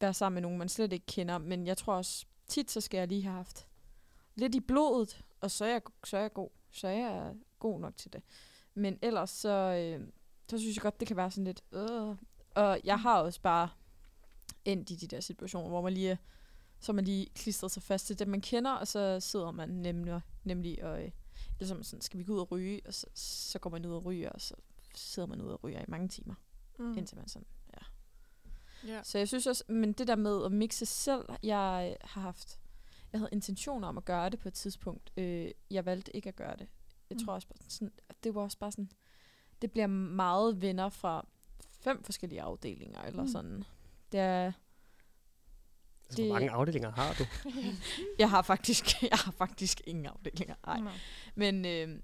være 0.00 0.14
sammen 0.14 0.34
med 0.34 0.42
nogen, 0.42 0.58
man 0.58 0.68
slet 0.68 0.92
ikke 0.92 1.06
kender, 1.06 1.38
men 1.38 1.66
jeg 1.66 1.76
tror 1.76 1.94
også, 1.94 2.26
tit 2.46 2.70
så 2.70 2.80
skal 2.80 2.98
jeg 2.98 3.08
lige 3.08 3.22
have 3.22 3.34
haft 3.34 3.66
lidt 4.34 4.54
i 4.54 4.60
blodet, 4.60 5.24
og 5.40 5.50
så 5.50 5.64
er 5.64 5.68
jeg, 5.68 5.82
så 6.04 6.16
er 6.16 6.20
jeg 6.20 6.32
god. 6.32 6.48
Så 6.70 6.88
er 6.88 6.92
jeg 6.92 7.34
god 7.58 7.80
nok 7.80 7.96
til 7.96 8.12
det. 8.12 8.22
Men 8.74 8.98
ellers 9.02 9.30
så, 9.30 9.48
øh, 9.50 10.08
så 10.50 10.58
synes 10.58 10.76
jeg 10.76 10.82
godt, 10.82 11.00
det 11.00 11.08
kan 11.08 11.16
være 11.16 11.30
sådan 11.30 11.44
lidt, 11.44 11.64
øh. 11.72 12.16
Og 12.54 12.80
jeg 12.84 13.00
har 13.00 13.20
også 13.20 13.40
bare 13.40 13.68
endt 14.64 14.90
i 14.90 14.94
de 14.94 15.06
der 15.06 15.20
situationer, 15.20 15.68
hvor 15.68 15.80
man 15.80 15.92
lige, 15.92 16.18
så 16.80 16.92
man 16.92 17.04
lige 17.04 17.26
klistret 17.34 17.70
sig 17.70 17.82
fast 17.82 18.06
til 18.06 18.18
det, 18.18 18.28
man 18.28 18.40
kender, 18.40 18.72
og 18.72 18.88
så 18.88 19.20
sidder 19.20 19.50
man 19.50 19.68
nemlig, 19.68 20.20
nemlig 20.44 20.84
og, 20.84 21.04
øh, 21.04 21.10
ligesom 21.58 21.82
sådan, 21.82 22.00
skal 22.00 22.18
vi 22.18 22.24
gå 22.24 22.32
ud 22.32 22.40
og 22.40 22.52
ryge, 22.52 22.80
og 22.84 22.94
så, 22.94 23.06
så 23.14 23.58
går 23.58 23.70
man 23.70 23.86
ud 23.86 23.94
og 23.94 24.04
ryger, 24.04 24.30
og 24.30 24.40
så 24.40 24.54
sidder 25.00 25.28
man 25.28 25.40
ud 25.42 25.48
og 25.50 25.64
ryger 25.64 25.80
i 25.80 25.84
mange 25.88 26.08
timer, 26.08 26.34
Mm. 26.78 26.98
indtil 26.98 27.16
man 27.18 27.28
sådan, 27.28 27.46
ja. 27.74 27.78
Ja. 28.94 29.02
Så 29.02 29.18
jeg 29.18 29.28
synes 29.28 29.46
også, 29.46 29.64
men 29.68 29.92
det 29.92 30.08
der 30.08 30.16
med 30.16 30.44
at 30.44 30.52
mixe 30.52 30.86
selv, 30.86 31.24
jeg 31.42 31.96
har 32.00 32.20
haft, 32.20 32.58
jeg 33.12 33.20
havde 33.20 33.28
intentioner 33.32 33.88
om 33.88 33.98
at 33.98 34.04
gøre 34.04 34.30
det 34.30 34.38
på 34.38 34.48
et 34.48 34.54
tidspunkt. 34.54 35.12
Øh, 35.16 35.50
jeg 35.70 35.84
valgte 35.86 36.16
ikke 36.16 36.28
at 36.28 36.36
gøre 36.36 36.56
det. 36.56 36.68
Jeg 37.10 37.16
Mm. 37.20 37.24
tror 37.24 37.34
også, 37.34 37.48
bare 37.48 37.58
sådan, 37.70 37.92
det 38.24 38.34
var 38.34 38.42
også 38.42 38.58
bare 38.58 38.72
sådan, 38.72 38.90
det 39.62 39.72
bliver 39.72 39.86
meget 39.86 40.60
venner 40.62 40.88
fra 40.88 41.26
fem 41.80 42.02
forskellige 42.04 42.42
afdelinger, 42.42 43.02
eller 43.02 43.22
Mm. 43.22 43.28
sådan. 43.28 43.64
Det 44.12 44.20
er, 44.20 44.52
Altså, 46.10 46.22
Hvor 46.24 46.32
mange 46.32 46.50
afdelinger 46.50 46.90
har 46.90 47.14
du? 47.14 47.24
Jeg 48.18 48.30
har 48.30 48.42
faktisk, 48.42 49.02
jeg 49.02 49.18
har 49.18 49.32
faktisk 49.32 49.80
ingen 49.86 50.06
afdelinger. 50.06 50.54
Nej. 50.66 50.92
Men 51.34 51.64
øh, 51.66 52.00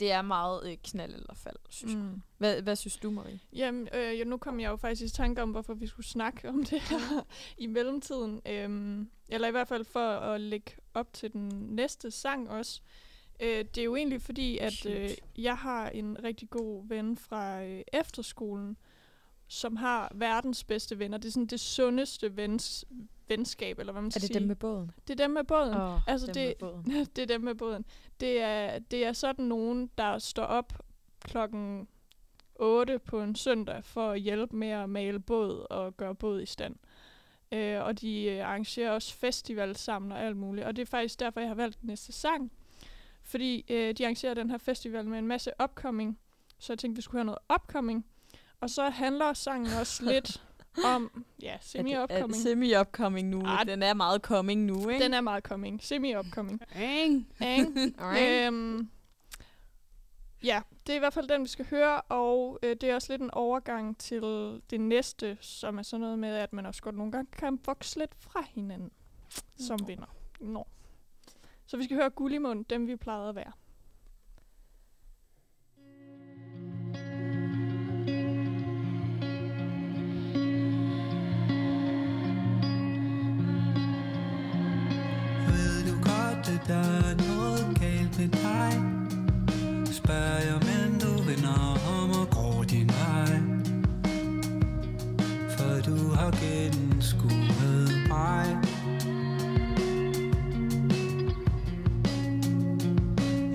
det 0.00 0.12
er 0.12 0.22
meget 0.22 0.70
øh, 0.70 0.76
knald 0.84 1.14
eller 1.14 1.34
fald, 1.34 1.56
synes 1.68 1.94
mm. 1.94 2.10
jeg. 2.10 2.20
Hvad, 2.38 2.62
hvad 2.62 2.76
synes 2.76 2.96
du, 2.96 3.10
Marie? 3.10 3.40
Jamen, 3.52 3.88
øh, 3.94 4.18
ja, 4.18 4.24
nu 4.24 4.36
kom 4.36 4.60
jeg 4.60 4.70
jo 4.70 4.76
faktisk 4.76 5.14
i 5.14 5.16
tanke 5.16 5.42
om, 5.42 5.50
hvorfor 5.50 5.74
vi 5.74 5.86
skulle 5.86 6.06
snakke 6.06 6.48
om 6.48 6.64
det 6.64 6.80
her 6.80 7.26
i 7.64 7.66
mellemtiden. 7.66 8.40
Øhm, 8.46 9.10
eller 9.28 9.48
i 9.48 9.50
hvert 9.50 9.68
fald 9.68 9.84
for 9.84 10.10
at 10.10 10.40
lægge 10.40 10.72
op 10.94 11.12
til 11.12 11.32
den 11.32 11.48
næste 11.48 12.10
sang 12.10 12.50
også. 12.50 12.80
Øh, 13.40 13.64
det 13.64 13.78
er 13.78 13.84
jo 13.84 13.96
egentlig 13.96 14.22
fordi, 14.22 14.58
at 14.58 14.86
øh, 14.86 15.10
jeg 15.38 15.56
har 15.56 15.88
en 15.88 16.24
rigtig 16.24 16.50
god 16.50 16.88
ven 16.88 17.16
fra 17.16 17.62
øh, 17.62 17.82
efterskolen, 17.92 18.76
som 19.48 19.76
har 19.76 20.12
verdens 20.14 20.64
bedste 20.64 20.98
venner. 20.98 21.18
Det 21.18 21.28
er 21.28 21.32
sådan 21.32 21.46
det 21.46 21.60
sundeste 21.60 22.36
vens, 22.36 22.84
venskab, 23.38 23.78
eller 23.78 23.92
hvad 23.92 24.02
man 24.02 24.08
Er 24.08 24.10
skal 24.10 24.20
det 24.22 24.26
sige. 24.28 24.38
dem 24.38 24.48
med 24.48 24.56
båden? 24.56 24.90
Det 25.08 25.20
er 25.20 25.24
dem 25.24 25.30
med 25.30 25.44
båden. 25.44 25.74
Oh, 25.76 26.08
Altså, 26.08 26.26
dem 26.26 26.34
det- 26.34 26.46
med 26.46 26.54
båden. 26.70 27.06
det 27.16 27.22
er 27.22 27.26
dem 27.26 27.40
med 27.40 27.54
båden. 27.54 27.84
Det 28.20 28.40
er, 28.40 28.78
det 28.78 29.04
er 29.06 29.12
sådan 29.12 29.44
nogen, 29.44 29.90
der 29.98 30.18
står 30.18 30.44
op 30.44 30.72
klokken 31.20 31.88
8 32.54 32.98
på 32.98 33.20
en 33.22 33.34
søndag 33.34 33.84
for 33.84 34.10
at 34.10 34.20
hjælpe 34.20 34.56
med 34.56 34.68
at 34.68 34.88
male 34.90 35.18
båd 35.20 35.66
og 35.70 35.96
gøre 35.96 36.14
båd 36.14 36.42
i 36.42 36.46
stand. 36.46 36.76
Øh, 37.52 37.82
og 37.84 38.00
de 38.00 38.24
øh, 38.24 38.46
arrangerer 38.48 38.90
også 38.90 39.14
festival 39.14 39.76
sammen 39.76 40.12
og 40.12 40.20
alt 40.22 40.36
muligt. 40.36 40.66
Og 40.66 40.76
det 40.76 40.82
er 40.82 40.86
faktisk 40.86 41.20
derfor, 41.20 41.40
jeg 41.40 41.48
har 41.48 41.54
valgt 41.54 41.80
den 41.80 41.86
næste 41.86 42.12
sang. 42.12 42.52
Fordi 43.22 43.64
øh, 43.70 43.94
de 43.94 44.04
arrangerer 44.04 44.34
den 44.34 44.50
her 44.50 44.58
festival 44.58 45.06
med 45.06 45.18
en 45.18 45.26
masse 45.26 45.50
upcoming. 45.64 46.18
Så 46.58 46.72
jeg 46.72 46.78
tænkte, 46.78 46.96
vi 46.98 47.02
skulle 47.02 47.18
høre 47.18 47.24
noget 47.24 47.38
upcoming. 47.54 48.06
Og 48.60 48.70
så 48.70 48.88
handler 48.90 49.32
sangen 49.32 49.68
også 49.80 50.04
lidt 50.12 50.42
om, 50.84 51.24
ja, 51.42 51.56
semi-upcoming. 51.60 52.36
Semi-upcoming 52.36 53.28
nu. 53.28 53.42
Ah, 53.46 53.66
Den 53.66 53.82
er 53.82 53.94
meget 53.94 54.20
coming 54.22 54.64
nu, 54.64 54.88
ikke? 54.88 55.04
Den 55.04 55.14
er 55.14 55.20
meget 55.20 55.44
coming. 55.44 55.80
Semi-upcoming. 55.82 56.60
Ing. 56.82 57.28
Ikke? 57.40 57.92
øhm, 58.46 58.90
ja, 60.44 60.62
det 60.86 60.92
er 60.92 60.96
i 60.96 60.98
hvert 60.98 61.14
fald 61.14 61.28
den, 61.28 61.42
vi 61.42 61.48
skal 61.48 61.66
høre, 61.70 62.00
og 62.00 62.58
øh, 62.62 62.76
det 62.80 62.90
er 62.90 62.94
også 62.94 63.12
lidt 63.12 63.22
en 63.22 63.30
overgang 63.30 63.98
til 63.98 64.22
det 64.70 64.80
næste, 64.80 65.38
som 65.40 65.78
er 65.78 65.82
sådan 65.82 66.00
noget 66.00 66.18
med, 66.18 66.36
at 66.36 66.52
man 66.52 66.66
også 66.66 66.82
godt 66.82 66.96
nogle 66.96 67.12
gange 67.12 67.30
kan 67.32 67.58
vokse 67.66 67.98
lidt 67.98 68.14
fra 68.18 68.44
hinanden 68.54 68.90
som 69.56 69.80
Nå. 69.80 69.86
vinder. 69.86 70.14
Nå. 70.40 70.66
Så 71.66 71.76
vi 71.76 71.84
skal 71.84 71.96
høre 71.96 72.10
Gullimund, 72.10 72.64
dem 72.64 72.86
vi 72.86 72.96
plejede 72.96 73.28
at 73.28 73.34
være. 73.34 73.52
Ofte 86.42 86.60
der 86.68 86.78
er 86.78 87.14
noget 87.28 87.80
galt 87.80 88.18
med 88.18 88.28
dig? 88.28 88.82
Spørger 89.92 90.40
jeg, 90.40 90.58
men 90.60 91.00
du 91.00 91.22
vender 91.22 91.78
om 92.00 92.10
og 92.10 92.30
går 92.30 92.62
din 92.62 92.88
vej. 92.88 93.40
For 95.56 95.90
du 95.90 96.14
har 96.14 96.30
gennemskuet 96.30 98.08
mig. 98.08 98.58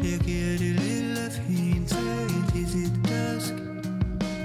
Jeg 0.04 0.20
giver 0.20 0.58
det 0.58 0.82
lille 0.82 1.32
fint 1.32 1.88
til 1.90 2.60
i 2.60 2.64
dit 2.74 3.10
dask 3.10 3.54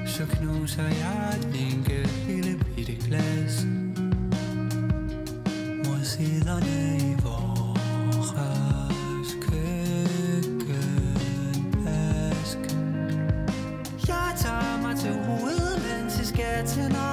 Så 0.07 0.27
knuser 0.27 0.83
jeg 0.83 1.37
et 1.39 1.73
enkelt 1.73 2.27
lille 2.27 2.65
bitte 2.77 2.95
glas. 3.07 3.67
Mod 5.85 6.05
siderne 6.05 6.82
mens 16.63 16.77
jeg 16.77 17.12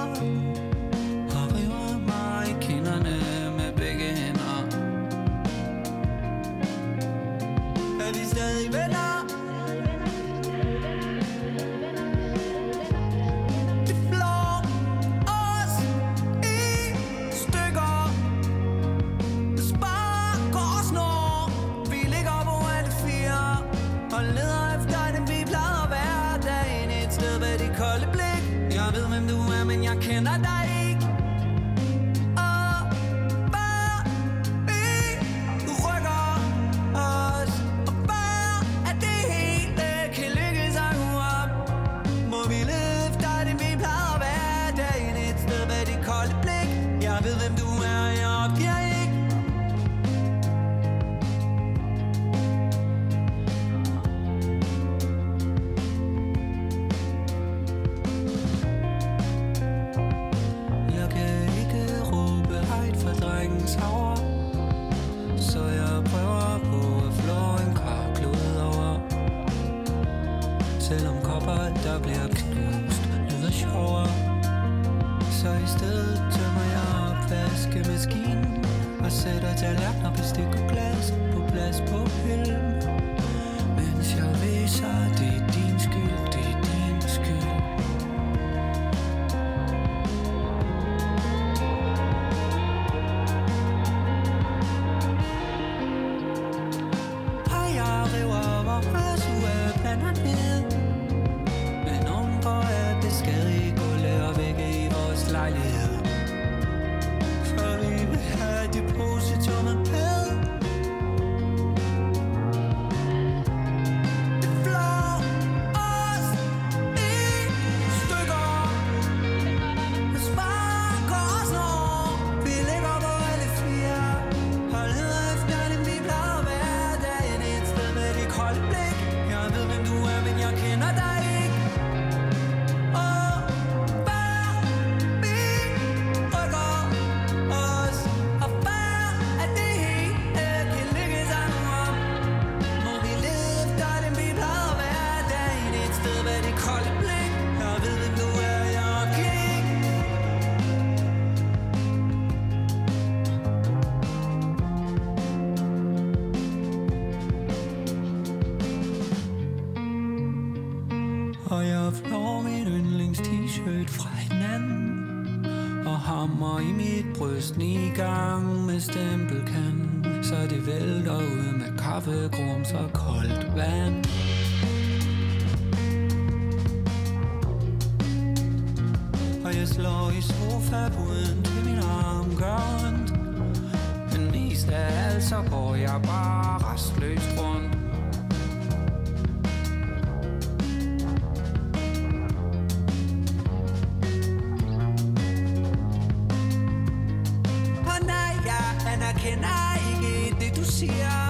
ikke 200.82 201.29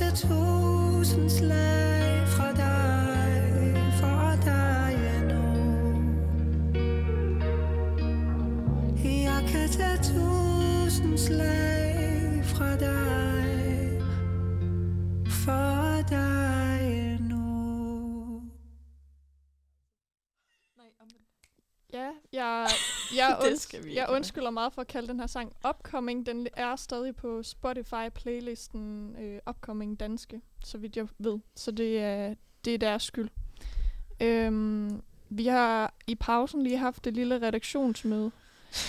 jeg 0.00 0.08
kan 0.08 0.16
se 0.16 0.26
tusind 0.26 1.83
jeg, 23.36 23.44
Det 23.44 23.50
unds- 23.52 23.62
skal 23.62 23.84
vi 23.84 23.94
jeg 23.96 24.06
undskylder 24.10 24.50
meget 24.50 24.72
for 24.72 24.80
at 24.80 24.86
kalde 24.86 25.08
den 25.08 25.20
her 25.20 25.26
sang 25.26 25.52
Upcoming. 25.68 26.26
Den 26.26 26.46
er 26.56 26.76
stadig 26.76 27.16
på 27.16 27.42
Spotify-playlisten 27.42 29.16
øh, 29.20 29.38
Upcoming 29.50 30.00
Danske, 30.00 30.40
så 30.64 30.78
vidt 30.78 30.96
jeg 30.96 31.08
ved. 31.18 31.38
Så 31.56 31.70
det 31.70 31.98
er, 31.98 32.34
det 32.64 32.74
er 32.74 32.78
deres 32.78 33.02
skyld. 33.02 33.28
Øhm, 34.20 35.02
vi 35.28 35.46
har 35.46 35.94
i 36.06 36.14
pausen 36.14 36.62
lige 36.62 36.76
haft 36.78 37.06
et 37.06 37.14
lille 37.14 37.42
redaktionsmøde, 37.42 38.30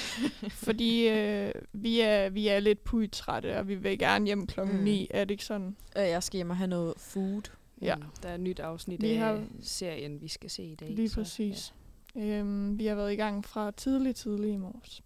fordi 0.66 1.08
øh, 1.08 1.52
vi, 1.74 2.00
er, 2.00 2.30
vi 2.30 2.48
er 2.48 2.60
lidt 2.60 2.84
puitrætte, 2.84 3.58
og 3.58 3.68
vi 3.68 3.76
vil 3.76 4.00
gerne 4.00 4.26
hjem 4.26 4.48
klokken 4.48 4.78
Mm. 4.78 4.84
9. 4.84 5.08
Er 5.10 5.24
det 5.26 5.32
ikke 5.32 5.46
sådan? 5.46 5.76
Øh, 5.98 6.04
jeg 6.04 6.24
skal 6.24 6.38
hjem 6.38 6.50
og 6.50 6.58
have 6.58 6.68
noget 6.68 6.94
food. 6.98 7.42
Ja. 7.82 7.96
Mm, 7.96 8.04
Der 8.24 8.30
er 8.30 8.34
et 8.34 8.40
nyt 8.40 8.60
afsnit 8.60 9.02
Vi 9.02 9.12
af 9.12 9.18
har- 9.18 9.44
serien, 9.62 10.22
vi 10.22 10.28
skal 10.28 10.50
se 10.50 10.64
i 10.64 10.76
dag. 10.76 10.90
Lige 10.90 11.10
så, 11.10 11.16
præcis. 11.16 11.74
Øhm, 12.18 12.80
vi 12.80 12.86
har 12.86 12.96
været 12.96 13.14
i 13.14 13.16
gang 13.16 13.46
fra 13.46 13.72
tidlig, 13.72 14.16
tidlig 14.16 14.54
i 14.54 14.58
morges. 14.58 15.02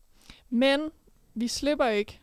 Men 0.49 0.80
vi 1.34 1.47
slipper 1.47 1.88
ikke, 1.88 2.20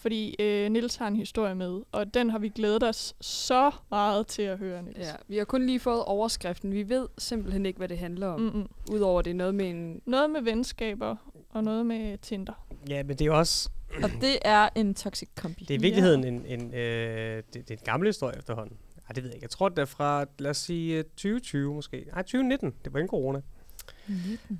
fordi 0.00 0.36
øh, 0.38 0.70
Nils 0.70 0.96
har 0.96 1.08
en 1.08 1.16
historie 1.16 1.54
med, 1.54 1.82
og 1.92 2.14
den 2.14 2.30
har 2.30 2.38
vi 2.38 2.48
glædet 2.48 2.82
os 2.82 3.14
så 3.20 3.70
meget 3.90 4.26
til 4.26 4.42
at 4.42 4.58
høre, 4.58 4.82
Nils. 4.82 4.98
Ja. 4.98 5.12
vi 5.28 5.36
har 5.36 5.44
kun 5.44 5.66
lige 5.66 5.80
fået 5.80 6.04
overskriften. 6.04 6.72
Vi 6.72 6.88
ved 6.88 7.08
simpelthen 7.18 7.66
ikke, 7.66 7.78
hvad 7.78 7.88
det 7.88 7.98
handler 7.98 8.26
om. 8.26 8.40
Mm. 8.40 8.46
Mm-mm. 8.46 8.68
Udover 8.92 9.22
det 9.22 9.30
er 9.30 9.34
noget 9.34 9.54
med 9.54 9.70
en... 9.70 10.02
Noget 10.06 10.30
med 10.30 10.42
venskaber, 10.42 11.16
og 11.50 11.64
noget 11.64 11.86
med 11.86 12.18
Tinder. 12.18 12.66
Ja, 12.88 13.02
men 13.02 13.10
det 13.10 13.20
er 13.20 13.26
jo 13.26 13.38
også... 13.38 13.70
Og 14.02 14.10
det 14.20 14.38
er 14.42 14.68
en 14.74 14.94
toxic 14.94 15.28
kombi. 15.36 15.64
Det 15.64 15.74
er 15.74 15.78
i 15.78 15.82
virkeligheden 15.82 16.24
en, 16.24 16.46
en, 16.46 16.74
øh, 16.74 17.36
det, 17.36 17.54
det 17.54 17.70
er 17.70 17.74
en 17.74 17.84
gammel 17.84 18.08
historie 18.08 18.38
efterhånden. 18.38 18.76
Ej, 19.08 19.12
det 19.14 19.22
ved 19.22 19.30
jeg 19.30 19.34
ikke. 19.34 19.44
Jeg 19.44 19.50
tror, 19.50 19.68
det 19.68 19.78
er 19.78 19.84
fra, 19.84 20.24
lad 20.38 20.50
os 20.50 20.56
sige, 20.56 20.98
øh, 20.98 21.04
2020 21.04 21.74
måske. 21.74 22.04
Nej, 22.06 22.22
2019. 22.22 22.74
Det 22.84 22.92
var 22.92 22.98
inden 22.98 23.08
corona. 23.08 23.40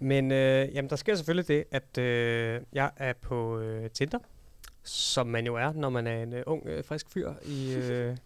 Men 0.01 0.32
øh, 0.32 0.74
jamen, 0.74 0.91
der 0.91 0.97
sker 0.97 1.14
selvfølgelig 1.14 1.49
det, 1.49 1.64
at 1.70 1.99
øh, 1.99 2.61
jeg 2.72 2.91
er 2.97 3.12
på 3.12 3.59
øh, 3.59 3.91
Tinder, 3.91 4.18
som 4.84 5.26
man 5.26 5.47
jo 5.47 5.55
er, 5.57 5.72
når 5.72 5.91
man 5.91 6.07
er 6.07 6.22
en 6.22 6.32
øh, 6.32 6.43
ung, 6.47 6.66
øh, 6.66 6.84
frisk 6.84 7.11
fyr 7.11 7.32
i, 7.47 7.72
øh, 7.74 8.16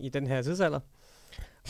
i 0.00 0.08
den 0.08 0.26
her 0.26 0.42
tidsalder. 0.42 0.80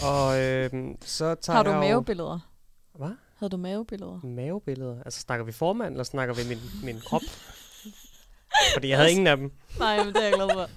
Og 0.03 0.41
øh, 0.43 0.71
så 1.01 1.35
tager 1.35 1.57
Har 1.57 1.63
du 1.63 1.71
jeg 1.71 1.77
jo- 1.77 1.81
mavebilleder? 1.81 2.51
Hvad? 2.95 3.11
Havde 3.37 3.51
du 3.51 3.57
mavebilleder? 3.57 4.21
Mavebilleder? 4.25 5.03
Altså 5.05 5.21
snakker 5.21 5.45
vi 5.47 5.53
formand, 5.53 5.95
eller 5.95 6.05
snakker 6.05 6.35
vi 6.35 6.41
min, 6.49 6.59
min 6.85 7.01
krop? 7.01 7.23
Fordi 8.75 8.89
jeg 8.89 8.99
havde 8.99 9.11
ingen 9.11 9.27
af 9.27 9.37
dem. 9.37 9.53
Nej, 9.79 10.05
men 10.05 10.15
det 10.15 10.17
er 10.23 10.27
jeg 10.27 10.33
glad 10.35 10.49
for. 10.55 10.69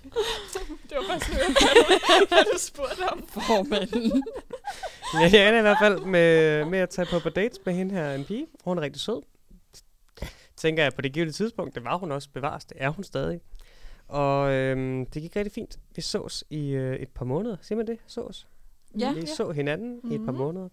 Det 0.90 0.98
var 0.98 1.04
faktisk 1.14 1.32
noget, 1.34 1.46
hvad, 1.48 2.28
hvad 2.28 2.44
du 2.54 2.58
spurgte 2.60 3.02
om. 3.12 3.28
Formanden. 3.28 4.24
Ja, 5.14 5.30
jeg 5.34 5.48
ender 5.48 5.60
i 5.60 5.62
hvert 5.62 5.78
fald 5.82 6.00
med, 6.00 6.66
med 6.66 6.80
at 6.80 6.90
tage 6.90 7.06
på 7.12 7.20
på 7.20 7.30
dates 7.30 7.60
med 7.66 7.74
hende 7.74 7.96
her, 7.96 8.14
en 8.14 8.26
pige. 8.26 8.48
Hun 8.64 8.78
er 8.78 8.82
rigtig 8.82 9.02
sød. 9.02 9.22
Tænker 10.56 10.84
jeg 10.84 10.94
på 10.94 11.02
det 11.02 11.14
givende 11.14 11.34
tidspunkt, 11.34 11.76
det 11.76 11.84
var 11.84 11.98
hun 11.98 12.12
også 12.12 12.30
bevares, 12.34 12.66
det 12.66 12.78
er 12.80 12.90
hun 12.90 13.04
stadig. 13.04 13.40
Og 14.08 14.52
øhm, 14.52 15.06
det 15.06 15.22
gik 15.22 15.36
rigtig 15.36 15.52
fint. 15.52 15.80
Vi 15.96 16.02
sås 16.02 16.44
i 16.50 16.70
øh, 16.70 16.96
et 16.96 17.10
par 17.10 17.26
måneder. 17.26 17.58
Siger 17.62 17.78
man 17.78 17.88
det? 17.88 17.98
Sås? 18.08 18.48
Ja, 19.00 19.14
Vi 19.14 19.20
ja. 19.20 19.26
så 19.26 19.52
hinanden 19.52 19.94
mm-hmm. 19.94 20.12
i 20.12 20.16
et 20.16 20.22
par 20.26 20.32
Mhm. 20.32 20.42
måneder. 20.42 20.70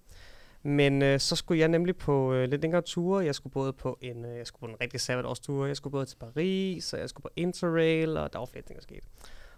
Men 0.62 1.02
øh, 1.02 1.20
så 1.20 1.36
skulle 1.36 1.60
jeg 1.60 1.68
nemlig 1.68 1.96
på 1.96 2.32
øh, 2.32 2.48
lidt 2.48 2.62
længere 2.62 2.82
ture. 2.82 3.24
Jeg 3.24 3.34
skulle 3.34 3.52
både 3.52 3.72
på 3.72 3.98
en, 4.00 4.24
øh, 4.24 4.38
jeg 4.38 4.46
skulle 4.46 4.60
på 4.60 4.66
en 4.66 4.76
rigtig 4.80 5.00
sabbatårstur. 5.00 5.66
Jeg 5.66 5.76
skulle 5.76 5.92
både 5.92 6.06
til 6.06 6.16
Paris, 6.16 6.92
og 6.92 7.00
jeg 7.00 7.08
skulle 7.08 7.22
på 7.22 7.28
Interrail, 7.36 8.16
og 8.16 8.32
der 8.32 8.38
var 8.38 8.46
flere 8.46 8.64
ting, 8.64 8.76
der 8.76 8.82
skete. 8.82 9.06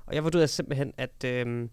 Og 0.09 0.15
jeg 0.15 0.25
vurderede 0.25 0.49
simpelthen, 0.49 0.93
at, 0.97 1.25
øh, 1.25 1.69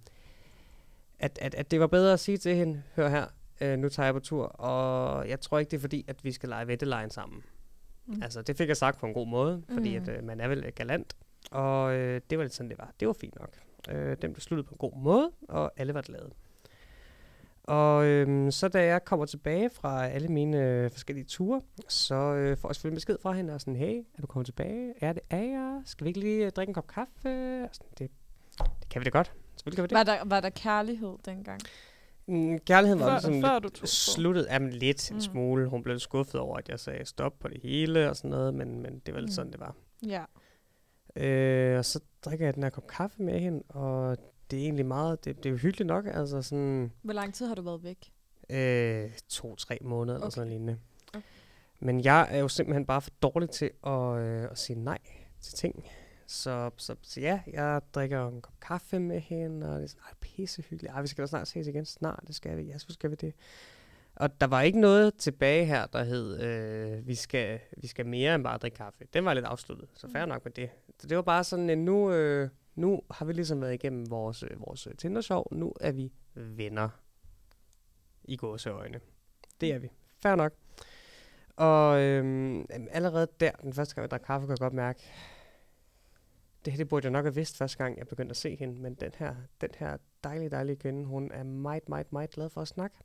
at, 1.19 1.39
at, 1.41 1.55
at 1.55 1.71
det 1.71 1.79
var 1.79 1.87
bedre 1.87 2.13
at 2.13 2.19
sige 2.19 2.37
til 2.37 2.55
hende, 2.55 2.83
hør 2.95 3.09
her, 3.09 3.27
øh, 3.61 3.77
nu 3.79 3.89
tager 3.89 4.07
jeg 4.07 4.13
på 4.13 4.19
tur, 4.19 4.45
og 4.45 5.29
jeg 5.29 5.39
tror 5.41 5.59
ikke, 5.59 5.71
det 5.71 5.77
er 5.77 5.81
fordi, 5.81 6.05
at 6.07 6.23
vi 6.23 6.31
skal 6.31 6.49
lege 6.49 6.67
vettelejen 6.67 7.09
sammen. 7.09 7.43
Mm. 8.05 8.23
Altså, 8.23 8.41
det 8.41 8.57
fik 8.57 8.67
jeg 8.67 8.77
sagt 8.77 8.99
på 8.99 9.05
en 9.05 9.13
god 9.13 9.27
måde, 9.27 9.63
fordi 9.73 9.97
Mm. 9.97 10.03
at, 10.03 10.17
øh, 10.17 10.23
man 10.23 10.39
er 10.41 10.47
vel 10.47 10.63
øh, 10.65 10.71
galant. 10.75 11.15
Og 11.51 11.93
øh, 11.95 12.21
det 12.29 12.37
var 12.37 12.43
lidt 12.43 12.53
sådan, 12.53 12.69
det 12.69 12.77
var. 12.77 12.91
Det 12.99 13.07
var 13.07 13.13
fint 13.13 13.35
nok. 13.39 13.49
Øh, 13.89 14.17
den 14.21 14.33
blev 14.33 14.41
sluttet 14.41 14.65
på 14.65 14.71
en 14.71 14.77
god 14.77 14.97
måde, 14.97 15.31
og 15.49 15.71
alle 15.77 15.93
var 15.93 16.01
glade. 16.01 16.29
Og 17.63 18.05
øhm, 18.05 18.51
så 18.51 18.67
da 18.67 18.85
jeg 18.85 19.05
kommer 19.05 19.25
tilbage 19.25 19.69
fra 19.69 20.07
alle 20.07 20.27
mine 20.27 20.57
øh, 20.63 20.91
forskellige 20.91 21.25
ture, 21.25 21.61
så 21.87 22.15
øh, 22.15 22.57
får 22.57 22.69
jeg 22.69 22.75
selvfølgelig 22.75 22.97
besked 22.97 23.17
fra 23.21 23.31
hende 23.31 23.53
og 23.53 23.61
sådan, 23.61 23.75
hey, 23.75 23.97
er 24.17 24.21
du 24.21 24.27
kommet 24.27 24.45
tilbage? 24.45 24.93
Er 25.01 25.13
det 25.13 25.21
er 25.29 25.43
jeg? 25.43 25.81
Skal 25.85 26.05
vi 26.05 26.09
ikke 26.09 26.19
lige 26.19 26.45
øh, 26.45 26.51
drikke 26.51 26.69
en 26.69 26.73
kop 26.73 26.87
kaffe? 26.87 27.63
Og 27.63 27.69
sådan, 27.71 27.91
det 27.97 28.11
kan 28.95 28.99
vi 28.99 29.03
da 29.03 29.09
godt. 29.09 29.31
Selvfølgelig 29.55 29.75
kan 29.75 29.83
vi 29.83 29.87
det. 29.87 29.95
Var 29.95 30.03
der, 30.03 30.25
var 30.25 30.39
der 30.39 30.49
kærlighed 30.49 31.13
dengang? 31.25 31.61
Mm, 32.27 32.59
kærligheden 32.59 32.99
var 33.03 33.09
Før, 33.09 33.19
sådan 33.19 33.41
før 33.41 33.59
lidt 33.59 33.89
sluttet 33.89 34.43
af 34.43 34.79
lidt 34.79 35.09
en 35.11 35.15
Mm. 35.15 35.21
smule. 35.21 35.67
Hun 35.67 35.83
blev 35.83 35.99
skuffet 35.99 36.41
over, 36.41 36.57
at 36.57 36.69
jeg 36.69 36.79
sagde 36.79 37.05
stop 37.05 37.33
på 37.39 37.47
det 37.47 37.57
hele 37.63 38.09
og 38.09 38.15
sådan 38.15 38.29
noget, 38.31 38.53
men, 38.53 38.81
men 38.81 38.99
det 39.05 39.13
var 39.13 39.19
lidt 39.19 39.29
Mm. 39.29 39.33
sådan, 39.33 39.51
det 39.51 39.59
var. 39.59 39.75
Ja. 40.07 40.23
Øh, 41.15 41.77
og 41.77 41.85
så 41.85 41.99
drikker 42.25 42.45
jeg 42.45 42.53
den 42.55 42.63
her 42.63 42.69
kop 42.69 42.87
kaffe 42.87 43.21
med 43.23 43.39
hende, 43.39 43.63
og 43.69 44.17
det 44.51 44.59
er 44.59 44.63
egentlig 44.63 44.85
meget, 44.85 45.25
det, 45.25 45.37
det 45.37 45.45
er 45.45 45.49
jo 45.49 45.57
hyggeligt 45.57 45.87
nok, 45.87 46.05
altså 46.07 46.41
sådan 46.41 46.91
Hvor 47.01 47.13
lang 47.13 47.33
tid 47.33 47.47
har 47.47 47.55
du 47.55 47.61
været 47.61 47.83
væk? 47.83 48.11
øh, 48.49 49.11
to-tre 49.29 49.77
måneder 49.81 50.15
eller 50.15 50.25
Okay. 50.27 50.35
sådan 50.35 50.47
noget 50.47 50.59
lignende. 50.61 50.79
Okay. 51.13 51.21
Men 51.79 52.03
jeg 52.03 52.27
er 52.31 52.37
jo 52.39 52.47
simpelthen 52.47 52.85
bare 52.85 53.01
for 53.01 53.11
dårlig 53.21 53.49
til 53.49 53.71
at, 53.87 54.17
øh, 54.17 54.43
at 54.51 54.57
sige 54.57 54.79
nej 54.79 54.97
til 55.41 55.53
ting. 55.53 55.85
Så, 56.27 56.71
så, 56.77 56.95
så 57.01 57.21
ja, 57.21 57.41
jeg 57.47 57.81
drikker 57.93 58.27
en 58.27 58.41
kop 58.41 58.59
kaffe 58.61 58.99
med 58.99 59.19
hende, 59.19 59.69
og 59.69 59.75
det 59.75 59.83
er 59.83 59.87
sådan, 59.87 60.03
ej, 60.05 60.13
pisse 60.21 60.61
hyggeligt. 60.61 60.93
Ej, 60.93 61.01
vi 61.01 61.07
skal 61.07 61.21
da 61.21 61.27
snart 61.27 61.47
ses 61.47 61.67
igen. 61.67 61.85
Snart, 61.85 62.23
det 62.27 62.35
skal 62.35 62.57
vi. 62.57 62.63
Ja, 62.63 62.77
så 62.77 62.93
skal 62.93 63.11
vi 63.11 63.15
det. 63.15 63.33
Og 64.15 64.41
der 64.41 64.47
var 64.47 64.61
ikke 64.61 64.79
noget 64.79 65.15
tilbage 65.15 65.65
her, 65.65 65.85
der 65.85 66.03
hed, 66.03 66.39
øh, 66.39 67.07
vi, 67.07 67.15
skal, 67.15 67.59
vi 67.77 67.87
skal 67.87 68.05
mere 68.05 68.35
end 68.35 68.43
bare 68.43 68.57
drikke 68.57 68.77
kaffe. 68.77 69.05
Den 69.13 69.25
var 69.25 69.33
lidt 69.33 69.45
afsluttet, 69.45 69.89
så 69.93 70.07
fair 70.07 70.25
nok 70.25 70.45
med 70.45 70.51
det. 70.51 70.69
Så 70.99 71.07
det 71.07 71.17
var 71.17 71.23
bare 71.23 71.43
sådan, 71.43 71.69
at 71.69 71.77
nu, 71.77 72.11
øh, 72.11 72.49
nu 72.75 73.01
har 73.11 73.25
vi 73.25 73.33
ligesom 73.33 73.61
været 73.61 73.73
igennem 73.73 74.09
vores, 74.09 74.43
øh, 74.43 74.49
vores 74.67 74.87
øh, 74.87 74.95
Tinder-sjov. 74.95 75.47
Nu 75.51 75.73
er 75.81 75.91
vi 75.91 76.11
venner 76.35 76.89
i 78.23 78.37
gåseøjne. 78.37 78.99
Det 79.61 79.73
er 79.73 79.79
vi. 79.79 79.89
Fair 80.21 80.35
nok. 80.35 80.53
Og 81.55 82.01
øhm, 82.01 82.65
allerede 82.69 83.27
der, 83.39 83.51
den 83.51 83.73
første 83.73 83.95
gang, 83.95 84.03
jeg 84.03 84.11
drak 84.11 84.21
kaffe, 84.21 84.45
kunne 84.45 84.51
jeg 84.51 84.59
godt 84.59 84.73
mærke, 84.73 85.03
det 86.65 86.73
her 86.73 86.77
det 86.77 86.87
burde 86.87 87.05
jeg 87.05 87.11
nok 87.11 87.25
have 87.25 87.35
vidst 87.35 87.57
første 87.57 87.77
gang, 87.77 87.97
jeg 87.97 88.07
begyndte 88.07 88.31
at 88.31 88.37
se 88.37 88.55
hende, 88.55 88.81
men 88.81 88.93
den 88.93 89.11
her, 89.17 89.35
den 89.61 89.69
her 89.77 89.97
dejlige, 90.23 90.49
dejlige 90.49 90.75
kvinde, 90.75 91.05
hun 91.05 91.31
er 91.31 91.43
meget, 91.43 91.89
meget, 91.89 92.13
meget 92.13 92.29
glad 92.29 92.49
for 92.49 92.61
at 92.61 92.67
snakke. 92.67 92.95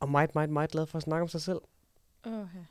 Og 0.00 0.08
meget, 0.08 0.34
meget, 0.34 0.50
meget 0.50 0.70
glad 0.70 0.86
for 0.86 0.96
at 0.96 1.02
snakke 1.02 1.22
om 1.22 1.28
sig 1.28 1.40
selv. 1.42 1.60
Okay. 2.24 2.64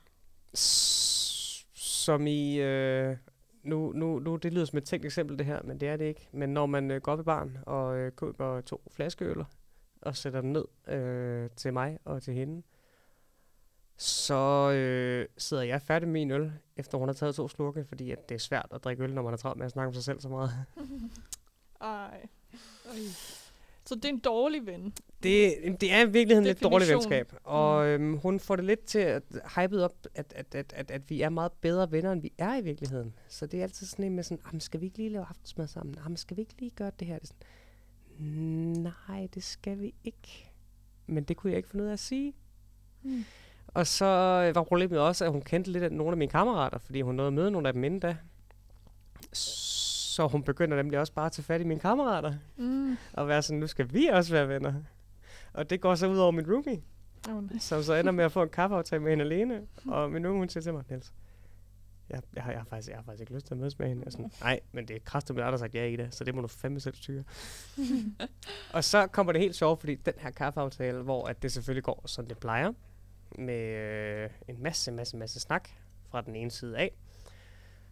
S- 0.55 1.67
som 1.73 2.27
i, 2.27 2.55
øh, 2.55 3.17
nu, 3.63 3.91
nu, 3.91 4.19
nu, 4.19 4.35
det 4.35 4.53
lyder 4.53 4.65
som 4.65 4.77
et 4.77 4.83
tænkt 4.83 5.05
eksempel 5.05 5.37
det 5.37 5.45
her, 5.45 5.63
men 5.63 5.79
det 5.79 5.87
er 5.87 5.97
det 5.97 6.05
ikke. 6.05 6.29
Men 6.31 6.49
når 6.49 6.65
man 6.65 6.91
øh, 6.91 7.01
går 7.01 7.11
op 7.11 7.19
i 7.19 7.23
baren 7.23 7.57
og 7.65 7.97
øh, 7.97 8.11
køber 8.11 8.61
to 8.61 8.81
flaskeøler, 8.91 9.45
og 10.01 10.15
sætter 10.15 10.41
dem 10.41 10.49
ned 10.49 10.93
øh, 10.95 11.49
til 11.55 11.73
mig 11.73 11.99
og 12.05 12.23
til 12.23 12.33
hende, 12.33 12.63
så 13.97 14.71
øh, 14.71 15.27
sidder 15.37 15.63
jeg 15.63 15.81
færdig 15.81 16.07
med 16.07 16.13
min 16.13 16.31
øl, 16.31 16.51
efter 16.77 16.97
hun 16.97 17.07
har 17.07 17.13
taget 17.13 17.35
to 17.35 17.47
slurke, 17.47 17.85
fordi 17.85 18.11
at 18.11 18.29
det 18.29 18.35
er 18.35 18.39
svært 18.39 18.67
at 18.71 18.83
drikke 18.83 19.03
øl, 19.03 19.13
når 19.13 19.21
man 19.21 19.33
er 19.33 19.37
travlt 19.37 19.57
med 19.57 19.65
at 19.65 19.71
snakke 19.71 19.87
om 19.87 19.93
sig 19.93 20.03
selv 20.03 20.21
så 20.21 20.29
meget. 20.29 20.51
Ej. 21.81 22.27
Så 23.85 23.95
det 23.95 24.05
er 24.05 24.09
en 24.09 24.19
dårlig 24.19 24.65
ven. 24.65 24.93
Det, 25.23 25.53
det 25.81 25.91
er 25.93 26.01
i 26.07 26.11
virkeligheden 26.11 26.43
lidt 26.45 26.63
dårligt 26.63 26.89
Definition. 26.89 27.11
venskab. 27.11 27.33
Og 27.43 27.85
øhm, 27.87 28.17
hun 28.17 28.39
får 28.39 28.55
det 28.55 28.65
lidt 28.65 28.85
til 28.85 28.99
at 28.99 29.23
hypet 29.55 29.83
op, 29.83 29.91
at, 30.15 30.33
at, 30.35 30.55
at, 30.55 30.73
at, 30.73 30.91
at 30.91 31.09
vi 31.09 31.21
er 31.21 31.29
meget 31.29 31.51
bedre 31.51 31.91
venner, 31.91 32.11
end 32.11 32.21
vi 32.21 32.33
er 32.37 32.55
i 32.55 32.61
virkeligheden. 32.61 33.13
Så 33.27 33.45
det 33.45 33.59
er 33.59 33.63
altid 33.63 33.87
sådan 33.87 34.05
en 34.05 34.15
med 34.15 34.23
sådan, 34.23 34.43
"Jamen, 34.45 34.61
skal 34.61 34.81
vi 34.81 34.85
ikke 34.85 34.97
lige 34.97 35.09
lave 35.09 35.25
aftensmad 35.29 35.67
sammen? 35.67 35.95
Jamen, 36.03 36.17
skal 36.17 36.37
vi 36.37 36.41
ikke 36.41 36.55
lige 36.59 36.71
gøre 36.71 36.91
det 36.99 37.07
her? 37.07 37.19
Det 37.19 37.23
er 37.23 37.27
sådan, 37.27 37.47
Nej, 39.09 39.27
det 39.33 39.43
skal 39.43 39.79
vi 39.79 39.93
ikke. 40.03 40.51
Men 41.07 41.23
det 41.23 41.37
kunne 41.37 41.51
jeg 41.51 41.57
ikke 41.57 41.69
finde 41.69 41.83
ud 41.83 41.89
af 41.89 41.93
at 41.93 41.99
sige. 41.99 42.33
Mm. 43.03 43.23
Og 43.75 43.87
så 43.87 44.05
øh, 44.49 44.55
var 44.55 44.63
problemet 44.63 44.99
også, 44.99 45.25
at 45.25 45.31
hun 45.31 45.41
kendte 45.41 45.71
lidt 45.71 45.83
af 45.83 45.91
nogle 45.91 46.11
af 46.11 46.17
mine 46.17 46.31
kammerater, 46.31 46.77
fordi 46.77 47.01
hun 47.01 47.15
nåede 47.15 47.27
at 47.27 47.33
møde 47.33 47.51
nogle 47.51 47.67
af 47.67 47.73
dem 47.73 47.83
inden 47.83 47.99
da. 47.99 48.17
Så 49.33 50.27
hun 50.27 50.43
begynder 50.43 50.77
nemlig 50.77 50.99
også 50.99 51.13
bare 51.13 51.25
at 51.25 51.31
tage 51.31 51.43
fat 51.43 51.61
i 51.61 51.63
mine 51.63 51.79
kammerater 51.79 52.33
Mm. 52.57 52.97
og 53.13 53.27
være 53.27 53.41
sådan, 53.41 53.59
nu 53.59 53.67
skal 53.67 53.93
vi 53.93 54.07
også 54.07 54.31
være 54.33 54.49
venner. 54.49 54.73
Og 55.53 55.69
det 55.69 55.81
går 55.81 55.95
så 55.95 56.07
ud 56.07 56.17
over 56.17 56.31
min 56.31 56.51
roomie, 56.53 56.81
Oh, 57.29 57.43
nej. 57.49 57.59
som 57.59 57.83
så 57.83 57.93
ender 57.93 58.11
med 58.11 58.25
at 58.25 58.31
få 58.31 58.43
en 58.43 58.49
kaffeaftale 58.59 59.01
med 59.01 59.11
hende 59.11 59.25
alene. 59.25 59.61
Og 59.87 60.11
min 60.11 60.25
roomie, 60.25 60.39
hun 60.41 60.49
siger 60.49 60.61
til 60.61 60.73
mig, 60.73 60.83
Niels, 60.89 61.13
jeg, 62.09 62.21
jeg, 62.35 62.43
har, 62.43 62.51
jeg, 62.51 62.59
har 62.59 62.65
faktisk, 62.65 62.89
jeg 62.89 62.97
har 62.97 63.03
faktisk 63.03 63.21
ikke 63.21 63.33
lyst 63.33 63.45
til 63.45 63.53
at 63.53 63.57
mødes 63.57 63.79
med 63.79 63.87
hende. 63.87 64.01
Jeg 64.05 64.11
sådan, 64.11 64.31
nej, 64.41 64.59
men 64.71 64.87
det 64.87 64.95
er 64.95 64.99
kraftigt 65.05 65.35
med 65.35 65.43
dig, 65.43 65.45
der 65.45 65.51
har 65.51 65.57
sagt 65.57 65.75
ja 65.75 65.85
i 65.85 65.95
det, 65.95 66.15
så 66.15 66.23
det 66.23 66.35
må 66.35 66.41
du 66.41 66.47
fandme 66.47 66.79
selv 66.79 66.95
styre. 66.95 67.23
og 68.73 68.83
så 68.83 69.07
kommer 69.07 69.31
det 69.33 69.41
helt 69.41 69.55
sjovt, 69.55 69.79
fordi 69.79 69.95
den 69.95 70.13
her 70.17 70.31
kaffeaftale, 70.31 71.01
hvor 71.01 71.25
at 71.27 71.41
det 71.43 71.51
selvfølgelig 71.51 71.83
går, 71.83 72.03
som 72.05 72.25
det 72.27 72.37
plejer, 72.37 72.71
med 73.37 73.75
øh, 73.75 74.29
en 74.47 74.63
masse, 74.63 74.91
masse, 74.91 75.17
masse 75.17 75.39
snak 75.39 75.69
fra 76.09 76.21
den 76.21 76.35
ene 76.35 76.51
side 76.51 76.77
af, 76.77 76.91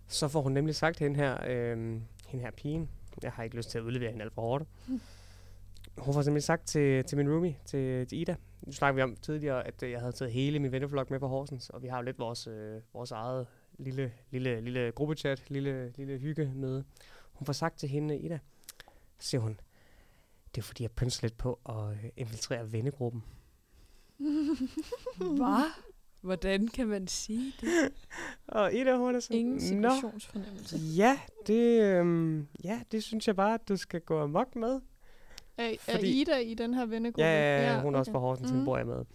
så 0.08 0.28
får 0.28 0.42
hun 0.42 0.52
nemlig 0.52 0.76
sagt 0.76 1.00
hende 1.00 1.16
her, 1.16 1.38
øh, 1.48 1.78
hende 2.28 2.44
her 2.44 2.52
pigen, 2.52 2.90
jeg 3.24 3.32
har 3.32 3.44
ikke 3.44 3.56
lyst 3.56 3.70
til 3.70 3.78
at 3.78 3.84
udlevere 3.84 4.10
hende 4.10 4.24
alt 4.24 4.34
for 4.34 4.42
hårdt, 4.42 4.66
hun 5.98 6.14
får 6.14 6.22
simpelthen 6.22 6.42
sagt 6.42 6.68
til, 6.68 7.04
til 7.04 7.18
min 7.18 7.30
roomie, 7.30 7.56
til, 7.66 8.08
til 8.08 8.22
Ida, 8.22 8.36
nu 8.66 8.72
snakker 8.72 8.96
vi 8.96 9.02
om 9.02 9.16
tidligere, 9.16 9.68
at 9.68 9.84
øh, 9.84 9.92
jeg 9.92 10.00
havde 10.00 10.12
taget 10.12 10.32
hele 10.32 10.60
min 10.60 10.72
venneflok 10.72 11.10
med 11.10 11.20
på 11.20 11.28
Horsens, 11.28 11.70
og 11.70 11.84
vi 11.84 11.88
har 11.88 11.98
jo 11.98 12.04
lidt 12.04 12.20
vores, 12.20 12.48
øh, 12.48 12.82
vores 12.94 13.12
eget 13.12 13.48
lille, 13.78 14.14
lille, 14.32 14.62
lille 14.62 14.92
gruppechat, 14.92 15.50
lille, 15.50 15.94
lille 15.98 16.18
hygge 16.18 16.52
med. 16.56 16.84
Hun 17.34 17.46
får 17.46 17.54
sagt 17.54 17.80
til 17.80 17.90
hende, 17.90 18.20
Ida, 18.20 18.40
siger 19.20 19.42
hun, 19.42 19.60
det 20.56 20.62
er 20.62 20.66
fordi, 20.66 20.84
jeg 20.84 20.92
pynser 20.92 21.20
lidt 21.24 21.38
på 21.38 21.60
at 21.70 21.90
øh, 21.92 22.10
infiltrere 22.18 22.72
vennegruppen. 22.72 23.24
Hvad? 25.18 25.72
Hvordan 26.22 26.68
kan 26.68 26.88
man 26.88 27.08
sige 27.08 27.54
det? 27.62 27.94
Og 28.48 28.74
Ida, 28.74 28.96
hun 28.96 29.16
er 29.16 29.20
sådan, 29.20 29.38
Ingen 29.38 29.82
"Nå, 29.82 29.90
situationsfornemmelse. 29.90 30.78
ja, 30.78 31.20
det, 31.48 31.82
øhm, 31.84 32.48
ja, 32.64 32.82
det 32.92 33.04
synes 33.04 33.28
jeg 33.28 33.36
bare, 33.36 33.54
at 33.54 33.70
du 33.70 33.78
skal 33.78 34.02
gå 34.02 34.22
amok 34.22 34.56
med. 34.56 34.82
Er, 35.58 35.66
er 35.66 35.76
Fordi- 35.96 36.22
Ida 36.22 36.38
i 36.38 36.54
den 36.54 36.74
her 36.74 36.86
vennegruppe? 36.86 37.22
Ja, 37.24 37.62
ja, 37.62 37.74
ja, 37.74 37.82
hun 37.82 37.96
er 37.96 38.00
også 38.00 38.12
okay. 38.12 38.16
fra 38.16 38.20
Horsens, 38.20 38.52
mm. 38.52 38.66
Bor 38.66 38.78
jeg 38.78 38.88
med. 38.88 39.06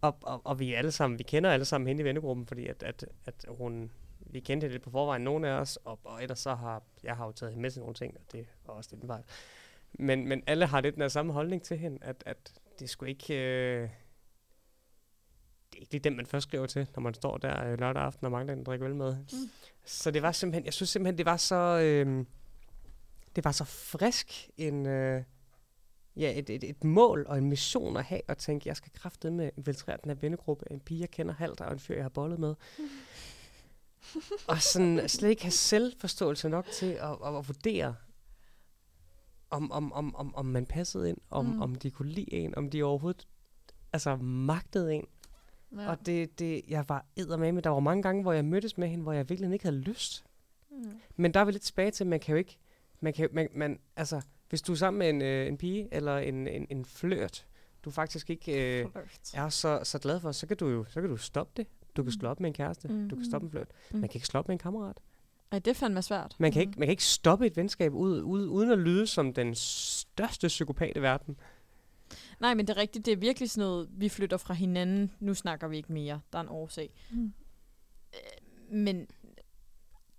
Og, 0.00 0.16
og, 0.22 0.40
og 0.44 0.58
vi 0.58 0.74
alle 0.74 0.90
sammen, 0.92 1.18
vi 1.18 1.22
kender 1.24 1.50
alle 1.50 1.64
sammen 1.64 1.88
hende 1.88 2.00
i 2.00 2.04
vennegruppen, 2.04 2.46
fordi 2.46 2.66
at, 2.66 2.82
at, 2.82 3.04
at 3.26 3.46
hun, 3.48 3.90
vi 4.20 4.40
kendte 4.40 4.64
hende 4.64 4.74
lidt 4.74 4.82
på 4.82 4.90
forvejen, 4.90 5.22
nogle 5.22 5.48
af 5.48 5.52
os, 5.52 5.76
og, 5.84 5.98
og 6.04 6.22
ellers 6.22 6.38
så 6.38 6.54
har, 6.54 6.82
jeg 7.04 7.16
har 7.16 7.26
jo 7.26 7.32
taget 7.32 7.52
hende 7.52 7.62
med 7.62 7.70
til 7.70 7.80
nogle 7.80 7.94
ting, 7.94 8.14
og 8.16 8.32
det 8.32 8.46
var 8.66 8.74
også 8.74 8.90
lidt 8.92 9.02
en 9.02 9.08
vej. 9.08 9.22
Men, 9.92 10.28
men 10.28 10.42
alle 10.46 10.66
har 10.66 10.80
lidt 10.80 10.94
den 10.96 11.10
samme 11.10 11.32
holdning 11.32 11.62
til 11.62 11.76
hende, 11.76 11.98
at, 12.00 12.22
at 12.26 12.52
det 12.78 12.90
skulle 12.90 13.10
ikke, 13.10 13.34
øh, 13.34 13.82
det 13.82 13.90
ikke 15.82 15.92
lige 15.92 16.02
den, 16.02 16.16
man 16.16 16.26
først 16.26 16.48
skriver 16.48 16.66
til, 16.66 16.88
når 16.96 17.00
man 17.02 17.14
står 17.14 17.38
der 17.38 17.64
øh, 17.66 17.78
lørdag 17.80 18.02
aften 18.02 18.24
og 18.24 18.30
mangler 18.32 18.52
en 18.54 18.64
drikke 18.64 18.84
øl 18.84 18.94
med. 18.94 19.16
Mm. 19.16 19.50
Så 19.84 20.10
det 20.10 20.22
var 20.22 20.32
simpelthen, 20.32 20.64
jeg 20.64 20.72
synes 20.72 20.90
simpelthen, 20.90 21.18
det 21.18 21.26
var 21.26 21.36
så, 21.36 21.80
øh, 21.84 22.24
det 23.36 23.44
var 23.44 23.52
så 23.52 23.64
frisk 23.64 24.50
en, 24.56 24.86
øh, 24.86 25.22
ja, 26.16 26.38
et, 26.38 26.50
et, 26.50 26.64
et 26.64 26.84
mål 26.84 27.24
og 27.28 27.38
en 27.38 27.48
mission 27.48 27.96
at 27.96 28.04
have, 28.04 28.20
og 28.28 28.38
tænke, 28.38 28.68
jeg 28.68 28.76
skal 28.76 28.92
kraftedeme 28.94 29.36
med 29.36 29.50
infiltrere 29.56 29.98
den 30.02 30.10
her 30.10 30.16
vennegruppe, 30.20 30.64
en 30.70 30.80
pige, 30.80 31.00
jeg 31.00 31.10
kender 31.10 31.34
halvt, 31.34 31.60
og 31.60 31.72
en 31.72 31.78
fyr, 31.78 31.94
jeg 31.94 32.04
har 32.04 32.08
bollet 32.08 32.38
med. 32.38 32.54
og 34.48 34.62
sådan 34.62 35.08
slet 35.08 35.30
ikke 35.30 35.42
have 35.42 35.50
selvforståelse 35.50 36.48
nok 36.48 36.66
til 36.66 36.86
at, 36.86 37.10
at, 37.24 37.36
at 37.36 37.48
vurdere, 37.48 37.94
om, 39.50 39.72
om, 39.72 39.92
om, 39.92 40.14
om, 40.14 40.34
om 40.34 40.46
man 40.46 40.66
passede 40.66 41.08
ind, 41.08 41.18
om, 41.30 41.44
Mm. 41.46 41.52
mm. 41.52 41.62
om 41.62 41.74
de 41.74 41.90
kunne 41.90 42.12
lide 42.12 42.32
en, 42.32 42.54
om 42.54 42.70
de 42.70 42.82
overhovedet 42.82 43.26
altså 43.92 44.16
magtede 44.16 44.94
en. 44.94 45.06
Ja. 45.76 45.90
Og 45.90 46.06
det, 46.06 46.38
det, 46.38 46.62
jeg 46.68 46.84
var 46.88 47.06
eddermame, 47.16 47.60
der 47.60 47.70
var 47.70 47.80
mange 47.80 48.02
gange, 48.02 48.22
hvor 48.22 48.32
jeg 48.32 48.44
mødtes 48.44 48.78
med 48.78 48.88
hende, 48.88 49.02
hvor 49.02 49.12
jeg 49.12 49.28
virkelig 49.28 49.52
ikke 49.52 49.64
havde 49.64 49.78
lyst. 49.80 50.24
Mm. 50.70 51.00
Men 51.16 51.34
der 51.34 51.40
er 51.40 51.44
vi 51.44 51.52
lidt 51.52 51.62
tilbage 51.62 51.90
til, 51.90 52.04
at 52.04 52.08
man 52.08 52.20
kan 52.20 52.32
jo 52.32 52.38
ikke, 52.38 52.58
man 53.00 53.12
kan, 53.12 53.28
man, 53.32 53.48
man, 53.54 53.78
altså, 53.96 54.20
hvis 54.48 54.62
du 54.62 54.72
er 54.72 54.76
sammen 54.76 54.98
med 54.98 55.08
en, 55.10 55.22
øh, 55.22 55.46
en 55.46 55.58
pige, 55.58 55.88
eller 55.92 56.18
en, 56.18 56.46
en, 56.48 56.66
en 56.70 56.84
flørt, 56.84 57.46
du 57.84 57.90
faktisk 57.90 58.30
ikke 58.30 58.80
øh, 58.80 58.86
er 59.34 59.48
så, 59.48 59.80
så 59.82 59.98
glad 59.98 60.20
for, 60.20 60.32
så 60.32 60.46
kan 60.46 60.56
du 60.56 60.68
jo 60.68 60.84
så 60.88 61.00
kan 61.00 61.10
du 61.10 61.16
stoppe 61.16 61.52
det. 61.56 61.66
Du 61.96 62.02
kan 62.02 62.12
slå 62.12 62.28
op 62.28 62.40
med 62.40 62.50
en 62.50 62.54
kæreste, 62.54 62.88
mm. 62.88 63.08
du 63.08 63.16
kan 63.16 63.24
stoppe 63.24 63.44
en 63.44 63.50
flørt. 63.50 63.68
Mm. 63.90 63.98
Man 63.98 64.08
kan 64.08 64.18
ikke 64.18 64.26
slå 64.26 64.38
op 64.38 64.48
med 64.48 64.54
en 64.54 64.58
kammerat. 64.58 64.96
Ej, 65.52 65.58
det 65.58 65.76
fandme 65.76 66.02
svært. 66.02 66.36
Man 66.38 66.52
kan, 66.52 66.60
ikke, 66.60 66.72
man 66.78 66.86
kan 66.86 66.90
ikke 66.90 67.04
stoppe 67.04 67.46
et 67.46 67.56
venskab 67.56 67.94
ud, 67.94 68.22
ud, 68.22 68.46
uden 68.46 68.70
at 68.70 68.78
lyde 68.78 69.06
som 69.06 69.32
den 69.32 69.54
største 69.54 70.46
psykopat 70.46 70.96
i 70.96 71.02
verden. 71.02 71.36
Nej, 72.42 72.54
men 72.54 72.66
det 72.66 72.76
er 72.76 72.80
rigtigt. 72.80 73.06
Det 73.06 73.12
er 73.12 73.16
virkelig 73.16 73.50
sådan 73.50 73.68
noget, 73.68 73.88
vi 73.92 74.08
flytter 74.08 74.36
fra 74.36 74.54
hinanden. 74.54 75.10
Nu 75.20 75.34
snakker 75.34 75.68
vi 75.68 75.76
ikke 75.76 75.92
mere. 75.92 76.20
Der 76.32 76.38
er 76.38 76.42
en 76.42 76.48
årsag. 76.48 76.90
Mm. 77.10 77.32
Øh, 78.14 78.76
Men 78.76 78.96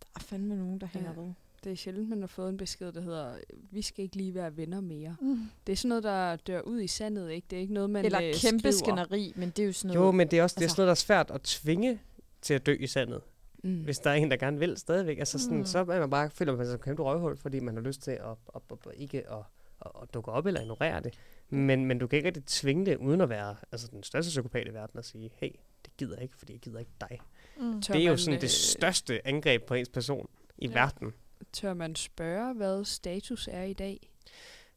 der 0.01 0.07
er 0.15 0.19
fandme 0.19 0.55
nogen, 0.55 0.81
der 0.81 0.87
hænger 0.87 1.13
Ja. 1.15 1.21
ved. 1.21 1.33
Det 1.63 1.71
er 1.71 1.75
sjældent, 1.75 2.09
man 2.09 2.19
har 2.19 2.27
fået 2.27 2.49
en 2.49 2.57
besked, 2.57 2.91
der 2.91 3.01
hedder, 3.01 3.35
vi 3.71 3.81
skal 3.81 4.03
ikke 4.03 4.15
lige 4.15 4.33
være 4.33 4.57
venner 4.57 4.81
mere. 4.81 5.15
Mm. 5.21 5.39
Det 5.67 5.73
er 5.73 5.77
sådan 5.77 5.89
noget, 5.89 6.03
der 6.03 6.35
dør 6.35 6.61
ud 6.61 6.81
i 6.81 6.87
sandet, 6.87 7.31
ikke? 7.31 7.45
Det 7.49 7.55
er 7.57 7.61
ikke 7.61 7.73
noget, 7.73 7.89
man 7.89 8.05
Eller 8.05 8.21
øh, 8.21 8.33
kæmpe 8.33 8.59
skriver. 8.59 8.71
skænderi, 8.71 9.33
men 9.35 9.49
det 9.49 9.59
er 9.59 9.65
jo 9.65 9.73
sådan 9.73 9.93
Jo, 9.93 9.99
noget... 9.99 10.15
men 10.15 10.27
det 10.27 10.39
er 10.39 10.43
også 10.43 10.53
det 10.55 10.61
er 10.61 10.65
altså- 10.65 10.75
sådan 10.75 10.81
noget, 10.81 10.87
der 10.87 10.91
er 10.91 11.23
svært 11.23 11.31
at 11.31 11.41
tvinge 11.41 11.99
til 12.41 12.53
at 12.53 12.65
dø 12.65 12.73
i 12.79 12.87
sandet. 12.87 13.21
Mm. 13.63 13.83
Hvis 13.83 13.99
der 13.99 14.09
er 14.09 14.13
en, 14.15 14.31
der 14.31 14.37
gerne 14.37 14.59
vil 14.59 14.77
stadigvæk. 14.77 15.19
Altså 15.19 15.39
sådan, 15.39 15.57
Mm. 15.57 15.65
så 15.65 15.79
er 15.79 15.83
man 15.99 16.09
bare, 16.09 16.29
føler 16.29 16.55
man 16.55 16.65
sig 16.65 16.71
som 16.71 16.75
et 16.79 16.83
kæmpe 16.85 17.03
røvhul, 17.03 17.37
fordi 17.37 17.59
man 17.59 17.75
har 17.75 17.81
lyst 17.81 18.01
til 18.01 18.11
at, 18.11 18.21
at, 18.55 18.61
at, 18.71 18.77
at 18.85 18.91
ikke 18.97 19.29
at, 19.31 19.37
at, 19.85 19.91
at 20.01 20.13
dukke 20.13 20.31
op 20.31 20.45
eller 20.45 20.61
ignorere 20.61 20.99
det. 20.99 21.13
Men, 21.49 21.85
men 21.85 21.99
du 21.99 22.07
kan 22.07 22.17
ikke 22.17 22.27
rigtig 22.27 22.45
tvinge 22.45 22.85
det, 22.85 22.97
uden 22.97 23.21
at 23.21 23.29
være 23.29 23.55
altså, 23.71 23.87
den 23.87 24.03
største 24.03 24.29
psykopat 24.29 24.67
i 24.67 24.73
verden, 24.73 24.97
og 24.97 25.05
sige, 25.05 25.31
hey, 25.35 25.49
det 25.85 25.97
gider 25.97 26.15
jeg 26.15 26.23
ikke, 26.23 26.37
fordi 26.37 26.53
jeg 26.53 26.59
gider 26.59 26.79
ikke 26.79 26.91
dig. 27.01 27.19
Mm. 27.59 27.81
Det 27.81 27.95
er 27.95 28.09
jo 28.09 28.17
sådan 28.17 28.35
øh, 28.35 28.41
det 28.41 28.51
største 28.51 29.27
angreb 29.27 29.63
på 29.63 29.73
ens 29.73 29.89
person 29.89 30.27
i 30.57 30.67
Ja. 30.67 30.73
verden. 30.73 31.13
Tør 31.53 31.73
man 31.73 31.95
spørge, 31.95 32.53
hvad 32.53 32.85
status 32.85 33.49
er 33.51 33.63
i 33.63 33.73
dag? 33.73 34.09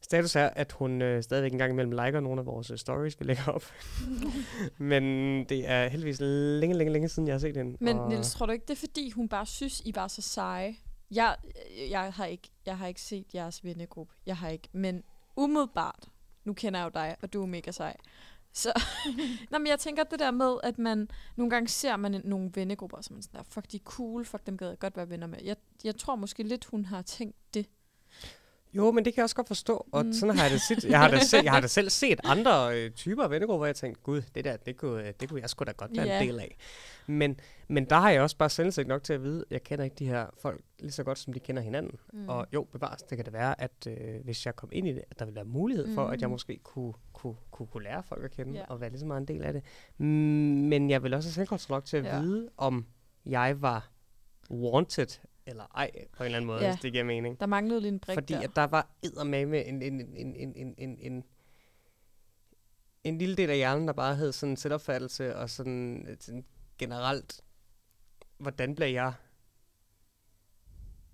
Status 0.01 0.35
er, 0.35 0.49
at 0.49 0.71
hun 0.71 1.01
øh, 1.01 1.23
stadigvæk 1.23 1.51
en 1.51 1.57
gang 1.57 1.71
imellem 1.71 1.91
liker 1.91 2.19
nogle 2.19 2.39
af 2.39 2.45
vores 2.45 2.71
øh, 2.71 2.77
stories, 2.77 3.19
vi 3.19 3.25
lægger 3.25 3.47
op. 3.47 3.63
Men 4.77 5.03
det 5.45 5.69
er 5.69 5.87
heldigvis 5.87 6.19
længe, 6.19 6.75
længe, 6.77 6.93
længe 6.93 7.09
siden, 7.09 7.27
jeg 7.27 7.33
har 7.33 7.39
set 7.39 7.57
hende. 7.57 7.77
Men 7.79 7.97
og 7.97 8.09
Niels, 8.09 8.31
tror 8.33 8.45
du 8.45 8.51
ikke, 8.51 8.65
det 8.67 8.73
er 8.73 8.79
fordi, 8.79 9.09
hun 9.11 9.29
bare 9.29 9.45
synes, 9.45 9.81
I 9.85 9.91
var 9.95 10.07
så 10.07 10.21
seje? 10.21 10.75
Jeg, 11.11 11.37
øh, 11.45 11.89
jeg, 11.89 12.13
har 12.13 12.25
ikke, 12.25 12.49
jeg 12.65 12.77
har 12.77 12.87
ikke 12.87 13.01
set 13.01 13.35
jeres 13.35 13.63
vennegruppe. 13.63 14.13
Jeg 14.25 14.37
har 14.37 14.49
ikke. 14.49 14.69
Men 14.71 15.03
umiddelbart, 15.35 16.09
nu 16.45 16.53
kender 16.53 16.79
jeg 16.79 16.85
jo 16.85 16.91
dig, 16.93 17.15
og 17.21 17.33
du 17.33 17.41
er 17.41 17.45
mega 17.45 17.71
sej. 17.71 17.97
Så, 18.53 18.83
Nå, 19.51 19.57
men 19.57 19.67
jeg 19.67 19.79
tænker 19.79 20.03
det 20.03 20.19
der 20.19 20.31
med, 20.31 20.57
at 20.63 20.79
man 20.79 21.09
nogle 21.35 21.49
gange 21.49 21.67
ser 21.67 21.95
man 21.95 22.13
en- 22.13 22.21
nogle 22.25 22.51
vennegrupper, 22.53 23.01
som 23.01 23.13
man 23.13 23.23
sådan 23.23 23.37
der, 23.37 23.43
fuck 23.49 23.71
de 23.71 23.77
er 23.77 23.81
cool, 23.83 24.25
fuck 24.25 24.45
dem 24.45 24.57
gad 24.57 24.69
jeg 24.69 24.79
godt 24.79 24.97
være 24.97 25.09
venner 25.09 25.27
med. 25.27 25.39
Jeg, 25.43 25.55
jeg 25.83 25.95
tror 25.95 26.15
måske 26.15 26.43
lidt, 26.43 26.65
hun 26.65 26.85
har 26.85 27.01
tænkt 27.01 27.35
det. 27.53 27.69
Jo, 28.77 28.91
men 28.91 29.05
det 29.05 29.13
kan 29.13 29.17
jeg 29.17 29.23
også 29.23 29.35
godt 29.35 29.47
forstå, 29.47 29.87
og 29.91 30.05
Mm. 30.05 30.13
sådan 30.13 30.35
har 30.37 30.43
jeg 30.43 30.51
det 30.51 30.61
set. 30.61 30.83
Jeg 30.85 30.99
har 30.99 31.07
da 31.07 31.19
selv, 31.19 31.43
jeg 31.43 31.51
har 31.53 31.61
da 31.61 31.67
selv 31.79 31.89
set 31.89 32.19
andre 32.23 32.77
øh, 32.77 32.91
typer 32.91 33.23
af 33.23 33.29
vennegrupper, 33.29 33.57
hvor 33.57 33.65
jeg 33.65 33.75
tænkte, 33.75 34.01
gud, 34.03 34.21
det 34.35 34.45
der, 34.45 34.57
det 34.57 34.77
kunne, 34.77 35.07
øh, 35.07 35.13
det 35.19 35.29
kunne 35.29 35.41
jeg 35.41 35.49
sgu 35.49 35.63
da 35.63 35.71
godt 35.71 35.97
være 35.97 36.05
Ja. 36.07 36.21
en 36.21 36.27
del 36.27 36.39
af. 36.39 36.57
Men, 37.07 37.39
men 37.67 37.85
der 37.85 37.95
har 37.95 38.09
jeg 38.09 38.21
også 38.21 38.37
bare 38.37 38.49
selvindsigt 38.49 38.87
nok 38.87 39.03
til 39.03 39.13
at 39.13 39.23
vide, 39.23 39.45
jeg 39.51 39.63
kender 39.63 39.83
ikke 39.85 39.95
de 39.95 40.05
her 40.07 40.25
folk 40.41 40.61
lige 40.79 40.91
så 40.91 41.03
godt, 41.03 41.19
som 41.19 41.33
de 41.33 41.39
kender 41.39 41.61
hinanden. 41.61 41.91
Mm. 42.13 42.29
Og 42.29 42.47
jo, 42.53 42.63
bevares, 42.71 43.01
det 43.03 43.17
kan 43.17 43.25
det 43.25 43.33
være, 43.33 43.61
at 43.61 43.87
øh, 43.87 44.23
hvis 44.23 44.45
jeg 44.45 44.55
kom 44.55 44.69
ind 44.71 44.87
i 44.87 44.93
det, 44.93 45.03
at 45.11 45.19
der 45.19 45.25
ville 45.25 45.35
være 45.35 45.45
mulighed 45.45 45.93
for, 45.95 46.07
mm. 46.07 46.13
at 46.13 46.21
jeg 46.21 46.27
Mm. 46.27 46.31
måske 46.31 46.59
kunne, 46.63 46.93
kunne, 47.13 47.35
kunne, 47.51 47.67
kunne 47.67 47.83
lære 47.83 48.03
folk 48.03 48.23
at 48.23 48.31
kende, 48.31 48.59
ja. 48.59 48.65
og 48.69 48.81
være 48.81 48.89
lige 48.89 48.99
så 48.99 49.05
meget 49.05 49.21
en 49.21 49.27
del 49.27 49.43
af 49.43 49.53
det. 49.53 49.61
Mm, 49.97 50.05
men 50.05 50.89
jeg 50.89 51.03
vil 51.03 51.13
også 51.13 51.29
have 51.29 51.33
selvkontrol 51.33 51.75
nok 51.75 51.85
til 51.85 51.97
at 51.97 52.05
ja. 52.05 52.19
vide, 52.19 52.49
om 52.57 52.85
jeg 53.25 53.61
var 53.61 53.89
wanted 54.51 55.07
eller 55.47 55.63
ej, 55.75 55.91
på 56.17 56.23
en 56.23 56.25
eller 56.25 56.37
anden 56.37 56.47
måde, 56.47 56.59
Ja. 56.63 56.71
hvis 56.71 56.81
det 56.81 56.91
giver 56.91 57.03
mening. 57.03 57.39
Der 57.39 57.45
manglede 57.45 57.81
lige 57.81 57.91
en 57.91 57.99
brik 57.99 58.13
Fordi 58.15 58.33
der. 58.33 58.39
at 58.41 58.51
der 58.55 58.63
var 58.67 58.87
eddermame 59.03 59.63
en, 59.65 59.81
en, 59.81 60.01
en, 60.01 60.13
en, 60.15 60.35
en, 60.35 60.53
en, 60.55 60.75
en, 60.77 60.97
en, 60.99 61.23
en 63.03 63.17
lille 63.17 63.35
del 63.35 63.49
af 63.49 63.55
hjernen, 63.55 63.87
der 63.87 63.93
bare 63.93 64.15
havde 64.15 64.33
sådan 64.33 64.53
en 64.53 64.57
selvopfattelse, 64.57 65.35
og 65.35 65.49
sådan, 65.49 66.17
sådan 66.19 66.45
generelt, 66.77 67.41
hvordan 68.37 68.75
bliver 68.75 68.87
jeg 68.89 69.13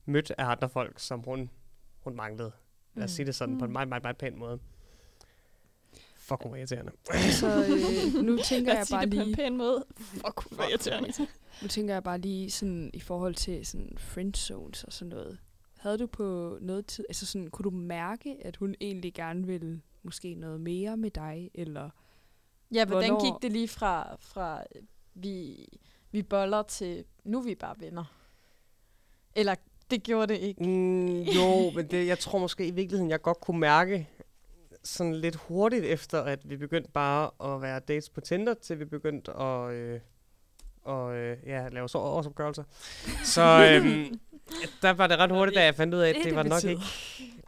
mødt 0.05 0.31
af 0.37 0.45
andre 0.45 0.69
folk, 0.69 0.99
som 0.99 1.19
hun, 1.19 1.49
hun 1.99 2.15
manglede. 2.15 2.51
Lad 2.95 3.03
os 3.03 3.11
Mm. 3.11 3.15
sige 3.15 3.25
det 3.25 3.35
sådan 3.35 3.57
på 3.57 3.65
en 3.65 3.69
Mm. 3.69 3.73
meget, 3.73 3.87
meget, 3.87 4.03
meget 4.03 4.17
pæn 4.17 4.37
måde. 4.37 4.59
Fuck, 6.23 6.43
hun 6.43 6.51
var 6.51 6.57
irriterende. 6.57 6.91
Så 7.31 7.47
øh, 7.47 8.23
nu 8.23 8.37
tænker 8.49 8.73
jeg 8.73 8.85
bare 8.91 9.05
det 9.05 9.13
på 9.13 9.19
en 9.19 9.25
lige, 9.25 9.35
pæn 9.35 9.57
måde. 9.57 9.85
Fuck, 9.97 10.51
hvor 10.51 10.63
irriterende. 10.69 11.13
nu 11.61 11.67
tænker 11.67 11.93
jeg 11.93 12.03
bare 12.03 12.17
lige 12.17 12.51
sådan 12.51 12.89
i 12.93 12.99
forhold 12.99 13.35
til 13.35 13.65
sådan 13.65 13.93
friend 13.97 14.35
zones 14.35 14.83
og 14.83 14.93
sådan 14.93 15.09
noget. 15.09 15.37
Havde 15.79 15.97
du 15.97 16.07
på 16.07 16.57
noget 16.61 16.85
tid, 16.85 17.05
altså 17.09 17.25
sådan, 17.25 17.47
kunne 17.47 17.63
du 17.63 17.69
mærke, 17.69 18.37
at 18.41 18.55
hun 18.55 18.75
egentlig 18.81 19.13
gerne 19.13 19.47
ville 19.47 19.81
måske 20.03 20.33
noget 20.35 20.61
mere 20.61 20.97
med 20.97 21.11
dig, 21.11 21.51
eller 21.53 21.89
Ja, 22.73 22.85
hvordan 22.85 23.09
Hvornår- 23.09 23.25
gik 23.33 23.41
det 23.41 23.51
lige 23.51 23.67
fra, 23.67 24.15
fra 24.19 24.63
øh, 24.75 24.81
vi, 25.13 25.65
vi 26.11 26.21
boller 26.23 26.61
til, 26.63 27.03
nu 27.23 27.39
er 27.39 27.43
vi 27.43 27.55
bare 27.55 27.75
venner? 27.79 28.03
Eller 29.35 29.55
det 29.91 30.03
gjorde 30.03 30.33
det 30.33 30.39
ikke. 30.39 30.63
Mm, 30.63 31.21
jo, 31.21 31.71
men 31.75 31.87
det, 31.87 32.07
jeg 32.07 32.19
tror 32.19 32.39
måske 32.39 32.67
i 32.67 32.71
virkeligheden, 32.71 33.09
jeg 33.11 33.21
godt 33.21 33.39
kunne 33.41 33.59
mærke 33.59 34.09
sådan 34.83 35.15
lidt 35.15 35.35
hurtigt 35.35 35.85
efter, 35.85 36.21
at 36.21 36.49
vi 36.49 36.57
begyndte 36.57 36.91
bare 36.91 37.53
at 37.53 37.61
være 37.61 37.79
dates 37.79 38.09
på 38.09 38.21
Tinder, 38.21 38.53
til 38.53 38.79
vi 38.79 38.85
begyndte 38.85 39.31
at 39.31 39.71
øh, 39.73 39.99
og, 40.83 41.15
øh, 41.15 41.37
ja, 41.45 41.67
lave 41.69 41.89
så 41.89 41.97
årsopgørelser. 41.97 42.63
Så 43.23 43.41
øhm, 43.41 44.19
der 44.81 44.93
var 44.93 45.07
det 45.07 45.17
ret 45.17 45.31
hurtigt, 45.31 45.55
da 45.55 45.63
jeg 45.63 45.75
fandt 45.75 45.93
ud 45.93 45.99
af, 45.99 46.09
at 46.09 46.15
det, 46.23 46.35
var 46.35 46.43
nok 46.43 46.63
ikke, 46.63 46.83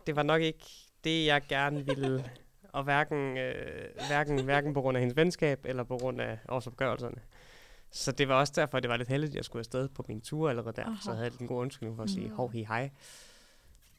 det 0.08 0.16
var 0.16 0.24
nok 0.24 0.42
ikke 0.42 0.66
det, 1.04 1.26
jeg 1.26 1.42
gerne 1.50 1.86
ville. 1.86 2.32
Og 2.74 2.84
hverken, 2.84 3.38
øh, 3.38 3.86
hverken, 4.08 4.44
hverken 4.44 4.74
på 4.74 4.82
grund 4.82 4.98
af 4.98 5.02
hendes 5.02 5.18
venskab, 5.18 5.66
eller 5.66 5.84
på 5.84 5.98
grund 5.98 6.22
af 6.22 6.40
årsopgørelserne. 6.50 7.18
Så 7.92 8.12
det 8.12 8.28
var 8.28 8.36
også 8.36 8.54
derfor, 8.56 8.80
det 8.80 8.90
var 8.90 8.98
lidt 8.98 9.10
heldigt, 9.10 9.32
at 9.32 9.36
jeg 9.36 9.46
skulle 9.46 9.60
afsted 9.60 9.90
på 9.90 10.06
min 10.08 10.22
tur 10.22 10.50
allerede 10.50 10.76
der. 10.76 10.86
Aha. 10.86 10.96
Så 11.04 11.12
havde 11.12 11.26
jeg 11.26 11.42
en 11.42 11.48
god 11.48 11.62
undskyldning 11.62 11.96
for 11.96 12.04
at 12.04 12.10
sige, 12.10 12.30
hov, 12.30 12.52
hi, 12.52 12.64
hej. 12.64 12.90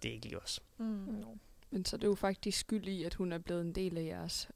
Det 0.03 0.09
er 0.09 0.13
ikke 0.13 0.27
lige 0.27 0.39
os. 0.39 0.61
Mm. 0.79 0.85
No. 0.85 1.27
Men 1.71 1.85
så 1.85 1.97
er 1.97 1.99
det 2.01 2.07
jo 2.07 2.15
faktisk 2.15 2.59
skyld 2.59 2.89
i, 2.89 3.03
at 3.05 3.15
hun 3.15 3.33
er 3.33 3.39
blevet 3.39 3.61
en 3.61 3.73
del 3.75 3.99
af 3.99 4.05
jeres 4.05 4.49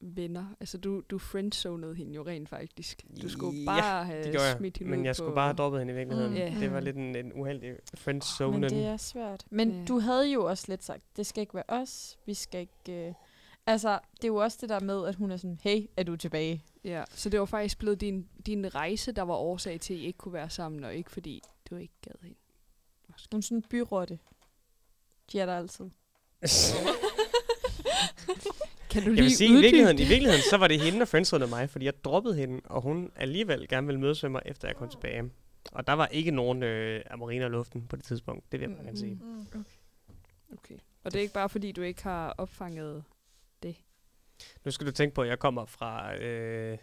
venner. 0.00 0.46
Altså, 0.60 0.78
du, 0.78 1.00
du 1.10 1.18
friendzonede 1.18 1.94
hende 1.94 2.14
jo 2.14 2.26
rent 2.26 2.48
faktisk. 2.48 3.02
Du 3.22 3.28
skulle 3.28 3.58
Ja, 3.58 3.64
bare 3.66 4.04
have 4.04 4.24
Det 4.24 4.34
jeg, 4.34 4.54
smidt 4.58 4.78
hende 4.78 4.90
men 4.90 5.04
jeg 5.04 5.10
på... 5.10 5.14
skulle 5.14 5.34
bare 5.34 5.46
have 5.48 5.56
droppet 5.56 5.80
hende 5.80 5.92
i 5.92 5.96
virkeligheden. 5.96 6.30
Mm. 6.32 6.36
Ja. 6.38 6.54
Det 6.60 6.72
var 6.72 6.80
lidt 6.80 6.96
en, 6.96 7.16
en 7.16 7.32
uheldig 7.32 7.76
friend 7.94 8.16
Men 8.16 8.22
zone. 8.22 8.68
det 8.68 8.84
er 8.84 8.96
svært. 8.96 9.44
Men 9.50 9.70
Ja. 9.70 9.84
du 9.84 9.98
havde 9.98 10.32
jo 10.32 10.44
også 10.44 10.64
lidt 10.68 10.84
sagt, 10.84 11.02
det 11.16 11.26
skal 11.26 11.40
ikke 11.40 11.54
være 11.54 11.64
os, 11.68 12.18
vi 12.26 12.34
skal 12.34 12.60
ikke... 12.60 13.06
Øh... 13.08 13.14
Altså, 13.66 13.98
det 14.16 14.24
er 14.24 14.28
jo 14.28 14.36
også 14.36 14.58
det 14.60 14.68
der 14.68 14.80
med, 14.80 15.06
at 15.06 15.14
hun 15.14 15.30
er 15.30 15.36
sådan, 15.36 15.58
hey, 15.62 15.86
er 15.96 16.02
du 16.02 16.16
tilbage? 16.16 16.64
Ja, 16.84 17.04
så 17.10 17.28
det 17.30 17.40
var 17.40 17.46
faktisk 17.46 17.78
blevet 17.78 18.00
din, 18.00 18.28
din 18.46 18.74
rejse, 18.74 19.12
der 19.12 19.22
var 19.22 19.34
årsag 19.34 19.80
til, 19.80 19.94
at 19.94 20.00
I 20.00 20.06
ikke 20.06 20.16
kunne 20.18 20.32
være 20.34 20.50
sammen, 20.50 20.84
og 20.84 20.94
ikke 20.94 21.10
fordi 21.10 21.42
du 21.70 21.76
ikke 21.76 21.94
gad 22.02 22.12
hende. 22.22 22.36
Hun 23.32 23.38
er 23.38 23.42
sådan 23.42 23.58
en 23.58 23.62
byrotte. 23.62 24.18
De 25.32 25.40
er 25.40 25.46
der 25.46 25.56
altid. 25.56 25.90
Kan 28.90 29.02
du 29.02 29.08
Jeg 29.08 29.14
lige 29.14 29.22
vil 29.22 29.36
sige, 29.36 29.58
i 29.58 29.60
virkeligheden, 29.60 29.98
i 29.98 30.04
virkeligheden, 30.04 30.42
så 30.50 30.56
var 30.56 30.68
det 30.68 30.80
hende, 30.80 30.98
der 30.98 31.04
friendzonede 31.04 31.50
mig, 31.50 31.70
fordi 31.70 31.84
jeg 31.84 32.04
droppede 32.04 32.34
hende, 32.34 32.60
og 32.64 32.82
hun 32.82 33.10
alligevel 33.16 33.68
gerne 33.68 33.86
ville 33.86 34.00
mødes 34.00 34.22
med 34.22 34.30
mig, 34.30 34.42
efter 34.44 34.68
jeg 34.68 34.76
kom 34.76 34.88
tilbage. 34.88 35.30
Og 35.72 35.86
der 35.86 35.92
var 35.92 36.06
ikke 36.06 36.30
nogen 36.30 36.62
øh, 36.62 37.02
amariner 37.10 37.46
i 37.46 37.48
luften 37.48 37.86
på 37.86 37.96
det 37.96 38.04
tidspunkt, 38.04 38.52
det 38.52 38.60
vil 38.60 38.68
jeg 38.68 38.76
bare 38.76 38.84
gerne 38.84 38.98
sige. 38.98 39.14
Mm. 39.14 39.46
Okay. 40.52 40.74
Og 41.04 41.12
det 41.12 41.18
er 41.18 41.22
ikke 41.22 41.34
bare, 41.34 41.48
fordi 41.48 41.72
du 41.72 41.82
ikke 41.82 42.02
har 42.02 42.34
opfanget 42.38 43.04
det. 43.62 43.76
Nu 44.64 44.70
skal 44.70 44.86
du 44.86 44.92
tænke 44.92 45.14
på, 45.14 45.22
at 45.22 45.28
jeg 45.28 45.38
kommer 45.38 45.64
fra 45.64 46.16
øh, 46.16 46.78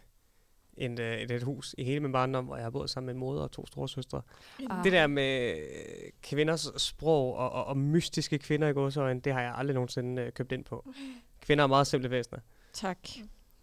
en, 0.80 1.00
øh, 1.02 1.18
et, 1.18 1.32
et 1.32 1.44
hus 1.44 1.76
i 1.78 1.84
hele 1.84 2.00
min 2.00 2.12
barndom, 2.12 2.46
hvor 2.46 2.56
jeg 2.56 2.66
har 2.66 2.70
boet 2.70 2.90
sammen 2.90 3.06
med 3.06 3.14
en 3.14 3.20
moder 3.20 3.42
og 3.44 3.52
to 3.52 3.66
store 3.66 3.90
søstre. 3.90 4.22
Ah. 4.70 4.84
Det 4.84 4.92
der 4.92 5.08
med 5.08 5.58
øh, 5.58 6.12
kvinders 6.22 6.68
sprog 6.78 7.36
og, 7.36 7.52
og, 7.52 7.66
og 7.66 7.78
mystiske 7.78 8.38
kvinder 8.38 8.68
i 8.68 8.74
gåsøjne, 8.74 9.20
det 9.20 9.34
har 9.34 9.42
jeg 9.42 9.54
aldrig 9.56 9.74
nogensinde 9.74 10.22
øh, 10.22 10.32
købt 10.32 10.52
ind 10.52 10.64
på. 10.66 10.86
Kvinder 11.42 11.64
er 11.64 11.68
meget 11.68 11.88
simple 11.88 12.12
væsener. 12.12 12.40
Tak, 12.74 12.98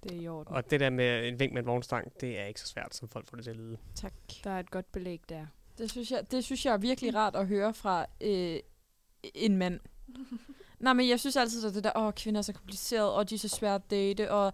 Det 0.03 0.11
er 0.13 0.21
i 0.21 0.29
orden. 0.29 0.55
Og 0.55 0.71
det 0.71 0.81
der 0.81 0.91
med 0.91 1.29
en 1.29 1.39
vink 1.41 1.53
med 1.53 1.63
en 1.63 1.67
vognstang, 1.67 2.13
det 2.21 2.39
er 2.41 2.45
ikke 2.45 2.61
så 2.61 2.67
svært, 2.67 2.95
som 2.95 3.09
folk 3.09 3.27
får 3.29 3.37
det 3.37 3.45
til 3.45 3.51
at 3.51 3.57
lyde. 3.57 3.77
tak. 3.95 4.13
Der 4.45 4.51
er 4.51 4.61
et 4.61 4.71
godt 4.71 4.93
belæg 4.93 5.21
der. 5.29 5.47
Det 5.79 5.91
synes 5.91 6.11
jeg, 6.11 6.31
det 6.31 6.45
synes 6.45 6.67
jeg 6.67 6.73
er 6.73 6.79
virkelig 6.79 7.15
rart 7.15 7.37
at 7.37 7.47
høre 7.47 7.75
fra 7.75 8.07
øh, 8.21 8.59
en 9.35 9.57
mand. 9.57 9.81
Nej, 10.79 10.93
men 10.93 11.09
jeg 11.09 11.21
synes 11.21 11.37
altid, 11.37 11.69
at 11.69 11.75
det 11.75 11.85
der, 11.85 11.93
åh, 11.97 12.13
kvinder 12.13 12.39
er 12.39 12.43
så 12.43 12.53
kompliceret, 12.53 13.13
og 13.13 13.31
de 13.31 13.35
er 13.35 13.39
så 13.39 13.49
svære 13.49 13.75
at 13.75 13.91
date, 13.91 14.31
og 14.31 14.53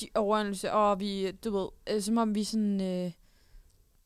de 0.00 0.08
overanalyserer, 0.14 0.72
og 0.72 1.00
vi, 1.00 1.30
du 1.32 1.58
ved, 1.58 1.68
øh, 1.96 2.02
som 2.02 2.16
om 2.18 2.34
vi 2.34 2.44
sådan, 2.44 2.80
øh, 2.80 3.12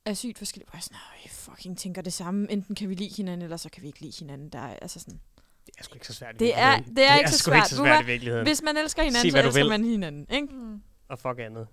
er 0.04 0.14
sygt 0.14 0.38
forskellige. 0.38 0.66
Hvor 0.70 0.76
jeg 0.76 0.78
er 0.78 0.82
sådan, 0.82 0.96
"Åh, 0.96 1.24
vi 1.24 1.28
fucking 1.28 1.78
tænker 1.78 2.02
det 2.02 2.12
samme. 2.12 2.50
Enten 2.52 2.74
kan 2.74 2.88
vi 2.88 2.94
lide 2.94 3.14
hinanden, 3.16 3.42
eller 3.42 3.56
så 3.56 3.68
kan 3.70 3.82
vi 3.82 3.86
ikke 3.86 4.00
lide 4.00 4.12
hinanden. 4.18 4.48
Der 4.48 4.58
er, 4.58 4.76
altså 4.82 5.00
sådan. 5.00 5.20
Det 5.66 5.74
er 5.78 5.82
sgu 5.84 5.94
ikke 5.94 6.06
så 6.06 6.14
svært 6.14 6.34
i 6.34 6.38
Det 6.38 6.58
er- 6.58 6.70
virkeligheden. 6.70 6.96
det 6.96 7.04
er 7.04 7.16
ikke 7.18 7.30
så 7.30 7.38
sgu 7.38 7.50
ikke 7.50 7.58
svært. 7.60 7.68
så 7.70 7.76
svært 7.76 7.86
hvad? 7.96 8.02
i 8.02 8.06
virkeligheden. 8.06 8.46
Hvis 8.46 8.62
man 8.62 8.76
elsker 8.76 9.02
hinanden, 9.02 9.30
Sig, 9.30 9.40
så 9.42 9.46
elsker 9.46 9.62
vil. 9.62 9.68
man 9.70 9.84
hinanden, 9.84 10.26
ikke? 10.30 10.54
Mm. 10.54 10.82
Og 11.08 11.18
fuck 11.18 11.38
andet. 11.38 11.66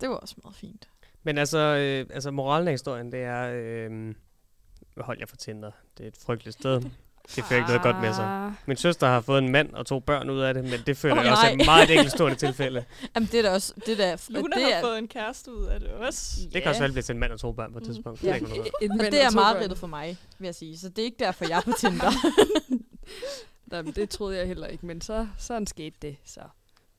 Det 0.00 0.08
var 0.08 0.14
også 0.16 0.34
meget 0.44 0.56
fint. 0.56 0.88
Men 1.22 1.38
altså, 1.38 1.58
øh, 1.58 2.06
altså 2.14 2.30
moralen 2.30 2.68
af 2.68 2.74
historien, 2.74 3.12
det 3.12 3.20
er, 3.20 3.50
øh, 3.54 4.14
hold 4.96 5.18
jer 5.18 5.26
for 5.26 5.36
Tinder. 5.36 5.70
Det 5.98 6.04
er 6.04 6.08
et 6.08 6.16
frygteligt 6.16 6.58
sted. 6.58 6.82
Det 7.36 7.44
fører 7.44 7.58
ikke 7.60 7.68
noget 7.68 7.82
godt 7.82 8.00
med 8.00 8.14
sig. 8.14 8.24
Ah, 8.24 8.52
Min 8.66 8.76
søster 8.76 9.06
har 9.06 9.20
fået 9.20 9.38
en 9.38 9.48
mand 9.48 9.74
og 9.74 9.86
to 9.86 10.00
børn 10.00 10.30
ud 10.30 10.40
af 10.40 10.54
det, 10.54 10.64
men 10.64 10.80
det 10.86 10.96
føler 10.96 11.16
Åh, 11.18 11.24
jeg 11.24 11.32
også 11.32 11.46
er 11.46 11.50
et 11.50 11.66
meget 11.66 11.90
enkeltstående 11.90 12.36
tilfælde. 12.36 12.84
Jamen, 13.14 13.28
det 13.32 13.38
er 13.38 13.42
da 13.42 13.50
også, 13.54 13.74
det 13.86 13.98
der, 13.98 14.16
Luna 14.30 14.56
det 14.56 14.64
har 14.64 14.70
er, 14.70 14.80
fået 14.80 14.98
en 14.98 15.08
kæreste 15.08 15.54
ud 15.54 15.66
af 15.66 15.80
det 15.80 15.88
også. 15.88 16.36
Det 16.52 16.62
kan 16.62 16.68
også 16.70 16.80
være, 16.80 16.92
blive 16.92 17.02
til 17.02 17.12
en 17.12 17.18
mand 17.18 17.32
og 17.32 17.40
to 17.40 17.52
børn 17.52 17.72
på 17.72 17.78
et 17.78 17.86
Mm. 17.86 17.92
tidspunkt. 17.92 18.22
Ja. 18.24 18.26
Det 18.28 18.32
er 18.32 18.34
ikke 18.80 18.94
og 19.06 19.12
det 19.12 19.22
er 19.24 19.30
meget 19.30 19.56
rigtigt 19.56 19.78
for 19.80 19.86
mig, 19.86 20.16
vil 20.38 20.46
jeg 20.46 20.54
sige. 20.54 20.78
Så 20.78 20.88
det 20.88 20.98
er 20.98 21.04
ikke 21.04 21.16
derfor, 21.18 21.44
jeg 21.48 21.56
er 21.58 21.62
på 21.62 21.72
Tinder. 21.78 22.10
Nej, 23.70 23.82
men 23.82 23.92
det 23.92 24.10
troede 24.10 24.38
jeg 24.38 24.46
heller 24.46 24.66
ikke, 24.66 24.86
men 24.86 25.00
så 25.00 25.26
sådan 25.38 25.66
skete 25.66 25.96
det. 26.02 26.16
Så. 26.24 26.40
Du 26.40 26.46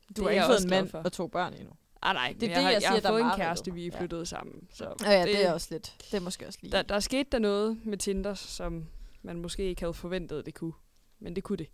Det 0.09 0.17
har 0.17 0.25
er 0.25 0.29
ikke 0.29 0.39
jeg 0.41 0.45
fået 0.47 0.55
også 0.55 0.67
en 0.67 0.69
mand 0.69 0.89
for. 0.89 0.97
og 0.97 1.11
to 1.11 1.27
børn 1.27 1.53
endnu. 1.53 1.69
Ah, 2.01 2.13
nej, 2.15 2.27
Det 2.39 2.43
er 2.43 2.47
det, 2.47 2.49
jeg, 2.49 2.55
har, 2.61 2.69
jeg 2.69 2.73
jeg 2.73 2.81
siger, 2.81 2.91
har 2.91 2.99
der 2.99 3.09
er 3.09 3.13
fået 3.13 3.21
en 3.21 3.31
kæreste, 3.37 3.73
vi 3.73 3.87
er 3.87 3.89
Ja. 3.93 3.99
flyttet 3.99 4.27
sammen. 4.27 4.55
Så 4.73 4.85
Ja, 5.03 5.11
ja, 5.11 5.25
det 5.25 5.45
er 5.45 5.51
også 5.53 5.67
lidt. 5.71 5.93
Det 6.11 6.17
er 6.17 6.21
måske 6.21 6.47
også 6.47 6.59
lige. 6.61 6.71
Der, 6.71 6.81
der 6.81 6.99
skete 6.99 7.29
der 7.31 7.39
noget 7.39 7.77
med 7.85 7.97
Tinder, 7.97 8.33
som 8.33 8.85
man 9.23 9.41
måske 9.41 9.63
ikke 9.63 9.81
havde 9.81 9.93
forventet, 9.93 10.45
det 10.45 10.53
kunne. 10.53 10.73
Men 11.19 11.35
det 11.35 11.43
kunne 11.43 11.57
det. 11.57 11.67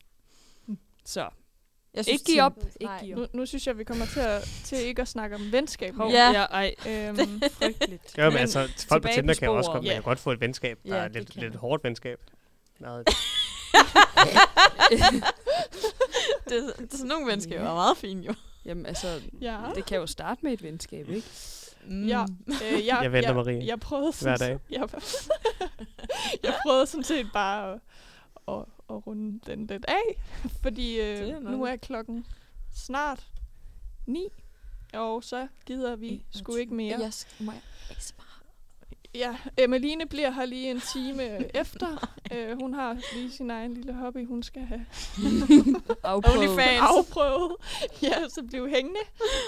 Så 1.06 1.30
jeg 1.94 2.10
ikke 2.10 2.26
give 2.26 2.42
op. 2.44 2.58
Ikke 2.58 2.84
Nej. 2.84 3.00
give 3.04 3.14
op. 3.16 3.20
Nu, 3.34 3.40
nu 3.40 3.46
synes 3.46 3.68
jeg, 3.68 3.78
vi 3.78 3.84
kommer 3.84 4.06
til, 4.06 4.20
at, 4.20 4.42
til 4.64 4.78
ikke 4.78 5.02
at 5.02 5.08
snakke 5.08 5.36
om 5.36 5.52
venskab. 5.52 5.94
Ja. 6.00 6.32
ja, 6.32 6.44
ej, 6.44 6.76
Øhm, 6.88 7.18
frygteligt. 7.60 8.18
Jo, 8.18 8.30
men 8.30 8.38
altså, 8.38 8.86
folk 8.90 9.04
på 9.04 9.10
Tinder 9.14 9.34
kan 9.34 9.46
jo 9.48 9.58
også 9.58 9.72
godt, 9.72 9.84
man 9.84 9.88
Ja. 9.88 9.94
kan 9.94 10.04
godt 10.04 10.20
få 10.20 10.32
et 10.32 10.42
venskab, 10.42 10.80
der 10.86 10.96
Ja, 10.96 11.04
er 11.04 11.08
lidt, 11.08 11.36
lidt 11.36 11.54
man. 11.54 11.60
hårdt 11.60 11.84
venskab. 11.84 12.20
Meget. 12.80 13.08
det, 13.08 13.14
det, 16.80 16.92
sådan 16.92 17.08
nogle 17.08 17.26
mennesker 17.26 17.62
var 17.64 17.74
meget 17.74 17.98
fine, 17.98 18.26
jo. 18.26 18.34
Jamen 18.66 18.86
altså, 18.86 19.22
ja. 19.42 19.58
det 19.76 19.86
kan 19.86 19.98
jo 19.98 20.06
starte 20.08 20.40
med 20.44 20.54
et 20.54 20.64
venskab, 20.64 21.10
ikke? 21.10 21.28
Mm. 21.88 22.08
Ja. 22.08 22.26
Øh, 22.48 22.86
jeg, 22.86 23.00
Jeg 23.04 23.12
venter, 23.12 23.30
jeg, 23.30 23.36
Marie. 23.36 23.66
Jeg 23.66 23.80
prøvede 23.80 24.14
Hver 24.22 24.36
sådan, 24.36 24.40
dag. 24.40 24.60
Jeg, 24.80 24.90
jeg 26.44 26.54
prøvede 26.64 26.86
sådan 26.86 27.04
set 27.04 27.28
bare 27.34 27.74
at, 27.74 27.80
at, 28.48 28.66
at 28.90 29.08
runde 29.08 29.40
den 29.46 29.68
lidt 29.68 29.86
af, 29.88 30.22
fordi 30.64 31.00
er 31.00 31.22
øh, 31.22 31.28
noget. 31.30 31.44
nu 31.44 31.64
er 31.66 31.76
klokken 31.76 32.26
snart 32.76 33.28
ni, 34.06 34.28
og 34.94 35.24
så 35.24 35.48
gider 35.66 35.96
vi 35.96 36.26
sgu 36.32 36.56
ikke 36.56 36.74
mere. 36.74 37.00
Jeg 37.00 37.12
må 37.40 37.52
jeg 37.52 37.62
ikke 37.90 38.04
spare? 38.06 38.28
Ja, 39.16 39.38
Emmeline 39.58 40.06
bliver 40.06 40.32
her 40.32 40.46
lige 40.46 40.72
en 40.72 40.82
time 40.82 41.24
efter. 41.62 42.16
Øh, 42.34 42.62
hun 42.62 42.74
har 42.74 42.98
lige 43.16 43.32
sin 43.32 43.52
egen 43.52 43.74
lille 43.74 43.94
hobby, 43.94 44.28
hun 44.28 44.44
skal 44.44 44.62
have 44.62 44.86
Afprøvet. 46.04 46.60
Afprøvet. 46.82 47.56
Ja, 48.04 48.30
så 48.30 48.44
bliv 48.50 48.70
hængende, 48.70 49.00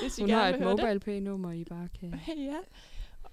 hvis 0.02 0.18
I 0.18 0.22
Hun 0.22 0.30
gerne 0.30 0.42
har 0.42 0.52
vil 0.52 0.56
et 0.56 0.62
høre 0.66 0.72
det. 0.78 0.82
mobile 0.84 1.00
pay 1.00 1.20
nummer, 1.20 1.52
I 1.52 1.64
bare 1.64 1.88
kan... 2.00 2.20
ja. 2.38 2.56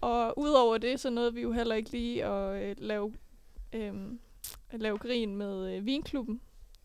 Og 0.01 0.39
udover 0.39 0.79
det, 0.79 1.01
så 1.01 1.11
nåede 1.11 1.35
vi 1.35 1.41
jo 1.43 1.53
heller 1.53 1.75
ikke 1.75 1.91
lige 1.91 2.25
at 2.25 2.63
øh, 2.63 2.77
lave 2.79 3.13
øhm, 3.73 4.19
lave 4.73 4.99
grin 4.99 5.37
med 5.37 5.77
øh, 5.77 5.87
Vinklubben, 5.87 6.41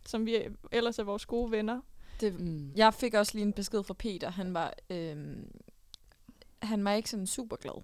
som 0.06 0.26
vi 0.26 0.38
ellers 0.72 1.00
er 1.00 1.04
vores 1.04 1.26
gode 1.26 1.52
venner. 1.52 1.82
Det, 2.22 2.40
Mm. 2.40 2.72
jeg 2.76 2.94
fik 2.94 3.14
også 3.14 3.32
lige 3.36 3.46
en 3.46 3.54
besked 3.54 3.84
fra 3.84 3.94
Peter. 3.94 4.32
Han 4.32 4.54
var, 4.54 4.74
øhm, 4.90 5.52
han 6.62 6.86
var 6.86 6.94
ikke 6.94 7.10
sådan 7.10 7.28
super 7.28 7.56
glad. 7.56 7.84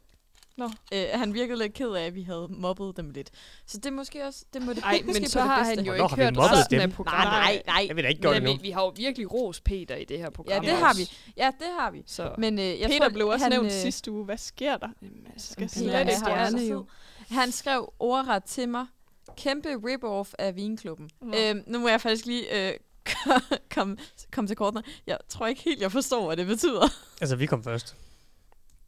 Nå. 0.58 0.70
Øh, 0.94 1.06
han 1.14 1.34
virkede 1.34 1.58
lidt 1.60 1.74
ked 1.74 1.90
af, 1.92 2.06
at 2.06 2.16
vi 2.16 2.22
havde 2.22 2.48
mobbet 2.50 2.98
dem 2.98 3.10
lidt. 3.10 3.32
Så 3.66 3.78
det 3.78 3.86
er 3.86 3.92
måske 3.92 4.26
også, 4.26 4.46
det 4.54 4.62
må 4.62 4.74
det 4.74 4.84
Ej, 4.84 5.02
måske 5.06 5.22
men 5.22 5.30
så 5.30 5.40
har 5.42 5.64
han 5.64 5.80
jo 5.86 5.94
ikke 5.94 6.16
hørt 6.16 6.38
resten 6.38 6.80
af 6.82 6.92
programmet. 6.92 7.32
Nej, 7.32 7.54
nej, 7.54 7.64
nej. 7.66 7.86
Jeg 7.88 7.96
vil 7.96 8.04
da 8.04 8.10
ikke 8.10 8.22
gøre 8.22 8.34
det 8.34 8.44
nu. 8.44 8.52
vi, 8.54 8.60
vi 8.62 8.70
har 8.70 8.82
jo 8.82 8.94
virkelig 8.96 9.34
ros 9.34 9.62
Peter 9.62 9.96
i 9.96 10.06
det 10.06 10.18
her 10.18 10.30
program. 10.30 10.64
Ja, 10.64 10.70
det 10.72 10.78
har 10.78 10.94
vi. 10.94 11.10
Ja, 11.38 11.52
det 11.60 11.68
har 11.80 11.92
vi. 11.92 12.04
Så 12.06 12.36
Men 12.38 12.60
øh, 12.60 12.66
jeg 12.66 12.90
Peter 12.90 13.00
tror, 13.00 13.10
blev 13.10 13.28
også 13.28 13.46
han, 13.46 13.52
nævnt 13.52 13.66
øh, 13.66 13.72
sidste 13.72 14.12
uge. 14.12 14.26
Hvad 14.26 14.38
sker 14.38 14.78
der? 14.78 14.90
Jamen, 15.02 15.28
altså, 15.34 15.52
skal 15.54 15.70
slet 15.70 16.00
ikke 16.00 16.12
stjerne 16.16 16.62
jo. 16.62 16.86
Han 17.30 17.52
skrev 17.52 17.94
ordret 18.00 18.44
til 18.44 18.70
mig, 18.70 18.86
kæmpe 19.38 19.70
rip-off 19.70 20.34
af 20.40 20.56
Vinklubben. 20.56 21.10
Nå. 21.22 21.34
Øhm, 21.38 21.64
nu 21.68 21.80
må 21.80 21.88
jeg 21.88 22.02
faktisk 22.02 22.26
lige 22.26 22.70
øh, 22.70 22.74
komme 23.76 23.98
kom 24.32 24.48
til 24.48 24.56
kortene. 24.56 24.84
Jeg 25.08 25.18
tror 25.30 25.48
ikke 25.48 25.62
helt, 25.64 25.82
jeg 25.82 25.92
forstår, 25.92 26.26
hvad 26.26 26.38
det 26.38 26.48
betyder. 26.48 26.88
Altså, 27.22 27.36
vi 27.36 27.46
kom 27.46 27.64
først. 27.64 27.96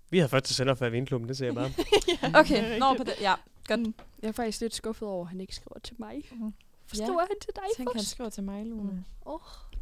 Vi 0.10 0.18
havde 0.18 0.30
først 0.30 0.46
til 0.46 0.56
sender 0.56 0.76
for 0.76 0.90
Vinklubben, 0.90 1.30
det 1.30 1.38
ser 1.38 1.46
jeg 1.46 1.56
bare. 1.56 1.66
ja, 2.22 2.28
det 2.28 2.36
Okay, 2.36 2.80
nå 2.80 2.94
på 2.94 3.04
det. 3.04 3.14
Ja, 3.22 3.34
godt. 3.68 3.80
Mm. 3.80 3.94
Jeg 4.22 4.28
er 4.28 4.32
faktisk 4.32 4.62
lidt 4.62 4.76
skuffet 4.76 5.08
over, 5.08 5.26
at 5.26 5.30
han 5.30 5.42
ikke 5.42 5.56
skriver 5.56 5.80
til 5.80 5.96
mig. 6.00 6.24
Mhm. 6.32 6.54
Forstår 6.88 7.20
han 7.20 7.40
til 7.42 7.52
dig 7.56 7.64
Tænk, 7.78 7.90
han 7.90 8.00
først? 8.00 8.10
skriver 8.10 8.30
til 8.30 8.44
mig, 8.44 8.66
Luna. 8.66 8.92
Mm. 8.92 9.04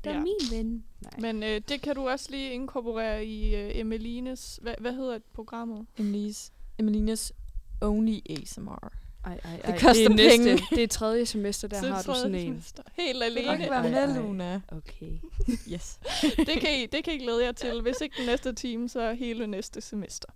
Der 0.03 0.09
er 0.11 0.15
Ja. 0.15 0.19
min 0.19 0.35
ven. 0.51 0.83
Nej. 1.01 1.11
Men 1.19 1.43
øh, 1.43 1.61
det 1.69 1.81
kan 1.81 1.95
du 1.95 2.09
også 2.09 2.31
lige 2.31 2.51
inkorporere 2.51 3.25
i 3.25 3.55
øh, 3.55 3.71
Emelines... 3.79 4.59
Hvad, 4.61 4.73
hvad 4.79 4.93
hedder 4.93 5.19
programmet? 5.33 5.85
Emelines, 5.97 6.51
Emelines 6.79 7.33
Only 7.81 8.19
ASMR. 8.29 8.91
Ej, 9.25 9.39
ej, 9.43 9.55
Det 9.55 9.65
ej. 9.65 9.79
koster 9.79 9.93
det 9.93 10.05
er 10.05 10.09
næste, 10.09 10.43
penge. 10.43 10.63
Det 10.75 10.83
er 10.83 10.87
tredje 10.87 11.25
semester, 11.25 11.67
der 11.67 11.79
Så 11.81 11.87
har 11.89 12.01
du 12.03 12.13
sådan 12.13 12.35
en. 12.35 12.41
semester. 12.47 12.83
Helt 12.93 13.23
alene. 13.23 13.51
ikke 13.53 13.71
være 13.71 13.83
med. 14.07 14.15
Luna? 14.15 14.61
Okay. 14.71 15.11
Yes. 15.73 15.99
det, 16.37 16.59
kan 16.61 16.79
I, 16.79 16.85
det 16.85 17.03
kan 17.03 17.13
I 17.13 17.17
glæde 17.17 17.45
jer 17.45 17.51
til. 17.51 17.81
Hvis 17.81 17.95
ikke 18.01 18.15
den 18.17 18.25
næste 18.25 18.53
time, 18.53 18.89
så 18.89 19.13
hele 19.13 19.47
næste 19.47 19.81
semester. 19.81 20.27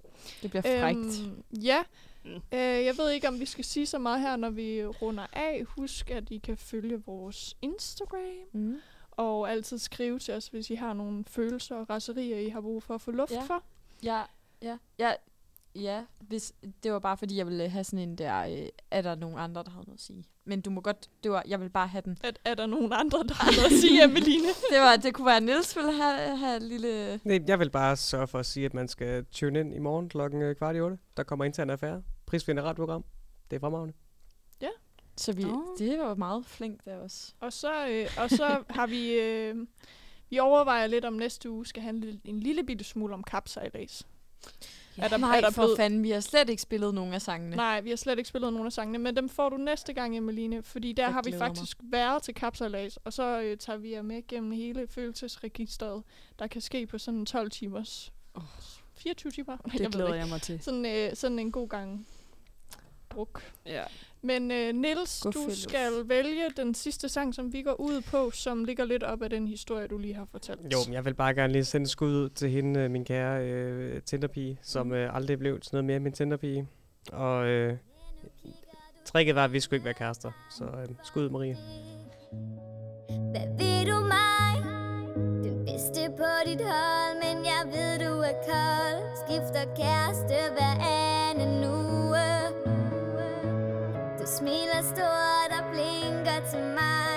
Det 0.41 0.49
bliver 0.49 0.61
frægt. 0.61 0.97
Øhm, 0.97 1.43
ja. 1.63 1.83
Øh, 2.25 2.85
jeg 2.85 2.93
ved 2.97 3.09
ikke, 3.11 3.27
om 3.27 3.39
vi 3.39 3.45
skal 3.45 3.65
sige 3.65 3.85
så 3.85 3.99
meget 3.99 4.21
her, 4.21 4.35
når 4.35 4.49
vi 4.49 4.85
runder 4.85 5.27
af. 5.33 5.63
Husk, 5.67 6.09
at 6.11 6.23
I 6.31 6.37
kan 6.37 6.57
følge 6.57 7.03
vores 7.05 7.55
Instagram. 7.61 8.19
Mm. 8.53 8.75
Og 9.11 9.51
altid 9.51 9.77
skrive 9.77 10.19
til 10.19 10.33
os, 10.33 10.47
hvis 10.47 10.69
I 10.69 10.75
har 10.75 10.93
nogle 10.93 11.23
følelser 11.27 11.75
og 11.75 11.89
raserier, 11.89 12.37
I 12.39 12.49
har 12.49 12.61
brug 12.61 12.83
for 12.83 12.95
at 12.95 13.01
få 13.01 13.11
luft 13.11 13.31
Ja. 13.31 13.41
for. 13.41 13.63
Ja, 14.03 14.21
ja, 14.61 14.77
ja, 14.99 15.11
ja. 15.75 16.03
Hvis, 16.19 16.53
det 16.83 16.91
var 16.91 16.99
bare 16.99 17.17
fordi, 17.17 17.37
jeg 17.37 17.47
ville 17.47 17.69
have 17.69 17.83
sådan 17.83 18.09
en 18.09 18.17
der, 18.17 18.39
øh, 18.39 18.67
er 18.91 19.01
der 19.01 19.15
nogen 19.15 19.37
andre, 19.37 19.63
der 19.63 19.69
har 19.69 19.81
noget 19.81 19.97
at 19.97 20.01
sige. 20.01 20.23
Men 20.45 20.61
du 20.61 20.69
må 20.69 20.81
godt, 20.81 21.09
det 21.23 21.31
var, 21.31 21.43
jeg 21.47 21.61
vil 21.61 21.69
bare 21.69 21.87
have 21.87 22.01
den. 22.01 22.17
At, 22.23 22.39
er 22.45 22.53
der 22.53 22.65
nogen 22.65 22.93
andre, 22.93 23.17
der 23.17 23.33
har 23.33 23.51
noget 23.51 23.65
at 23.65 23.79
sige, 23.79 24.03
Emeline? 24.05 24.47
Det, 24.47 24.79
var, 24.79 24.95
det 24.95 25.13
kunne 25.13 25.25
være, 25.25 25.37
at 25.37 25.43
Niels 25.43 25.75
ville 25.75 25.93
have, 25.93 26.37
have 26.37 26.55
et 26.55 26.63
lille... 26.63 27.19
Nej, 27.23 27.39
jeg 27.47 27.59
vil 27.59 27.69
bare 27.69 27.95
sørge 27.95 28.27
for 28.27 28.39
at 28.39 28.45
sige, 28.45 28.65
at 28.65 28.73
man 28.73 28.87
skal 28.87 29.25
tune 29.25 29.59
ind 29.59 29.75
i 29.75 29.79
morgen 29.79 30.09
klokken 30.09 30.41
øh, 30.41 30.55
kvart 30.55 30.75
i 30.75 30.79
otte. 30.79 30.97
Der 31.17 31.23
kommer 31.23 31.45
intern 31.45 31.69
affære. 31.69 32.03
Prisvinder 32.25 32.63
radioprogram. 32.63 33.05
Det 33.49 33.55
er 33.55 33.59
fremragende. 33.59 33.93
Så 35.17 35.33
vi, 35.33 35.45
Åh. 35.45 35.77
det 35.77 35.99
var 35.99 36.15
meget 36.15 36.45
flink 36.45 36.85
der 36.85 36.97
også. 36.97 37.33
Og 37.39 37.53
så, 37.53 37.87
øh, 37.87 38.07
og 38.17 38.29
så 38.29 38.63
har 38.77 38.87
vi... 38.87 39.13
Øh, 39.13 39.67
vi 40.29 40.39
overvejer 40.39 40.87
lidt 40.87 41.05
om 41.05 41.13
næste 41.13 41.49
uge 41.49 41.65
skal 41.65 41.83
handle 41.83 42.19
en 42.23 42.39
lille 42.39 42.63
bitte 42.63 42.83
smule 42.83 43.13
om 43.13 43.23
kapsejlads. 43.23 44.07
Ja, 44.97 45.03
Er 45.03 45.07
der- 45.07 45.17
Nej, 45.17 45.37
er 45.37 45.41
der 45.41 45.49
for 45.51 45.61
blevet- 45.61 45.77
fanden, 45.77 46.03
vi 46.03 46.09
har 46.11 46.19
slet 46.19 46.49
ikke 46.49 46.61
spillet 46.61 46.93
nogen 46.93 47.13
af 47.13 47.21
sangene. 47.21 47.55
Nej, 47.55 47.81
vi 47.81 47.89
har 47.89 47.95
slet 47.97 48.17
ikke 48.17 48.27
spillet 48.29 48.53
nogen 48.53 48.65
af 48.65 48.71
sangene, 48.73 48.97
men 48.99 49.15
dem 49.15 49.29
får 49.29 49.49
du 49.49 49.57
næste 49.57 49.93
gang, 49.93 50.17
Emeline, 50.17 50.63
fordi 50.63 50.93
der 50.93 51.03
Jeg 51.03 51.13
har 51.13 51.21
vi 51.25 51.29
glæder 51.31 51.47
mig. 51.47 51.55
faktisk 51.57 51.77
været 51.83 52.23
til 52.23 52.33
kapsejlads, 52.33 52.97
og 52.97 53.13
så 53.13 53.41
øh, 53.41 53.57
tager 53.57 53.77
vi 53.77 53.91
jer 53.93 54.01
med 54.01 54.27
gennem 54.27 54.51
hele 54.51 54.87
følelsesregistret, 54.87 56.03
der 56.39 56.47
kan 56.47 56.61
ske 56.61 56.85
på 56.87 56.97
sådan 56.97 57.25
12 57.25 57.51
timers... 57.51 58.11
Oh. 58.33 58.41
24 58.95 59.31
timer? 59.31 59.57
Det 59.57 59.79
jeg 59.79 59.89
glæder 59.89 60.13
jeg 60.13 60.27
mig 60.27 60.41
til. 60.41 60.59
Sådan, 60.63 60.85
øh, 60.85 61.15
sådan 61.15 61.39
en 61.39 61.51
god 61.51 61.67
gang 61.69 62.07
druk. 63.15 63.41
Ja. 63.65 63.83
Men 64.23 64.51
øh, 64.51 64.73
Nils, 64.75 65.19
du 65.19 65.31
fælles. 65.31 65.57
skal 65.57 65.91
vælge 66.09 66.49
den 66.57 66.75
sidste 66.75 67.09
sang, 67.09 67.35
som 67.35 67.53
vi 67.53 67.61
går 67.61 67.79
ud 67.81 68.01
på, 68.01 68.31
som 68.31 68.65
ligger 68.65 68.85
lidt 68.85 69.03
op 69.03 69.21
af 69.21 69.29
den 69.29 69.47
historie, 69.47 69.87
du 69.87 69.97
lige 69.97 70.13
har 70.13 70.27
fortalt. 70.31 70.73
Jo, 70.73 70.77
men 70.85 70.93
jeg 70.93 71.05
vil 71.05 71.13
bare 71.13 71.33
gerne 71.33 71.53
lige 71.53 71.65
sende 71.65 71.87
skud 71.87 72.09
ud 72.15 72.29
til 72.29 72.49
hende, 72.49 72.79
øh, 72.79 72.91
min 72.91 73.05
kære 73.05 73.45
øh, 73.45 74.01
Tinderpige, 74.01 74.59
som 74.61 74.85
Mhm. 74.87 74.95
øh, 74.95 75.15
aldrig 75.15 75.39
blev 75.39 75.59
til 75.59 75.69
noget 75.73 75.85
mere 75.85 75.95
end 75.95 76.03
min 76.03 76.13
Tinderpige. 76.13 76.67
Og 77.11 77.47
øh, 77.47 77.77
tricket 79.05 79.35
var, 79.35 79.43
at 79.45 79.53
vi 79.53 79.59
skulle 79.59 79.77
ikke 79.77 79.85
være 79.85 79.93
kærester. 79.93 80.31
Så 80.57 80.63
øh, 80.63 80.87
skud 81.03 81.23
ud, 81.25 81.29
Marie. 81.29 81.57
Hvad 83.31 83.47
ved 83.59 83.91
du 83.91 83.99
mig? 84.15 84.53
Den 85.43 85.65
bedste 85.65 86.01
på 86.17 86.29
dit 86.45 86.61
hold, 86.61 87.15
men 87.23 87.45
jeg 87.45 87.61
ved 87.65 87.91
du 88.07 88.13
er 88.19 88.35
kold 88.49 88.99
Skifter 89.21 89.65
kæreste 89.75 90.35
hver 90.55 90.75
anden 91.29 91.63
uge 91.63 92.30
smiler 94.41 94.81
stort 94.81 95.51
og 95.59 95.63
blinker 95.71 96.39
til 96.51 96.59
mig. 96.59 97.10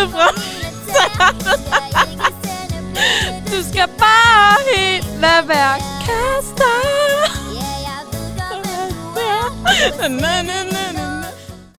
Det 0.00 0.08
fra. 0.08 0.28
Du 3.50 3.64
skal 3.70 3.88
bare 3.98 4.76
helt 4.76 5.06
lade 5.20 5.48
være. 5.48 5.76
Er. 5.76 5.90
Na, 10.08 10.08
na, 10.08 10.42
na, 10.42 10.59